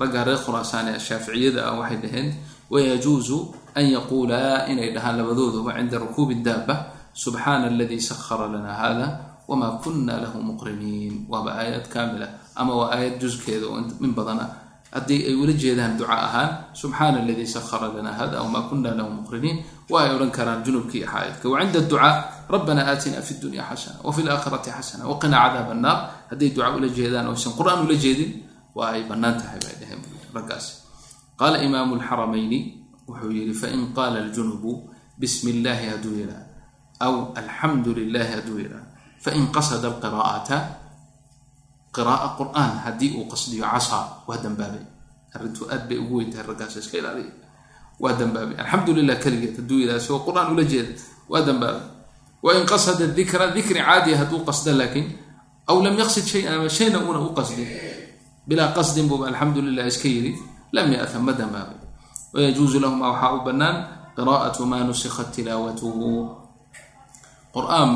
raggaa 0.00 0.24
reer 0.28 0.38
khuraasaane 0.44 0.90
ashaaficiyada 1.00 1.60
ah 1.68 1.74
waxay 1.80 1.98
dhaheen 2.04 2.28
wayajuusu 2.72 3.36
an 3.74 3.84
yaquulaa 3.96 4.66
inay 4.72 4.90
dhahaan 4.94 5.16
labadooduba 5.20 5.72
cinda 5.78 5.98
rukuubi 6.04 6.34
daaba 6.46 6.74
subxaana 7.22 7.66
aladii 7.72 8.00
sahara 8.00 8.46
lana 8.54 8.72
hada 8.82 9.06
wma 9.50 9.68
kuna 9.82 10.14
lahu 10.22 10.38
muqriniin 10.48 11.26
waaba 11.28 11.50
aayad 11.60 11.86
kaamila 11.94 12.26
ama 12.54 12.72
waa 12.80 12.90
aayad 12.94 13.18
juskeeda 13.22 13.66
oo 13.66 13.80
min 14.00 14.14
badana 14.14 14.46
haddii 14.94 15.26
ay 15.28 15.34
ula 15.42 15.52
jeedaan 15.62 15.98
duca 15.98 16.14
ahaan 16.26 16.50
subxaana 16.80 17.18
aladii 17.22 17.46
sahara 17.46 17.88
lana 17.96 18.12
hada 18.18 18.42
wma 18.46 18.60
kuna 18.70 18.94
lahu 18.98 19.10
muqriniin 19.18 19.58
waa 19.90 20.02
ay 20.06 20.10
odhan 20.16 20.30
karaan 20.30 20.62
junubkii 20.66 21.02
xaayadka 21.12 21.46
wacinda 21.50 21.80
ducaa 21.90 22.14
rabbana 22.54 22.86
aatina 22.90 23.18
fi 23.26 23.34
dunya 23.42 23.62
xasana 23.70 23.98
wafi 24.06 24.22
laakhirati 24.22 24.70
xasana 24.70 25.02
waqina 25.10 25.36
cadaab 25.44 25.68
annaar 25.74 25.98
hadday 26.30 26.50
duca 26.54 26.70
ula 26.78 26.88
jeedaan 26.98 27.26
oysan 27.34 27.52
qur'aan 27.58 27.80
ula 27.86 27.94
jeedin 28.04 28.30
waa 28.76 28.92
ay 28.94 29.02
bannaan 29.10 29.36
tahay 29.40 29.58
bay 29.64 29.74
dheheen 29.80 30.00
raggaas. 30.34 30.66
Qaala 31.38 31.58
imaamu 31.66 31.96
lxaramayni 32.00 32.58
wuxuu 33.08 33.32
yidhi 33.32 33.54
fain 33.54 33.92
qaala 33.96 34.18
aljunubu 34.24 34.90
bismi 35.20 35.50
illaahi 35.60 35.86
hadduu 35.92 36.14
yihaa 36.20 36.44
aw 37.00 37.14
alxamdu 37.40 37.90
lilahi 37.98 38.30
hadduu 38.36 38.58
yihaa 38.64 38.84
fain 39.24 39.48
qasada 39.54 39.88
alqiraa'ata 39.92 40.56
qira'a 41.96 42.28
qur'aan 42.38 42.72
haddii 42.86 43.10
uu 43.18 43.26
qasdiyo 43.32 43.64
casaa 43.66 44.22
waa 44.28 44.38
dambaabay. 44.44 44.84
Arrintu 45.34 45.66
aad 45.70 45.88
bay 45.88 45.98
ugu 45.98 46.16
weyn 46.22 46.30
tahay 46.30 46.46
raggaas 46.46 46.76
iska 46.76 46.98
ilaaliya. 46.98 47.32
Waa 48.02 48.14
dambaabay. 48.18 48.56
Alxamdu 48.62 48.92
lilah 48.98 49.16
keligeed 49.22 49.56
hadduu 49.58 49.78
yidhaha 49.82 49.98
isagoo 49.98 50.22
qur'aan 50.26 50.52
ula 50.54 50.64
jeeda 50.64 50.92
waa 51.28 51.42
dambaabay. 51.42 51.82
Wain 52.42 52.64
qasada 52.66 53.06
dikra 53.16 53.50
dikri 53.56 53.80
caadiya 53.82 54.16
hadduu 54.22 54.40
qasda 54.48 54.72
laakiin 54.72 55.08
aw 55.70 55.76
lam 55.82 55.94
yaqsid 55.98 56.24
shayan 56.26 56.54
ama 56.62 56.68
shayna 56.68 56.98
una 57.02 57.20
u 57.20 57.34
qasdin 57.36 57.68
bilaa 58.50 58.74
qasdin 58.74 59.06
buuba 59.06 59.30
alxamdu 59.30 59.62
lilah 59.62 59.86
iska 59.86 60.08
yidhi 60.10 60.32
lam 60.74 60.90
ya'tam 60.90 61.22
ma 61.22 61.32
dambaabay 61.40 61.78
wayajuusu 62.34 62.76
lahuma 62.82 63.06
waxaa 63.14 63.32
u 63.38 63.40
bannaan 63.46 63.76
qiraa'atu 64.18 64.66
maa 64.66 64.82
nusikhat 64.88 65.28
tilaawatuhu. 65.34 66.10
Qur'aan 67.54 67.90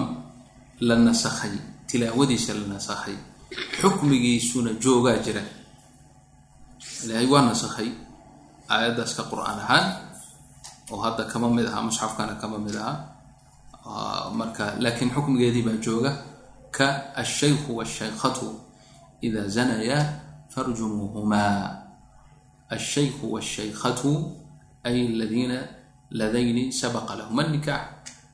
la 0.89 0.97
nasakhay 0.99 1.55
tilaawadiisa 1.91 2.55
la 2.59 2.67
nasakhay 2.79 3.15
xukmigiisuna 3.81 4.71
joogaa 4.83 5.19
jira. 5.25 5.43
Ilaahay 7.05 7.27
waa 7.31 7.43
nasakhay 7.51 7.89
aayaddaas 8.71 9.13
ka 9.19 9.23
qur'aan 9.31 9.59
ahaan 9.63 9.87
oo 10.91 10.99
hadda 11.05 11.25
kama 11.31 11.49
mid 11.57 11.67
aha 11.71 11.81
musxafkana 11.87 12.35
kama 12.43 12.59
mid 12.59 12.75
aha. 12.77 12.95
Marka 14.39 14.75
laakiin 14.83 15.11
xukmigeedii 15.15 15.63
baa 15.67 15.79
jooga 15.85 16.11
ka 16.77 16.87
alshaykhu 17.15 17.71
washaykhatu 17.79 18.49
ida 19.23 19.47
zanaya 19.49 19.99
farjumuuhumaa 20.53 21.83
alshaykhu 22.69 23.33
washaykhatu 23.33 24.33
ay 24.85 25.07
aladiina 25.09 25.59
ladayni 26.11 26.73
sabaqa 26.73 27.17
lahuma 27.17 27.43
nikaax 27.49 27.85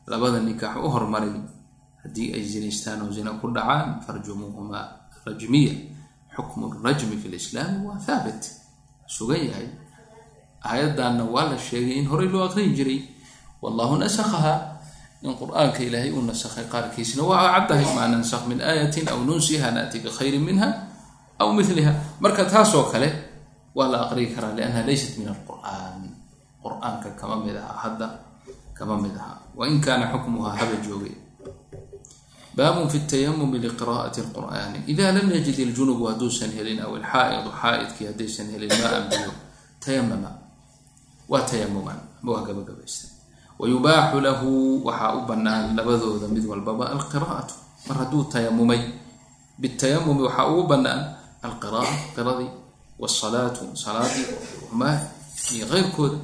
labada 0.07 0.41
nikaax 0.41 0.77
u 0.83 0.89
hormaray 0.91 1.35
haddii 2.03 2.35
ay 2.35 2.43
zinaystaan 2.43 3.03
oo 3.03 3.11
zina 3.13 3.31
ku 3.41 3.49
dhacaan 3.51 4.01
farjumuuhumaa 4.07 4.87
rajmiya 5.27 5.75
xukmu 6.37 6.81
rajmi 6.85 7.17
fi 7.23 7.29
lislaami 7.29 7.87
waa 7.87 7.99
haabit 8.07 8.43
sugan 9.07 9.43
yahay 9.49 9.69
aayaddanna 10.65 11.25
waa 11.25 11.51
la 11.53 11.59
sheegay 11.59 11.99
in 12.01 12.07
horey 12.09 12.29
loo 12.29 12.45
aqrin 12.49 12.75
jiray 12.75 13.01
wallahu 13.63 13.97
nasakhaha 14.01 14.77
in 15.23 15.37
qur'aanka 15.37 15.81
ilaahay 15.85 16.11
uu 16.13 16.23
nasakhay 16.25 16.65
qaarkiisna 16.73 17.23
waa 17.23 17.61
caddahay 17.61 17.85
maa 17.97 18.09
nansakh 18.09 18.45
min 18.49 18.61
aayatin 18.61 19.09
aw 19.09 19.19
nunsiha 19.25 19.69
naati 19.71 20.01
bikhayrin 20.01 20.41
minha 20.45 20.69
aw 21.43 21.49
miliha 21.59 21.93
marka 22.23 22.45
taasoo 22.45 22.85
kale 22.93 23.09
waa 23.77 23.89
la 23.93 23.99
aqriyi 24.07 24.35
karaa 24.35 24.53
liannaha 24.57 24.83
laysat 24.89 25.13
min 25.19 25.29
alqur'aan 25.35 26.01
qur'aanka 26.65 27.09
kama 27.21 27.37
mid 27.45 27.57
aha 27.57 27.75
hadda 27.85 28.07
kama 28.79 28.95
mid 29.05 29.15
aha 29.21 29.35
wain 29.59 29.81
kaana 29.81 30.05
xukmuha 30.13 30.51
haba 30.59 30.77
joogay 30.87 31.15
baabun 32.57 32.89
fi 32.93 32.99
tayamumi 33.11 33.59
liqira'ati 33.65 34.21
lqur'aani 34.27 34.79
ida 34.93 35.13
lam 35.17 35.27
yajid 35.31 35.59
iljunubu 35.65 36.03
hadduusan 36.11 36.51
helin 36.57 36.81
aw 36.85 36.93
ilxaa'idu 36.99 37.51
xaa'idkii 37.63 38.07
haddaysan 38.11 38.47
helin 38.53 38.73
maa 38.83 38.93
anbiyo 39.01 39.31
tayamama 39.85 40.31
waa 41.31 41.45
tayamuman 41.51 41.99
ama 42.21 42.31
waa 42.35 42.43
gabagabaysta 42.49 43.07
wayubaaxu 43.61 44.19
lahu 44.27 44.49
waxaa 44.87 45.15
u 45.15 45.21
bannaan 45.31 45.77
labadooda 45.79 46.27
mid 46.35 46.45
walbaba 46.51 46.85
alqiraa'atu 46.97 47.55
mar 47.89 47.97
hadduu 48.03 48.25
tayamumay 48.35 48.83
bitayamumi 49.63 50.23
waxaa 50.27 50.47
ugu 50.51 50.63
bannaan 50.73 51.01
alqira'a 51.49 51.85
qiradii 52.17 52.51
wsalaatu 53.03 53.63
salaadii 53.85 54.27
humaa 54.71 54.97
iyo 55.55 55.67
keyrkooda 55.73 56.19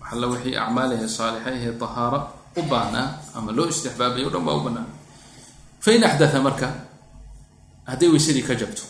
waxalla 0.00 0.26
wixii 0.32 0.56
acmaalahe 0.64 1.08
saalixahe 1.08 1.72
tahaaro 1.82 2.20
u 2.60 2.62
baahnaa 2.70 3.08
ama 3.34 3.50
loo 3.56 3.66
istixbaabay 3.72 4.24
o 4.26 4.30
dhan 4.34 4.44
baa 4.46 4.56
u 4.60 4.62
bannaan 4.66 4.88
fain 5.84 6.04
axdaa 6.08 6.42
marka 6.48 6.66
hadday 7.90 8.08
weysadii 8.14 8.42
ka 8.48 8.54
jabto 8.60 8.82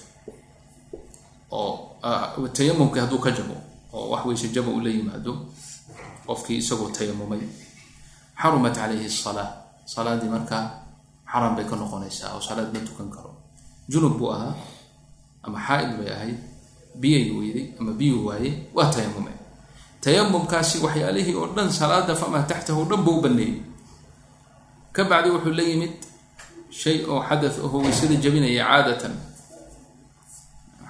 oo 1.51 1.73
tayamumkii 2.57 3.01
hadduu 3.01 3.19
ka 3.27 3.31
jabo 3.39 3.57
oo 3.93 4.05
wax 4.13 4.23
weyse 4.29 4.49
jaba 4.55 4.71
uu 4.77 4.83
yimaado 4.89 5.33
qofkii 6.27 6.59
isagoo 6.63 6.91
tayamumay 6.99 7.43
xarumat 8.43 8.75
calayhi 8.81 9.07
asalaa 9.13 9.49
salaadii 9.95 10.31
markaa 10.37 10.65
xaram 11.33 11.57
bay 11.57 11.65
ka 11.71 11.77
noqonaysaa 11.77 12.35
oo 12.37 12.41
salaad 12.49 12.69
ma 12.75 12.81
tukan 12.89 13.09
karo 13.15 13.31
junub 13.93 14.15
buu 14.19 14.31
ahaa 14.37 14.55
ama 15.45 15.59
xaa-id 15.67 15.91
bay 15.99 16.11
ahayd 16.17 16.39
biyay 17.01 17.25
weyday 17.39 17.67
ama 17.81 17.93
biyuu 17.99 18.27
waaye 18.29 18.51
waa 18.77 18.91
tayamume 18.95 19.33
tayamumkaasi 20.05 20.79
waxyaalihii 20.85 21.35
oo 21.41 21.47
dhan 21.57 21.69
salaada 21.73 22.15
famaa 22.17 22.43
taxtahu 22.51 22.85
dhan 22.91 23.01
buu 23.05 23.19
u 23.19 23.23
baneeyey 23.25 23.57
ka 24.93 25.05
bacdi 25.11 25.29
wuxuu 25.35 25.55
la 25.59 25.63
yimid 25.71 25.95
shay 26.81 27.05
oo 27.11 27.21
xadath 27.29 27.59
aho 27.65 27.77
weysada 27.85 28.15
jabinaya 28.25 28.65
caadatan. 28.71 29.15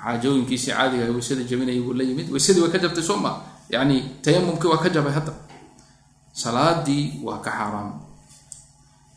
Xaajooyinkiisii 0.03 0.73
caadiga 0.73 1.05
weysada 1.15 1.43
jabinaya 1.51 1.81
buu 1.85 1.93
la 1.99 2.05
yimid. 2.05 2.27
Weysadii 2.33 2.61
way 2.65 2.71
ka 2.73 2.79
jabtay 2.79 3.03
soo 3.05 3.17
ma? 3.17 3.33
Yani 3.69 3.97
tayamumkii 4.25 4.69
waa 4.73 4.81
ka 4.83 4.89
jabay 4.89 5.13
hadda. 5.13 5.33
Salaadii 6.33 7.21
waa 7.25 7.39
ka 7.45 7.51
xaaraam. 7.51 7.91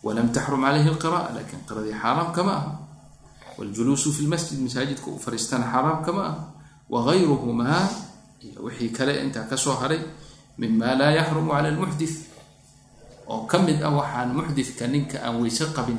Walam 0.04 0.28
taxrum 0.36 0.62
calayhi 0.64 0.90
alqira'a 0.90 1.32
laakiin 1.36 1.62
qiradii 1.68 1.96
xaaraam 2.02 2.30
kama 2.36 2.52
aha 2.60 2.72
waljuluusu 3.64 4.12
fi 4.12 4.24
lmasjid 4.28 4.60
masaajidka 4.60 5.08
u 5.08 5.20
fariistana 5.20 5.66
xaaraam 5.72 6.04
kama 6.06 6.22
aha 6.28 6.44
wagayruhumaa 6.90 7.88
wixii 8.60 8.90
kale 8.92 9.24
intaa 9.24 9.48
ka 9.48 9.58
soo 9.58 9.76
haray 9.80 10.00
mima 10.58 10.96
laa 11.00 11.12
yaxrumu 11.16 11.52
cala 11.52 11.72
lmuxdith 11.72 12.18
oo 13.28 13.48
ka 13.48 13.58
mid 13.64 13.80
ah 13.84 13.90
waxaan 13.96 14.36
muxdithka 14.36 14.88
ninka 14.88 15.18
aan 15.24 15.40
weyse 15.42 15.66
qabin 15.76 15.98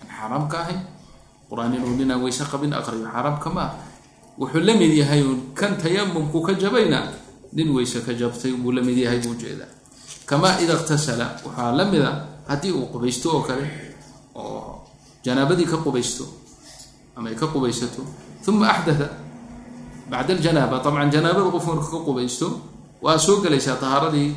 aan 0.00 0.08
xaaraam 0.16 0.44
ka 0.48 0.56
ahayn 0.64 0.80
qur'aan 1.50 1.74
inuu 1.76 1.94
nin 2.00 2.10
aan 2.10 2.22
weyse 2.24 2.44
qabin 2.52 2.72
aqriyo 2.72 3.04
xaaraam 3.12 3.36
kama 3.44 3.60
ah 3.68 3.72
wuxuu 4.40 4.64
la 4.64 4.72
mid 4.74 4.92
yahay 4.96 5.20
kan 5.54 5.76
tayamumku 5.76 6.40
ka 6.40 6.52
jabayna 6.56 7.12
nin 7.52 7.68
weyse 7.76 8.00
ka 8.00 8.12
jabtay 8.16 8.52
buu 8.56 8.72
la 8.72 8.80
yahay 8.82 9.20
buu 9.20 9.36
jeedaa 9.36 9.68
kamaa 10.26 10.56
ida 10.64 10.72
iqtasala 10.80 11.26
waxaa 11.44 11.70
la 11.76 11.84
mida 11.84 12.10
haddii 12.48 12.72
uu 12.72 12.86
qubaysto 12.92 13.28
oo 13.36 13.42
kale 13.44 13.64
oo 14.34 14.88
janaabadii 15.24 15.68
ka 15.68 15.76
qubaysto 15.84 16.43
ama 17.16 17.30
ka 17.40 17.46
qubaysato 17.46 18.02
uma 18.48 18.66
axdaa 18.74 19.08
bacda 20.10 20.32
aljanaaba 20.36 20.76
abcan 20.80 21.10
janaabada 21.14 21.50
qof 21.54 21.64
marka 21.68 21.88
ka 21.94 22.00
qubaysto 22.06 22.46
waa 23.04 23.18
soo 23.18 23.40
gelaysaa 23.44 23.76
tahaaradii 23.82 24.28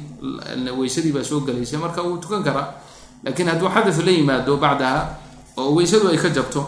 weysadii 0.80 1.12
baa 1.16 1.24
soo 1.24 1.40
gelaysa 1.48 1.78
marka 1.78 2.02
wuu 2.08 2.18
tukan 2.24 2.44
karaa 2.44 2.68
laakiin 3.24 3.48
hadduu 3.52 3.70
xadau 3.76 4.02
la 4.08 4.12
yimaado 4.12 4.54
bacdaha 4.58 5.02
oo 5.58 5.76
weysadu 5.76 6.08
ay 6.14 6.18
ka 6.18 6.30
jabto 6.30 6.62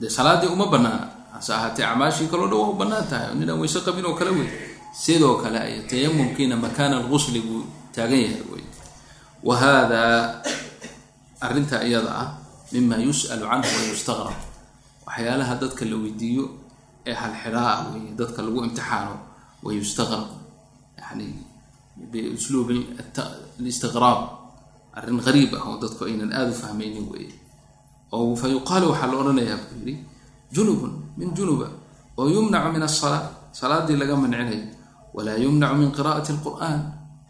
dee 0.00 0.10
salaadii 0.10 0.50
uma 0.52 0.66
banaana 0.66 1.08
hase 1.32 1.52
ahaatee 1.54 1.84
acmaashii 1.86 2.28
kaloo 2.32 2.48
dhan 2.50 2.58
waa 2.60 2.70
u 2.72 2.76
bannaan 2.80 3.06
tahay 3.10 3.28
oo 3.32 3.36
ninaan 3.40 3.58
weyse 3.60 3.80
qabin 3.86 4.04
oo 4.06 4.14
kale 4.18 4.30
wey 4.36 4.48
sidoo 5.02 5.34
kale 5.42 5.58
ay 5.58 5.74
tayamumkiina 5.90 6.56
makaana 6.56 6.96
alqusli 7.00 7.40
buu 7.46 7.62
taagan 7.94 8.20
yahay 8.20 8.42
wey 8.52 8.64
wa 9.46 9.54
haadaa 9.56 10.42
arrinta 11.40 11.76
iyada 11.88 12.10
ah 12.22 12.28
mima 12.74 12.98
yus'alu 12.98 13.46
canhu 13.46 13.70
wayustaqrab 13.78 14.34
waxyaalaha 15.06 15.54
dadka 15.62 15.86
la 15.86 15.96
weydiiyo 16.04 16.44
ee 17.06 17.14
halxidhaa 17.14 17.70
ah 17.70 17.80
wey 17.94 18.10
dadka 18.18 18.42
lagu 18.42 18.58
imtixaano 18.66 19.14
wayustaqrab 19.62 20.26
yani 20.98 21.28
biusluub 22.10 22.68
alistiqraab 23.60 24.20
arrin 24.98 25.18
qariib 25.26 25.54
ah 25.54 25.62
oo 25.70 25.76
dadku 25.78 26.02
aynan 26.10 26.34
aada 26.34 26.50
u 26.50 26.56
fahmaynin 26.62 27.06
wey 27.14 27.30
oo 28.10 28.34
fa 28.34 28.50
waxaa 28.50 29.06
la 29.10 29.16
odhanayaa 29.22 29.58
buu 29.62 29.78
yidhi 29.78 29.94
junubun 30.50 30.92
min 31.18 31.30
junuba 31.30 31.70
oo 32.18 32.26
yumnacu 32.26 32.68
min 32.74 32.82
asalaa 32.82 33.50
salaadii 33.54 33.96
laga 34.02 34.18
mancinayo 34.18 34.66
walaa 35.14 35.38
yumnacu 35.38 35.74
min 35.78 35.90
qira'ati 35.94 36.30
alqur'aan 36.34 36.80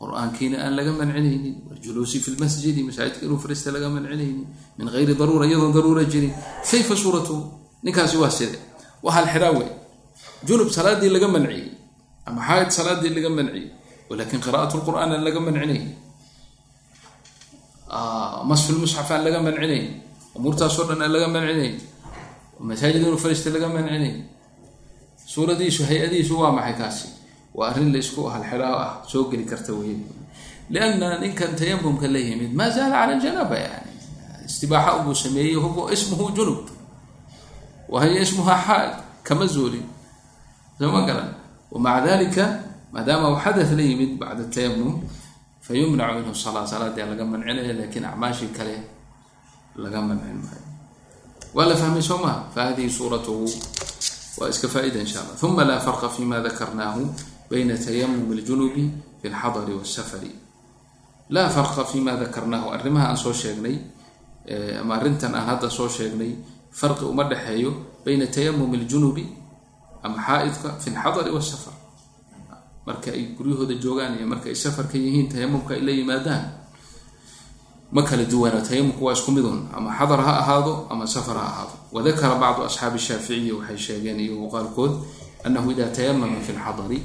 qur'aankiina 0.05 0.57
aan 0.64 0.76
laga 0.78 0.92
mancinaynin 1.00 1.57
waljuluusi 1.68 2.20
fi 2.24 2.28
lmasjidi 2.36 2.82
masaajidka 2.88 3.24
inuu 3.26 3.38
fariista 3.44 3.72
laga 3.76 3.88
mancinaynin 3.88 4.46
min 4.78 4.86
gayri 4.94 5.14
daruura 5.20 5.46
iyadoon 5.48 5.72
daruura 5.72 6.05
jirin. 6.12 6.32
Kayfa 6.70 6.94
suuratuhu 7.02 7.42
ninkaasi 7.84 8.16
waa 8.22 8.30
side 8.38 8.57
waa 9.05 9.14
halxidhaa 9.16 9.52
wey 9.59 9.68
junub 10.48 10.68
salaadii 10.76 11.11
laga 11.16 11.28
manciyey 11.34 11.64
ama 12.26 12.40
xaaid 12.48 12.70
salaadii 12.78 13.12
laga 13.16 13.30
manciyey 13.38 13.66
walakin 14.11 14.40
qira'at 14.44 14.72
lqur'aan 14.78 15.11
aan 15.14 15.22
laga 15.28 15.40
mancinaynin 15.46 15.84
masfilmusxaf 18.50 19.09
aan 19.11 19.22
laga 19.26 19.38
mancinayn 19.46 19.86
umuurtaasoo 20.36 20.84
dhan 20.88 21.00
aan 21.05 21.12
laga 21.16 21.28
mancinayn 21.34 21.74
masaajid 22.68 23.00
inuu 23.02 23.18
fariista 23.24 23.48
laga 23.57 23.68
mancinayn. 23.76 24.16
Suuradiisu 25.34 25.82
hay'adiisu 25.90 26.34
waa 26.40 26.52
maxay 26.52 26.74
kaasi 26.80 27.07
waa 27.55 27.68
arrin 27.70 27.92
laysku 27.94 28.20
halxelaa 28.34 28.74
ah 28.86 28.92
soo 29.11 29.24
geli 29.30 29.44
karta 29.50 29.72
wey 29.80 29.96
lianna 30.72 31.18
ninkan 31.22 31.52
tayamumka 31.59 32.07
la 32.14 32.18
yimid 32.18 32.52
maa 32.59 32.70
zaala 32.76 32.96
cala 33.07 33.14
ljanaaba 33.22 33.57
yani 33.66 33.90
istibaaxa 34.48 34.90
ubuu 35.00 35.14
sameeyey 35.14 35.55
huwa 35.55 35.92
ismuhu 35.92 36.30
junub. 36.36 36.61
Wahiya 37.88 38.20
ismuha 38.26 38.55
xaal 38.66 38.88
kama 39.26 39.46
zuulin 39.46 39.84
sooma 40.78 41.00
garan. 41.09 41.30
Wamaca 41.72 42.00
dalika 42.07 42.44
maadaama 42.92 43.26
uu 43.32 43.38
xadath 43.44 43.72
la 43.78 43.82
yimid 43.82 44.12
bacda 44.20 44.44
tayamum 44.55 44.92
fayumnacu 45.66 46.14
minhu 46.20 46.34
salaa 46.34 46.66
salaadii 46.66 47.07
laga 47.11 47.24
mancinaya 47.24 47.72
laakiin 47.78 48.05
acmaashii 48.11 48.50
kale 48.57 48.76
laga 49.82 50.00
mancin 50.00 50.38
maayo. 50.44 50.64
Waa 51.55 51.66
la 51.70 51.74
fahmay 51.76 52.02
soo 52.02 52.18
maha 52.24 52.38
fahadihi 52.55 52.90
suuratuhu 52.90 53.46
waa 54.38 54.48
iska 54.52 54.68
faa-ida 54.68 55.00
insha 55.00 55.20
allah. 55.22 55.36
Uma 55.44 55.64
laa 55.64 55.80
farqa 55.80 56.09
fima 56.09 56.40
dakarnaahu 56.40 57.02
bayna 57.55 57.74
tayamum 57.78 58.26
ljunubi 58.34 58.84
fi 59.22 59.26
lxadari 59.30 59.74
wsafari 59.78 60.30
laa 61.30 61.46
farqa 61.57 61.84
fima 61.86 62.12
dakarnaahu 62.22 62.74
arrimaha 62.74 63.07
aan 63.14 63.16
soo 63.24 63.30
sheegnay 63.32 63.76
ama 64.82 64.94
arrintan 64.98 65.34
aan 65.38 65.46
hadda 65.55 65.70
soo 65.70 65.86
sheegnay 65.88 66.34
farqi 66.80 67.05
uma 67.07 67.24
dhexeeyo 67.30 67.70
bayna 68.05 68.26
tayamum 68.26 68.74
ljunubi 68.74 69.24
ama 70.02 70.18
xaaidka 70.26 70.68
fi 70.82 70.90
lxadari 70.90 71.30
wsafar 71.38 71.74
marka 72.86 73.09
ay 73.16 73.22
guryahooda 73.38 73.74
joogaan 73.80 74.18
iyo 74.18 74.26
marka 74.26 74.46
ay 74.52 74.59
safarka 74.64 74.98
yihiin 74.98 75.28
tayamumka 75.32 75.72
ay 75.78 75.80
la 75.86 75.92
yimaadaan 75.94 76.44
ma 77.94 78.02
kala 78.02 78.24
duwana 78.28 78.61
tayamumku 78.61 79.00
waa 79.07 79.14
isku 79.16 79.30
midun 79.32 79.68
ama 79.72 79.88
xadar 79.94 80.20
ha 80.20 80.32
ahaado 80.42 80.86
ama 80.90 81.07
safar 81.07 81.36
ha 81.40 81.46
ahaado 81.46 81.74
wadakara 81.94 82.34
bacdu 82.42 82.66
asxaabi 82.68 82.98
shaaficiyi 82.98 83.52
waxay 83.57 83.78
sheegeen 83.78 84.20
iyo 84.20 84.34
muuqaalkood 84.42 84.92
anahu 85.46 85.70
ida 85.72 85.86
fi 85.94 86.52
lxadari 86.52 86.98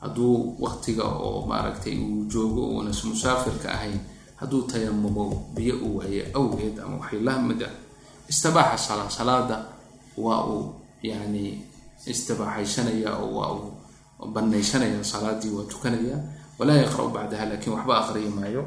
hadduu 0.00 0.56
waqtiga 0.64 1.04
oo 1.04 1.46
maaragtay 1.46 1.96
uu 1.98 2.24
joogo 2.32 2.62
uunas 2.74 3.04
musaafirka 3.04 3.68
ahayn 3.76 3.98
hadduu 4.40 4.62
tayamumo 4.62 5.24
biyo 5.54 5.74
uu 5.84 5.96
waaye 5.98 6.22
awgeed 6.34 6.78
ama 6.80 6.96
waxay 7.00 7.20
la 7.20 7.38
mid 7.38 7.62
ah 7.62 7.74
istabaaxa 8.28 8.78
salaa 8.88 9.10
salaada 9.10 9.56
waa 10.16 10.44
uu 10.46 10.74
yani 11.02 11.44
istibaaxaysanaya 12.06 13.16
oo 13.16 13.30
waa 13.38 13.50
uu 13.56 13.70
banaysanaya 14.34 15.04
salaadii 15.04 15.50
waa 15.56 15.64
tukanaya. 15.64 16.16
Walaa 16.58 16.76
yaqra'u 16.84 17.08
bacdaha 17.08 17.44
laakiin 17.50 17.72
waxba 17.76 17.94
aqriyi 18.04 18.28
maayo. 18.28 18.62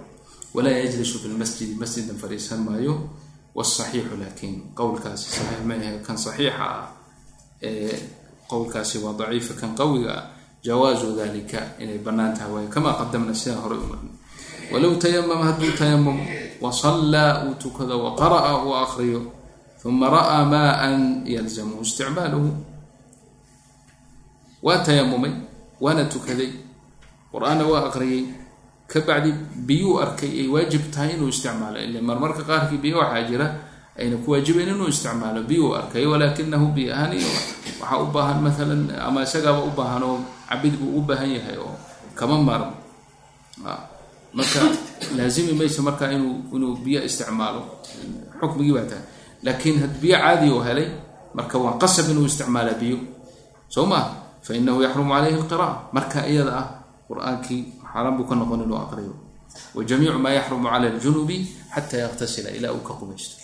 Walaa 0.53 0.71
yajlisu 0.81 1.19
fi 1.21 1.27
lmasjidi 1.29 1.75
masjidan 1.77 2.17
fadhiisan 2.17 2.59
maayo. 2.65 2.93
Wsaxiixu 3.55 4.17
laakiin 4.21 4.55
qowlkaasi 4.77 5.25
saxiix 5.29 5.61
maahe 5.69 5.99
kan 6.05 6.17
saxiixa 6.17 6.65
ah. 6.65 6.89
Qowlkaasi 8.49 8.97
waa 9.05 9.13
daciifa 9.19 9.53
kan 9.61 9.71
qawiga 9.77 10.11
ah 10.17 10.25
jawaazu 10.65 11.07
dalika 11.19 11.61
inay 11.83 11.97
bannaan 12.05 12.33
tahay 12.37 12.51
waayo 12.53 12.69
kamaa 12.75 12.93
qadamna 12.99 13.33
sidaan 13.35 13.61
horey 13.63 13.79
u 13.83 13.87
marnay 13.91 14.13
walow 14.71 14.93
tayamama 15.03 15.43
hadduu 15.51 15.71
tayamum 15.79 16.17
wasallaa 16.63 17.43
uu 17.47 17.53
tukado 17.63 17.95
waqara'a 18.05 18.51
uu 18.65 18.73
aqriyo 18.85 19.21
uma 19.85 20.07
ra'aa 20.15 20.45
maa-an 20.47 21.27
yalzamuhu 21.27 21.81
isticmaaluhu 21.83 22.49
waa 24.63 24.79
tayamumay 24.87 25.33
waana 25.83 26.03
tukaday 26.13 26.49
qur'aanna 27.31 27.63
waa 27.71 27.83
aqriyey 27.91 28.23
kabacdi 28.87 29.31
biyuu 29.67 29.99
arkay 30.03 30.31
ay 30.41 30.47
waajib 30.53 30.83
tahay 30.93 31.11
inuu 31.19 31.27
isticmaalo 31.33 31.77
ila 31.85 31.99
marmarka 32.01 32.43
qaarkii 32.49 32.79
biyo 32.83 32.97
waxaa 33.03 33.27
jira 33.29 33.47
ayna 33.99 34.17
ku 34.23 34.31
waajibayn 34.33 34.69
inuu 34.73 34.89
isticmaalo 34.93 35.43
biyuu 35.49 35.75
arkay 35.79 36.05
walaakinahu 36.11 36.65
biyo 36.75 36.89
ahaan 36.95 37.13
waxaa 37.81 37.97
u 38.03 38.07
baahan 38.15 38.39
maalan 38.45 38.81
ama 39.07 39.19
isagaaba 39.27 39.61
u 39.61 39.71
baahan 39.77 40.03
oo 40.09 40.17
cabid 40.49 40.73
buu 40.79 40.97
u 40.97 41.01
baahan 41.07 41.29
yahay 41.37 41.57
oo 41.57 41.73
kama 42.17 42.37
maarmo. 42.47 42.73
Marka 44.33 44.59
laazimi 45.17 45.53
maysa 45.53 45.81
marka 45.85 46.09
inuu 46.11 46.35
inuu 46.55 46.73
biyo 46.83 46.99
isticmaalo. 47.05 47.61
Xukmigii 48.41 48.73
baa 48.73 48.85
tahay. 48.89 49.05
Laakiin 49.45 49.77
had 49.81 49.93
biyo 50.01 50.17
caadi 50.17 50.49
oo 50.49 50.61
helay 50.65 50.89
marka 51.37 51.57
waa 51.61 51.77
qasab 51.81 52.09
inuu 52.09 52.25
isticmaala 52.25 52.73
biyo. 52.81 52.97
Soo 53.69 53.85
maa 53.85 54.05
fainahu 54.41 54.81
yaxrumu 54.81 55.13
calayhi 55.13 55.37
alqira'a. 55.37 55.73
Marka 55.93 56.25
iyada 56.25 56.51
ah 56.61 56.67
qur'aankii 57.09 57.61
xaaraan 57.93 58.17
buu 58.17 58.25
ka 58.29 58.33
noqon 58.35 58.65
inuu 58.65 58.77
aqriyo. 58.85 59.13
Wa 59.75 59.81
jamiicu 59.85 60.17
maa 60.17 60.33
yaxrumu 60.33 60.65
cala 60.69 60.87
aljunubi 60.89 61.37
xataa 61.75 62.01
yaktasila 62.09 62.49
ilaa 62.57 62.73
uu 62.73 62.81
ka 62.87 62.93
qubaysto 62.97 63.37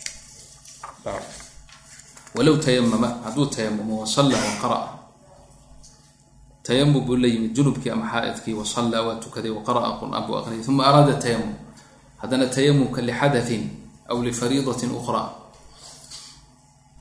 walow 2.35 2.57
tayamama 2.57 3.07
hadduu 3.25 3.45
tayamumo 3.45 4.01
wasalla 4.01 4.37
waqara'a 4.37 4.89
tayamum 6.63 7.01
buu 7.05 7.15
la 7.17 7.27
yimid 7.27 7.55
junubkii 7.55 7.89
ama 7.89 8.05
xaa-idkii 8.11 8.53
wasallaa 8.53 9.01
waa 9.07 9.15
tukaday 9.23 9.51
waqara'a 9.51 9.97
qur'aan 9.99 10.23
buu 10.27 10.37
aqriyay 10.37 10.63
uma 10.67 10.83
araada 10.89 11.13
tayamum 11.23 11.53
haddana 12.21 12.45
tayamumka 12.55 13.01
lixadatin 13.01 13.63
aw 14.09 14.17
lifariidatin 14.23 14.91
ukhraa. 14.91 15.29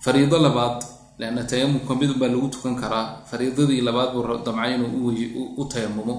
Fariido 0.01 0.38
labaad 0.38 0.84
leanna 1.18 1.42
tayamumka 1.44 1.94
midun 1.94 2.18
baa 2.18 2.28
lagu 2.32 2.49
tukan 2.49 2.74
karaa 2.80 3.20
fariidadii 3.30 3.80
labaad 3.82 4.12
buu 4.14 4.24
damcay 4.44 4.74
inuu 4.74 5.11
u 5.61 5.64
tayamumo 5.64 6.14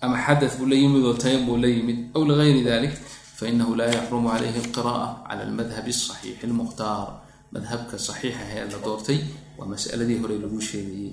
ama 0.00 0.16
xadath 0.26 0.58
buu 0.58 0.66
la 0.66 0.74
yimid 0.76 1.04
oo 1.04 1.14
tayam 1.14 1.46
buu 1.46 1.56
la 1.56 1.68
yimid 1.68 1.98
aw 2.16 2.22
ligayri 2.24 2.62
dalik 2.64 2.92
fainahu 3.38 3.72
laa 3.80 3.90
yaxrumu 3.98 4.28
calayhi 4.32 4.58
alqira'a 4.64 5.06
cala 5.28 5.42
almadhabi 5.48 5.90
asaxiixi 5.96 6.44
almukhtaar 6.48 7.06
madhabka 7.54 7.96
saxiixah 8.08 8.48
ee 8.56 8.64
la 8.72 8.78
doortay 8.86 9.18
waa 9.58 9.66
masaladii 9.72 10.18
hore 10.22 10.36
lagu 10.44 10.60
sheegayey 10.70 11.12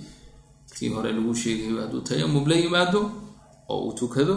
tii 0.75 0.89
hore 0.95 1.09
lagu 1.17 1.33
sheegayo 1.43 1.75
hadduu 1.83 2.01
tayamum 2.09 2.43
la 2.51 2.55
yimaado 2.63 3.01
oo 3.73 3.79
uu 3.87 3.93
tukado 3.99 4.35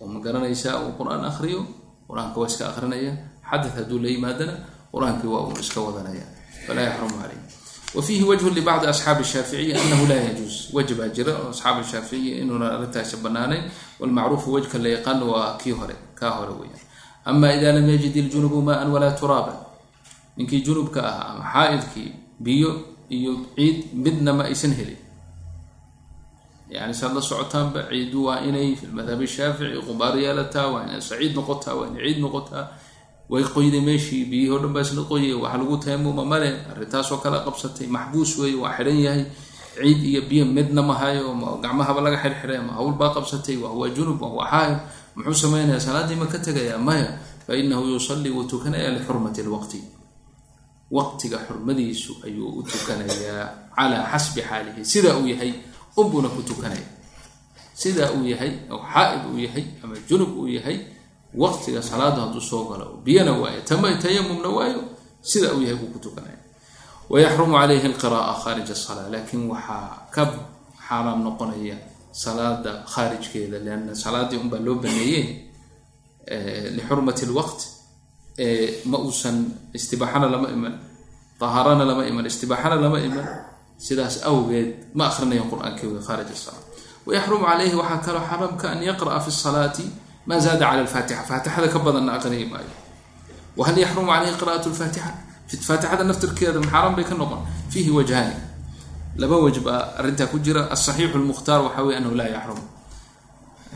oo 0.00 0.06
ma 0.12 0.18
garanaysaa 0.26 0.74
uu 0.84 0.92
qur'aan 1.00 1.24
akhriyo 1.30 1.60
qur'aanka 2.08 2.36
waa 2.40 2.48
iska 2.52 2.64
akhrinaya 2.70 3.12
xadath 3.50 3.74
hadduu 3.78 3.98
la 4.04 4.08
yimaadana 4.14 4.54
qur'aankii 4.92 5.30
waa 5.34 5.42
uu 5.48 5.56
iska 5.64 5.80
wadanaya 5.86 6.26
falaa 6.66 6.84
yaxrumu 6.88 7.16
calayh 7.22 7.40
wfiihi 7.98 8.24
wajhu 8.30 8.48
libacdi 8.58 8.86
asxaabi 8.92 9.24
shaaficiyi 9.32 9.72
anahu 9.82 10.04
laa 10.10 10.20
yajuus 10.28 10.56
waj 10.76 10.88
baa 10.98 11.08
jira 11.16 11.32
oo 11.42 11.48
asxaab 11.54 11.76
shaaficiyi 11.92 12.30
inuuna 12.42 12.66
kii 15.62 15.74
ama 17.24 17.52
ida 17.56 17.72
lam 17.72 17.86
yajid 17.88 18.16
iljunubu 18.16 18.62
maan 18.62 18.88
walaa 18.94 19.16
turaaba 19.20 19.54
ninkii 20.36 20.60
junubka 20.66 21.00
ah 21.02 21.18
ama 21.34 21.44
xaa-idkii 21.52 22.10
biyo 22.44 22.70
iyo 23.16 23.32
ciid 23.56 23.76
midna 23.94 24.32
ma 24.36 24.44
aysan 24.50 24.72
helin 24.78 24.98
yani 26.70 26.94
saad 26.94 27.14
la 27.14 27.22
socotaanba 27.22 27.80
ciidu 27.90 28.24
waa 28.26 28.40
inay 28.48 28.74
fi 28.76 28.86
madhabi 28.96 29.26
shaafici 29.26 29.78
qubaar 29.86 30.14
yeelataa 30.18 30.66
waa 30.72 30.82
inay 30.86 31.00
saciid 31.00 31.32
noqotaa 31.38 31.74
waa 31.78 31.86
inay 31.90 32.02
ciid 32.08 32.18
noqotaa 32.24 32.64
way 33.32 33.44
qoyday 33.54 33.80
meeshii 33.88 34.24
biyihii 34.30 34.50
o 34.50 34.58
dhan 34.62 34.72
baa 34.74 34.82
isla 34.86 35.02
qoyay 35.10 35.32
wax 35.42 35.54
lagu 35.60 35.76
tayamuma 35.84 36.24
male 36.32 36.50
arrintaasoo 36.72 37.18
kale 37.24 37.38
qabsatay 37.46 37.86
maxbuus 37.96 38.30
weeye 38.38 38.56
waa 38.62 38.72
xidhan 38.76 38.98
yahay 39.06 39.24
ciid 39.76 40.00
iyo 40.10 40.20
biyo 40.28 40.44
midna 40.56 40.82
ma 40.82 40.94
hayo 41.00 41.30
gacmahaba 41.62 42.00
laga 42.04 42.18
xirxiray 42.24 42.58
ama 42.62 42.72
hawl 42.78 42.92
baa 43.00 43.10
qabsatay 43.16 43.56
wahuwa 43.62 43.86
junub 43.96 44.18
wahuwa 44.22 44.44
xaayib 44.50 44.78
muxuu 45.16 45.34
sameynaya 45.34 45.80
salaaddii 45.80 46.16
ma 46.16 46.26
ka 46.26 46.38
tegayaa? 46.38 46.78
Maya 46.78 47.18
fa 47.46 47.52
inahu 47.56 47.84
yusallii 47.94 48.30
wuu 48.30 48.44
tukanaya 48.44 48.90
lixurmati 48.96 49.42
lwaqti 49.42 49.80
waqtiga 50.90 51.38
xurmadiisu 51.46 52.12
ayuu 52.26 52.48
u 52.58 52.62
tukanayaa 52.62 53.72
calaa 53.76 54.04
xasbi 54.12 54.42
xaalihi. 54.42 54.84
Sidaa 54.84 55.16
uu 55.18 55.26
yahay 55.26 55.52
unbuuna 55.96 56.28
ku 56.28 56.42
tukanaya. 56.42 56.86
Sidaa 57.74 58.10
uu 58.16 58.24
yahay 58.26 58.52
oo 58.70 58.78
xaa-ib 58.92 59.22
uu 59.34 59.38
yahay 59.38 59.64
ama 59.82 59.94
junub 60.08 60.30
uu 60.38 60.46
yahay 60.48 60.78
waqtiga 61.34 61.82
salaada 61.82 62.20
hadduu 62.26 62.40
soo 62.40 62.64
galo 62.70 63.00
biyana 63.04 63.32
waayo 63.32 63.60
tayamumna 64.02 64.48
waayo 64.48 64.80
sida 65.22 65.54
uu 65.54 65.62
yahay 65.62 65.74
buu 65.76 65.90
ku 65.94 65.98
tukanaya. 65.98 66.38
Wayaxrumu 67.10 67.54
calayhi 67.58 67.86
alqira'a 67.86 68.32
khaarij 68.42 68.70
asala 68.70 69.08
laakiin 69.12 69.50
waxaa 69.50 70.08
ka 70.14 70.22
xaaraam 70.88 71.20
noqonaya 71.26 71.76
salaada 72.22 72.72
khaarijkeeda 72.94 73.58
lianna 73.66 73.92
salaadii 74.04 74.38
unbaa 74.44 74.62
loo 74.66 74.76
baneeyey 74.84 75.26
lixurmati 76.76 77.24
lwaqt 77.32 77.60
ma 78.90 78.98
uusan 79.06 79.36
istibaaxana 79.78 80.26
lama 80.34 80.48
iman 80.56 80.74
tahaarana 81.40 81.84
lama 81.90 82.02
iman 82.10 82.24
istibaaxana 82.30 82.76
lama 82.84 82.98
iman 83.08 83.26
sidaas 83.86 84.16
awgeed 84.30 84.68
ma 84.94 85.04
akhrinayan 85.10 85.46
qur'aankii 85.52 85.88
wey 85.92 86.02
khaarij 86.08 86.30
wayaxrumu 87.06 87.44
calayhi 87.50 87.76
waxaa 87.80 88.00
kaloo 88.06 88.24
xaramka 88.30 88.66
an 88.74 88.80
yaqra'a 88.90 89.20
fi 89.24 89.30
salaati 89.44 89.84
ma 90.26 90.38
zaada 90.38 90.64
cala 90.70 90.80
alfaatixa 90.86 91.22
faatixada 91.30 91.68
ka 91.68 91.78
badanna 91.78 92.12
aqriyi 92.18 92.46
maayo. 92.52 92.72
Wahal 93.56 93.76
yaxrumu 93.78 94.08
caleyhi 94.08 94.36
qira'at 94.40 94.66
lfaatixa 94.66 95.10
faatixada 95.68 96.04
naftirkeeda 96.04 96.58
maxaaran 96.64 96.94
bay 96.96 97.04
ka 97.04 97.14
noqon 97.14 97.40
fiihi 97.72 97.90
wajhaani 97.90 98.34
laba 99.16 99.36
waj 99.44 99.58
baa 99.58 99.80
arrintaa 99.98 100.26
ku 100.26 100.38
jira. 100.38 100.70
Asaxiixu 100.70 101.18
lmukhtaar 101.18 101.60
waxa 101.62 101.82
weye 101.82 101.96
anahu 101.96 102.14
laa 102.14 102.28
yaxrum. 102.28 102.60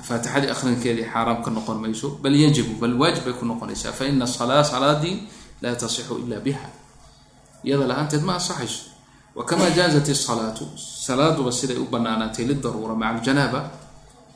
Faatixadii 0.02 0.50
akhrinkeedii 0.50 1.06
xaaraam 1.12 1.42
ka 1.44 1.50
noqon 1.50 1.78
mayso 1.82 2.08
bal 2.22 2.34
yajibu 2.34 2.72
bal 2.80 2.94
waajib 3.00 3.24
bay 3.24 3.34
ku 3.34 3.44
noqonaysaa. 3.44 3.92
Fa 3.92 4.04
ina 4.06 4.26
salaa 4.26 4.64
salaadii 4.64 5.16
laa 5.62 5.74
tasixu 5.74 6.18
ila 6.24 6.40
biha. 6.40 6.68
Iyada 7.64 7.86
la'aanteed 7.86 8.22
ma 8.22 8.34
ansaxayso. 8.34 8.82
Wakamaa 9.36 9.70
jaazat 9.70 10.08
isalaatu 10.08 10.64
salaaduba 10.76 11.52
siday 11.52 11.76
u 11.76 11.86
banaanaatay 11.86 12.44
lidaruura 12.46 12.94
maca 12.94 13.18
aljanaaba 13.18 13.70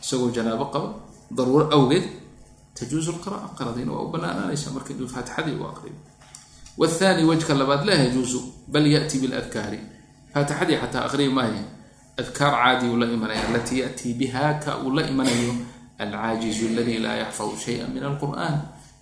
isagoo 0.03 0.31
janaabo 0.31 0.65
qaba 0.75 0.89
daruuro 1.31 1.67
awgeed 1.75 2.05
tajuusu 2.75 3.11
lqira'a 3.17 3.49
qiradiina 3.59 3.93
waa 3.93 4.05
u 4.07 4.11
banaanaanaysa 4.15 4.71
marka 4.71 4.93
inuu 4.95 5.09
faatixadii 5.09 5.57
u 5.61 5.65
aqriyo. 5.67 5.97
Wathani 6.79 7.25
wajka 7.25 7.55
labaad 7.55 7.83
laa 7.87 7.99
yajuusu 8.05 8.39
bal 8.69 8.87
yati 8.87 9.19
biladkaari 9.19 9.81
faatixadii 10.35 10.79
xataa 10.83 11.05
aqriyi 11.09 11.31
maayo 11.39 11.63
adkaar 12.21 12.53
caadi 12.63 12.87
uu 12.93 12.97
la 13.03 13.07
imanaya 13.17 13.43
alatii 13.49 13.81
yatii 13.85 14.15
biha 14.21 14.45
ka 14.65 14.71
uu 14.85 14.91
la 14.97 15.03
imanayo 15.13 15.53
alcaajizu 16.03 16.65
aladii 16.73 16.99
laa 17.05 17.17
yaxfadu 17.25 17.57
shaya 17.65 17.87
min 17.95 18.03
alqur'an. 18.11 18.55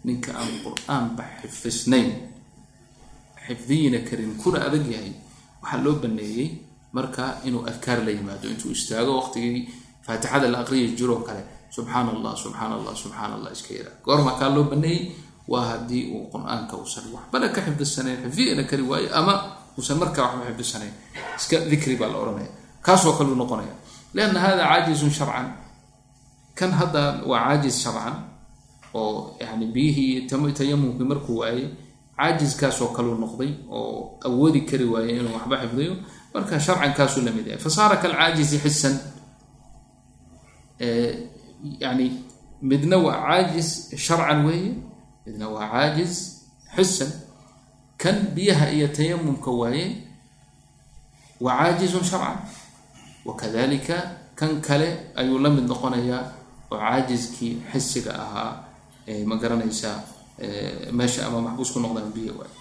Ninka 0.05 0.31
aan 0.41 0.53
qur'aanba 0.64 1.24
xifisnayn 1.43 2.11
xifdiyina 3.47 3.99
karin 4.09 4.33
kuna 4.43 4.59
adag 4.66 4.85
yahay 4.95 5.12
waxaa 5.62 5.81
loo 5.85 5.95
baneeyey 6.03 6.49
marka 6.97 7.24
inuu 7.47 7.62
adkaar 7.70 7.99
la 8.07 8.11
yimaado 8.16 8.47
intuu 8.53 8.70
istaago 8.76 9.12
waqtigii 9.20 9.68
faatixada 10.07 10.49
la 10.53 10.59
aqriyi 10.64 10.97
jiroo 10.99 11.20
kale. 11.26 11.43
Subxaan 11.70 12.09
allah 12.14 12.33
subxaan 12.43 12.72
allah 12.78 12.95
subxaan 13.03 13.33
allah 13.37 13.51
iska 13.57 13.70
yaraa 13.78 13.97
goorma 14.05 14.33
kaa 14.41 14.51
loo 14.57 14.64
baneeyey 14.72 15.12
waa 15.53 15.64
haddii 15.70 16.05
uu 16.14 16.24
qur'aanka 16.33 16.74
uusan 16.81 17.05
waxbana 17.14 17.47
ka 17.55 17.61
xifdisanayn 17.66 18.18
xifdiyana 18.24 18.64
kari 18.70 18.83
waayo 18.91 19.09
ama 19.20 19.35
uusan 19.79 19.99
markaa 20.03 20.23
waxba 20.27 20.45
xifdisanayn 20.49 20.95
iska 21.39 21.57
dikri 21.71 21.97
baa 22.01 22.09
la 22.12 22.16
odhanaya 22.23 22.51
kaasoo 22.87 23.12
kaleu 23.18 23.35
noqonaya 23.43 23.75
lianna 24.14 24.41
hada 24.45 24.62
caajizun 24.71 25.11
sharcan. 25.18 25.49
Kan 26.59 26.71
hadda 26.79 27.03
waa 27.31 27.41
caajiz 27.47 27.77
sharcan 27.85 28.14
oo 28.95 29.37
yani 29.41 29.66
biyihii 29.75 30.27
tayamumkii 30.59 31.07
markuu 31.12 31.37
waayey 31.43 31.66
caajiskaasoo 32.18 32.89
kaleu 32.97 33.14
noqday 33.23 33.51
oo 33.71 34.18
awoodi 34.27 34.61
kari 34.68 34.85
waayey 34.93 35.18
inuu 35.21 35.35
waxba 35.37 35.57
xifdiyo. 35.62 35.95
Marka 36.35 36.61
sharcan 36.66 36.93
kaasuu 36.99 37.23
la 37.27 37.31
mid 37.37 37.47
yahay. 37.47 37.62
Fasaara 37.64 37.97
kalcaajizi 38.03 38.59
xisan 38.64 38.95
yani 41.81 42.07
midna 42.62 42.97
waa 42.99 43.16
caajiz 43.27 43.68
sharcan 43.97 44.41
weeye 44.47 44.73
midna 45.27 45.47
waa 45.55 45.68
caajiz 45.73 46.12
xisan 46.77 47.11
kan 48.03 48.16
biyaha 48.34 48.66
iyo 48.76 48.88
tayamumka 48.96 49.51
waaye 49.61 49.86
waa 51.40 51.57
caajizun 51.59 52.05
sharcan. 52.05 52.38
Wakadalika 53.24 53.96
kan 54.34 54.61
kale 54.61 55.12
ayuu 55.16 55.38
la 55.38 55.51
mid 55.51 55.64
noqonayaa 55.68 56.22
oo 56.72 56.78
caajiskii 56.78 57.53
xisiga 57.72 58.12
ahaa 58.24 58.53
ma 59.28 59.36
garanaysaa 59.36 59.96
meesha 60.92 61.26
ama 61.28 61.40
maxbuus 61.46 61.70
ku 61.74 61.78
noqdaan 61.84 62.12
biyo 62.16 62.32
waay 62.40 62.53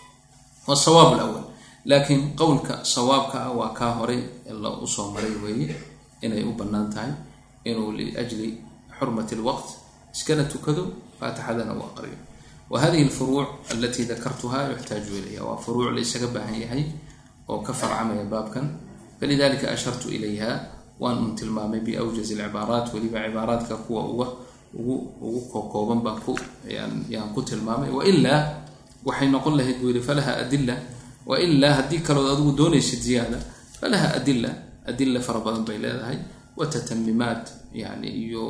wasawaab 0.67 1.11
lawal 1.19 1.43
laakiin 1.85 2.35
qowlka 2.35 2.83
sawaabka 2.83 3.37
ah 3.47 3.51
waa 3.59 3.71
kaa 3.79 3.91
horay 3.99 4.19
la 4.63 4.69
u 4.83 4.87
soo 4.87 5.11
maray 5.15 5.31
weeye 5.43 5.75
inay 6.21 6.43
u 6.43 6.51
bannaan 6.59 6.89
tahay 6.93 7.11
inuu 7.63 7.91
liajli 7.95 8.49
xurmati 8.99 9.35
lwaqt 9.39 9.67
iskana 10.15 10.43
tukado 10.51 10.83
faatixadana 11.19 11.71
u 11.73 11.81
aqriyo 11.87 12.17
wa 12.69 12.77
hadihi 12.79 13.03
alfuruuc 13.09 13.49
alatii 13.71 14.05
dakartuha 14.05 14.69
yuxtaaju 14.71 15.13
ilayha 15.17 15.43
waa 15.45 15.57
furuuc 15.57 15.93
la 15.95 16.01
isaga 16.01 16.27
baahan 16.27 16.55
yahay 16.61 16.83
oo 17.49 17.59
ka 17.65 17.73
farcamaya 17.73 18.23
baabkan 18.33 18.65
falidalika 19.19 19.71
ashartu 19.71 20.09
ilayha 20.09 20.51
waan 20.99 21.17
un 21.17 21.35
tilmaamay 21.35 21.79
biawjaz 21.81 22.29
alcibaaraat 22.31 22.93
weliba 22.93 23.19
cibaaraadka 23.25 23.75
kuwa 23.89 24.01
ugu 24.73 25.41
kokooban 25.51 26.01
baan 26.05 26.19
ku 26.25 26.37
yaan 26.69 27.33
ku 27.33 27.41
tilmaamay 27.41 27.89
wailaa 27.89 28.41
waxay 29.05 29.27
noqon 29.33 29.57
lahayd 29.57 29.77
buu 29.81 29.89
yihi 29.89 30.01
falaha 30.05 30.37
adila 30.43 30.75
wailaa 31.25 31.73
haddii 31.73 31.99
kalood 32.05 32.29
adigu 32.33 32.51
doonaysid 32.59 32.99
ziyaada 33.01 33.39
falaha 33.81 34.13
adila 34.19 34.49
adila 34.85 35.19
fara 35.25 35.39
badan 35.41 35.63
bay 35.65 35.77
leedahay 35.81 36.17
watatamimaat 36.57 37.49
yani 37.73 38.07
iyo 38.23 38.43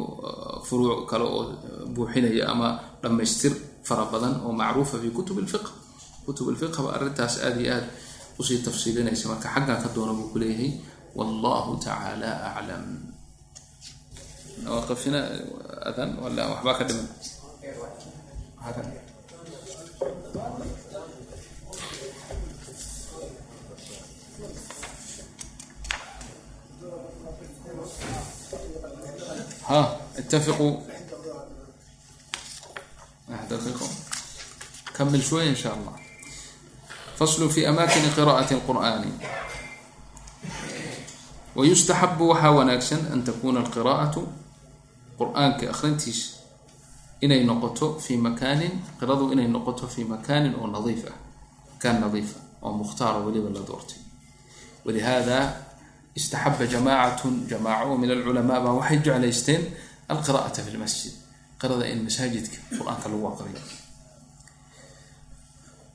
furuuc 0.68 1.06
kale 1.10 1.24
oo 1.24 1.44
buuxinaya 1.96 2.50
ama 2.52 2.80
dhammaystir 3.04 3.54
fara 3.89 4.05
badan 4.13 4.35
oo 4.47 4.53
macruufa 4.61 4.97
fi 5.03 5.09
kutub 5.17 5.39
lfiq 5.47 5.65
kutub 6.27 6.47
lfiq 6.55 6.75
ba 6.85 6.91
arrintaas 6.97 7.35
aada 7.47 7.61
iyo 7.65 7.73
aad 7.79 7.87
usii 8.41 8.59
tafsiilinaysa 8.67 9.25
marka 9.33 9.49
xaggan 9.55 9.79
ka 9.83 9.89
doona 9.95 10.13
buu 10.19 10.29
kuleeyahay 10.33 10.71
wallahu 11.19 11.71
tacaala 11.85 12.31
aclam 12.51 12.85
waaqifina 14.75 15.21
adan 15.89 16.11
wala 16.23 16.43
waxbaa 16.53 16.77
ka 16.79 16.85
dhiman 16.89 17.09
ها 29.69 30.01
اتفقوا 30.19 30.77
دقيقة 33.51 33.89
كمل 34.95 35.23
شوي 35.23 35.49
إن 35.49 35.55
شاء 35.57 35.75
الله 35.75 35.93
فصل 37.19 37.51
في 37.51 37.69
أماكن 37.69 38.03
قراءة 38.17 38.49
القرآن 38.55 39.05
ويستحب 41.57 42.19
waxaa 42.21 42.51
wanaagsan 42.51 43.03
an 43.15 43.23
takuna 43.23 43.63
alqiraa'atu 43.63 44.23
qur-aanka 45.19 45.71
akhrintiis 45.71 46.21
inay 47.23 47.47
noqoto 47.47 47.87
fi 48.05 48.17
makaanin 48.19 48.75
qiradu 48.99 49.31
inay 49.33 49.47
noqoto 49.47 49.87
fi 49.87 50.03
makaanin 50.05 50.55
oo 50.59 50.67
nadiif 50.67 51.03
ah 51.07 51.15
makaan 51.73 51.97
nadiif 52.03 52.31
ah 52.35 52.67
oo 52.67 52.73
mukhtaara 52.81 53.19
weliba 53.27 53.49
la 53.55 53.63
doortay 53.69 54.01
walihada 54.85 55.39
istaxaba 56.19 56.67
jamaacatun 56.67 57.47
jamaaco 57.51 57.95
min 58.03 58.11
alculamaa 58.11 58.59
baa 58.65 58.75
waxay 58.83 58.99
jeclaysteen 59.07 59.63
alqira'ata 60.13 60.59
fi 60.67 60.71
lmasjid 60.77 61.15
qirada 61.62 61.86
in 61.92 62.00
masaajidka 62.08 62.58
qur'aanka 62.78 63.08
lagu 63.12 63.26
aqriyo. 63.32 63.62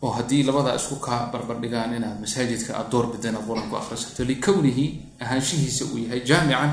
Oo 0.03 0.11
haddii 0.19 0.43
labadaa 0.49 0.75
isku 0.81 0.97
kaa 1.07 1.21
barbardhigaan 1.33 1.95
inaad 1.99 2.21
masaajidka 2.25 2.71
aada 2.77 2.91
door 2.93 3.07
bida 3.12 3.29
inaad 3.29 3.47
qur'aanku 3.49 3.77
akhrisato 3.77 4.25
likownihi 4.31 4.85
ahaanshihiisa 5.25 5.85
uu 5.93 5.99
yahay 6.05 6.21
jaamican 6.31 6.71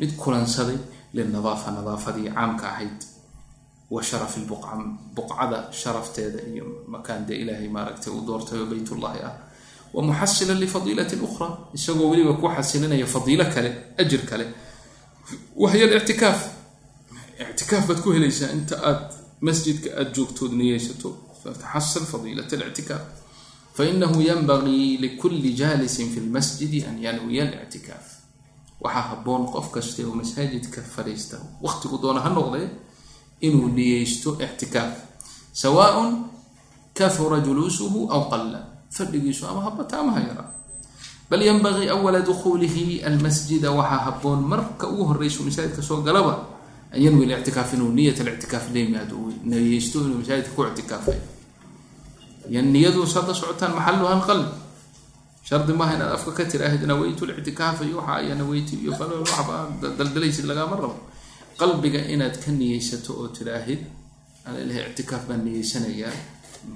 mid 0.00 0.10
kulansaday 0.22 0.78
linadaafa 1.16 1.70
nadaafadii 1.70 2.28
caamka 2.36 2.66
ahayd 2.72 2.98
wa 3.90 4.02
sharafi 4.02 4.40
buqcada 5.16 5.58
sharafteeda 5.80 6.38
iyo 6.52 6.64
makaan 6.94 7.26
dee 7.26 7.36
ilaahay 7.42 7.68
maaragtay 7.68 8.12
uu 8.12 8.26
doortay 8.26 8.58
oo 8.60 8.66
beytullahi 8.66 9.20
ah. 9.28 9.34
Wa 9.94 10.02
muxasilan 10.02 10.58
lifadiilatin 10.64 11.20
ukhra 11.28 11.48
isagoo 11.76 12.10
weliba 12.10 12.32
ku 12.40 12.48
xasilinaya 12.56 13.06
fadiilo 13.06 13.44
kale 13.54 13.70
ajir 14.02 14.22
kale. 14.30 14.44
Wahya 15.62 15.86
lictikaaf 15.86 16.40
ictikaaf 17.42 17.86
baad 17.88 18.00
ku 18.02 18.12
helaysaa 18.12 18.50
inta 18.56 18.76
aad 18.90 19.02
masjidka 19.40 19.88
aada 19.98 20.10
joogtood 20.16 20.52
niyeysato 20.60 21.08
fataxasil 21.42 22.04
fadiilat 22.12 22.52
lictikaaf 22.52 23.02
fainahu 23.76 24.20
yanbagii 24.30 24.96
likulli 25.04 25.50
jaalisin 25.60 26.10
fi 26.14 26.20
lmasjidi 26.20 26.84
an 26.88 26.96
yanwiya 27.06 27.42
alictikaaf 27.48 28.04
waxaa 28.84 29.02
haboon 29.10 29.46
qof 29.54 29.70
kasta 29.74 30.02
oo 30.06 30.14
masaajidka 30.20 30.80
fadhiista 30.94 31.36
waqtigu 31.62 31.98
doona 32.02 32.20
ha 32.20 32.30
noqdee 32.30 32.68
inuu 33.46 33.68
niyeysto 33.76 34.30
ictikaaf 34.46 34.92
sawaaun 35.52 36.10
kafura 36.98 37.38
juluusuhu 37.46 38.08
aw 38.14 38.22
qalla 38.30 38.58
fadhigiisu 38.96 39.46
ama 39.46 39.60
habata 39.66 39.98
ama 40.00 40.12
ha 40.16 40.20
yaraa 40.28 40.50
bal 41.30 41.42
yanbagii 41.42 41.88
awala 41.94 42.20
dukuulihi 42.20 43.02
almasjida 43.08 43.70
waxaa 43.78 43.98
haboon 44.06 44.40
marka 44.52 44.88
ugu 44.88 45.04
an 46.94 47.00
yanwi 47.04 47.24
lictikaaf 47.30 47.70
inuu 47.74 47.90
niyat 47.98 48.18
lictikaaf 48.28 48.64
la 48.74 48.78
yimaado 48.80 49.14
uu 49.22 49.32
niyeysto 49.50 49.98
inuu 50.06 50.18
masaajidka 50.22 50.52
ku 50.56 50.62
ictikaafay 50.70 51.18
niyadu 52.74 53.00
hadda 53.14 53.32
socotaan 53.40 53.72
maxaluha 53.78 54.12
alqalb 54.18 54.46
shardi 55.48 55.72
maaha 55.78 55.92
inaad 55.96 56.12
afka 56.16 56.32
ka 56.38 56.44
tiraahid 56.52 56.82
naweytu 56.90 57.22
lictikaafa 57.26 57.84
iyo 57.84 57.96
waxa 58.00 58.14
aya 58.20 58.34
naweytu 58.34 58.74
iyo 58.82 58.92
waxba 58.92 59.54
daldalaysid 59.98 60.44
lagaama 60.50 60.76
rabo 60.76 60.96
qalbiga 61.60 62.00
inaad 62.14 62.36
ka 62.44 62.50
niyeysato 62.52 63.10
oo 63.20 63.28
tiraahid 63.36 63.80
ana 64.46 64.58
ilahay 64.64 64.82
ictikaaf 64.90 65.22
baan 65.28 65.40
niyeysanayaa 65.46 66.12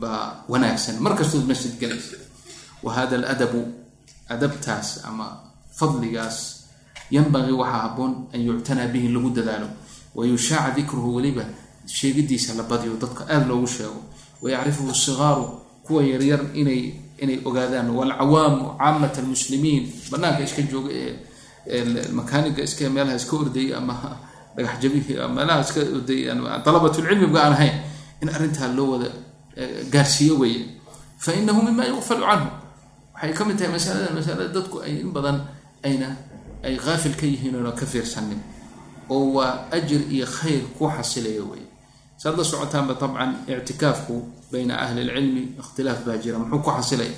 baa 0.00 0.44
wanaagsan 0.52 0.96
markastood 1.06 1.44
masjid 1.50 1.72
galaysa 1.80 2.16
wa 2.84 2.90
hada 2.96 3.16
aladabu 3.20 3.60
adabtaas 4.28 4.88
ama 5.08 5.26
fadligaas 5.78 6.38
yanbagii 7.10 7.56
waxaa 7.62 7.80
haboon 7.88 8.12
an 8.34 8.40
yuctanaa 8.48 8.88
bihi 8.92 9.08
lagu 9.14 9.30
dadaalo 9.38 9.68
wayushaaca 10.18 10.74
dikruhu 10.76 11.08
weliba 11.16 11.44
sheegidiisa 11.96 12.54
la 12.58 12.62
badiyo 12.70 12.94
dadka 13.02 13.22
aada 13.32 13.46
loogu 13.50 13.66
sheego 13.66 14.00
wayacrifuhu 14.42 14.94
sigaaru 14.94 15.44
kuwa 15.86 16.02
yaryar 16.12 16.40
inay 16.60 16.82
inay 17.22 17.38
ogaadaan 17.48 17.88
walcawaamu 17.98 18.64
caamat 18.78 19.14
almuslimiin 19.18 19.84
banaanka 20.10 20.42
iska 20.46 20.62
jooga 20.72 20.90
ee 20.92 21.14
makaaniga 22.18 22.62
iska 22.68 22.90
meelaha 22.90 23.16
iska 23.20 23.34
ordayay 23.42 23.74
ama 23.78 23.94
dhagax 24.56 24.74
jabihii 24.82 25.16
meelaha 25.36 25.60
iska 25.66 25.80
dalabatulcilmiga 26.64 27.38
aan 27.44 27.52
ahayn 27.56 27.74
in 28.22 28.28
arrintaa 28.28 28.68
loo 28.76 28.90
wada 28.98 29.10
gaarsiiyo 29.92 30.34
weeye 30.38 30.64
fa 31.18 31.30
inahu 31.40 31.62
mima 31.62 31.84
yuqfalu 31.90 32.22
canhu 32.30 32.48
waxay 33.14 33.32
ka 33.38 33.42
mid 33.48 33.56
tahay 33.58 33.72
masalada 33.76 34.10
masalada 34.18 34.48
dadku 34.56 34.76
ay 34.86 34.92
in 35.02 35.10
badan 35.16 35.38
ayna 35.86 36.08
ay 36.66 36.74
haafil 36.84 37.14
ka 37.20 37.26
yihiin 37.26 37.54
oona 37.58 37.72
ka 37.80 37.86
fiirsanin 37.86 38.38
oo 39.08 39.32
waa 39.36 39.68
ajir 39.70 40.02
iyo 40.12 40.26
khayr 40.26 40.62
ku 40.78 40.88
xasilaya 40.88 41.42
wey 41.44 41.64
saad 42.16 42.36
socotaanba 42.42 42.94
tabcan 42.94 43.30
ictikaafku 43.48 44.14
bayna 44.52 44.74
ahli 44.84 45.04
lcilmi 45.08 45.42
ikhtilaaf 45.60 46.04
baa 46.06 46.16
jira 46.22 46.38
muxuu 46.38 46.60
ku 46.62 46.70
xasilaya 46.70 47.16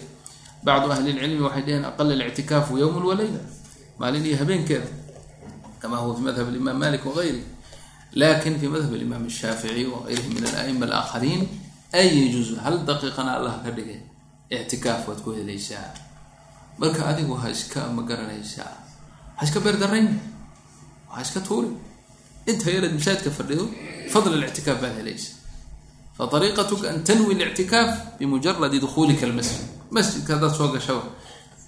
bacdu 0.64 0.92
ahli 0.92 1.12
lcilmi 1.12 1.40
waxay 1.46 1.62
dhaheen 1.62 1.84
aqala 1.84 2.12
lictikaafu 2.20 2.78
yowman 2.78 3.04
walayla 3.10 3.40
maalin 3.98 4.26
iyo 4.26 4.36
habeenkeeda 4.36 4.88
kama 5.80 5.96
huwa 5.96 6.16
fi 6.16 6.22
madhab 6.22 6.48
alimaam 6.48 6.78
malik 6.78 7.02
wagayri 7.06 7.42
laakiin 8.12 8.60
fi 8.60 8.66
madhab 8.68 8.92
alimaam 8.94 9.24
shaafici 9.30 9.84
wagayrihi 9.86 10.28
min 10.34 10.44
alaima 10.46 10.84
alaakhariin 10.86 11.42
ay 11.92 12.28
juzu 12.30 12.60
hal 12.64 12.84
daqiiqana 12.84 13.40
allah 13.40 13.54
ka 13.64 13.70
dhigay 13.72 14.00
ictikaaf 14.50 15.06
waad 15.08 15.22
ku 15.22 15.30
helaysaa. 15.30 15.94
Marka 16.80 17.06
adigu 17.06 17.34
ha 17.38 17.50
iska 17.50 17.86
ma 17.92 18.02
garanaysaa 18.02 18.72
ha 19.36 19.42
iska 19.46 19.60
beerdarayn 19.60 20.08
ha 21.11 21.21
iska 21.21 21.39
tuuri 21.47 21.69
inta 22.51 22.71
yaraad 22.71 22.93
mashaadka 22.99 23.29
fadhido 23.37 23.65
fadl 24.13 24.33
اlictikaaf 24.37 24.81
baad 24.83 24.95
helaysa 24.99 25.31
faariiqatuka 26.17 26.89
an 26.93 27.03
tanwi 27.03 27.33
اlictikaaf 27.35 27.91
bimujaradi 28.19 28.79
dukuulika 28.85 29.25
almasjid 29.29 29.61
masjidka 29.97 30.33
haddaad 30.33 30.53
soo 30.59 30.69
gashaba 30.75 31.03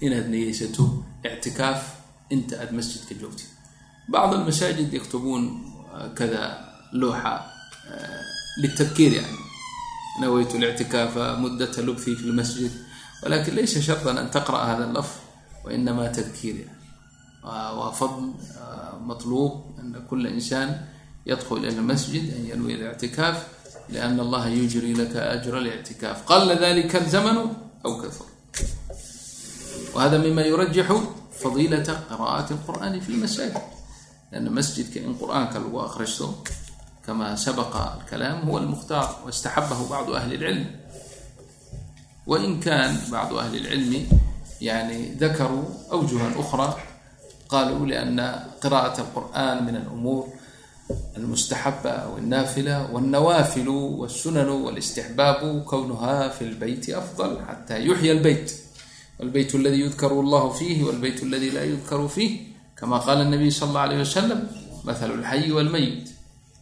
inaad 0.06 0.26
niyeysato 0.32 0.84
ictikaaf 1.30 1.80
inta 2.34 2.54
aad 2.62 2.70
masjidka 2.78 3.14
joogtid 3.20 3.50
bacd 4.12 4.34
almasaajid 4.38 4.92
yaktubuun 4.98 5.44
kada 6.18 6.42
looxa 6.92 7.32
litadkiir 8.62 9.12
yani 9.20 9.38
nawaytu 10.20 10.56
اlictikaafa 10.56 11.36
mudata 11.42 11.82
lubthi 11.82 12.16
fi 12.16 12.24
lmasjid 12.30 12.72
walakin 13.22 13.54
laysa 13.56 13.82
sharطa 13.82 14.10
an 14.10 14.30
taqra'a 14.36 14.66
hada 14.70 14.86
lafظ 14.96 15.14
wainama 15.64 16.08
tadkiir 16.08 16.56
yani 16.62 16.76
waa 17.44 17.92
fadl 17.92 18.24
maطluub 19.08 19.52
ana 19.80 19.98
kula 20.08 20.28
insaan 20.30 20.70
yadkl 21.26 21.64
ilى 21.68 21.80
masjid 21.80 22.24
an 22.36 22.42
yanwi 22.50 22.72
اlictikaaf 22.78 23.38
لأن 23.88 24.20
اllaha 24.20 24.48
yujri 24.52 24.92
laka 24.92 25.32
أجر 25.40 25.58
الاctikaaf 25.58 26.28
qala 26.28 26.54
dalika 26.60 27.00
الزmn 27.00 27.38
أw 27.86 27.92
kahr 28.00 28.12
whada 29.96 30.18
mima 30.20 30.44
yurajixu 30.44 30.98
fadilaة 31.40 31.88
qراءaة 32.10 32.48
الqur'an 32.56 32.92
fi 33.00 33.08
اlmasajid 33.16 33.56
لأna 34.32 34.50
masjidka 34.52 35.00
in 35.00 35.16
qur'aanka 35.16 35.56
lagu 35.64 35.80
akristo 35.80 36.44
kama 37.00 37.32
sabqa 37.32 37.96
الkalaam 38.04 38.44
huwa 38.44 38.60
اlmukhtaar 38.60 39.24
واstaxabahu 39.24 39.88
bacdu 39.88 40.12
ahli 40.20 40.36
اlcilm 40.36 40.68
wain 42.28 42.60
kan 42.60 42.92
bacdu 43.08 43.40
ahli 43.40 43.56
اlcilmi 43.64 44.00
yani 44.60 45.16
dakaruu 45.16 45.64
أwjuha 45.96 46.28
أخrى 46.36 46.68
قالوا 47.53 47.85
لأن 47.85 48.19
قراءة 48.61 49.01
القرآن 49.01 49.63
من 49.63 49.75
الأمور 49.75 50.29
المستحبة 51.17 51.89
أو 51.89 52.17
النافلة 52.17 52.91
والنوافل 52.91 53.67
والسنن 53.69 54.49
والاستحباب 54.49 55.63
كونها 55.63 56.29
في 56.29 56.41
البيت 56.41 56.89
أفضل 56.89 57.39
حتى 57.47 57.85
يحيى 57.85 58.11
البيت 58.11 58.53
والبيت 59.19 59.55
الذي 59.55 59.79
يذكر 59.79 60.11
الله 60.11 60.49
فيه 60.49 60.83
والبيت 60.83 61.23
الذي 61.23 61.49
لا 61.49 61.63
يذكر 61.63 62.07
فيه 62.07 62.39
كما 62.77 62.97
قال 62.97 63.21
النبي 63.21 63.49
صلى 63.49 63.69
الله 63.69 63.81
عليه 63.81 63.99
وسلم 63.99 64.47
مثل 64.83 65.11
الحي 65.11 65.51
والميت 65.51 66.09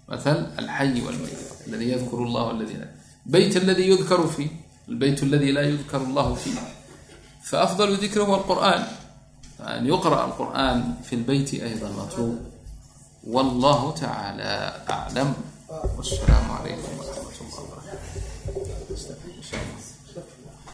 مثل 0.09 0.45
الحي 0.59 1.01
والميت 1.01 1.39
الذي 1.67 1.91
يذكر 1.91 2.17
الله 2.17 2.43
والذي 2.43 2.73
لا 2.73 2.87
بيت 3.25 3.57
الذي 3.57 3.89
يذكر 3.89 4.27
فيه 4.27 4.47
البيت 4.89 5.23
الذي 5.23 5.51
لا 5.51 5.61
يذكر 5.61 6.01
الله 6.01 6.35
فيه 6.35 6.59
فأفضل 7.43 7.93
ذكر 7.95 8.21
هو 8.23 8.35
القرآن 8.35 8.83
فأن 9.61 9.85
يقرأ 9.85 10.25
القرآن 10.25 10.93
في 11.03 11.15
البيت 11.15 11.53
أيضا 11.53 11.89
مطلوب 11.89 12.39
والله 13.27 13.91
تعالى 13.91 14.73
أعلم 14.89 15.33
والسلام 15.97 16.51
عليكم 16.51 16.91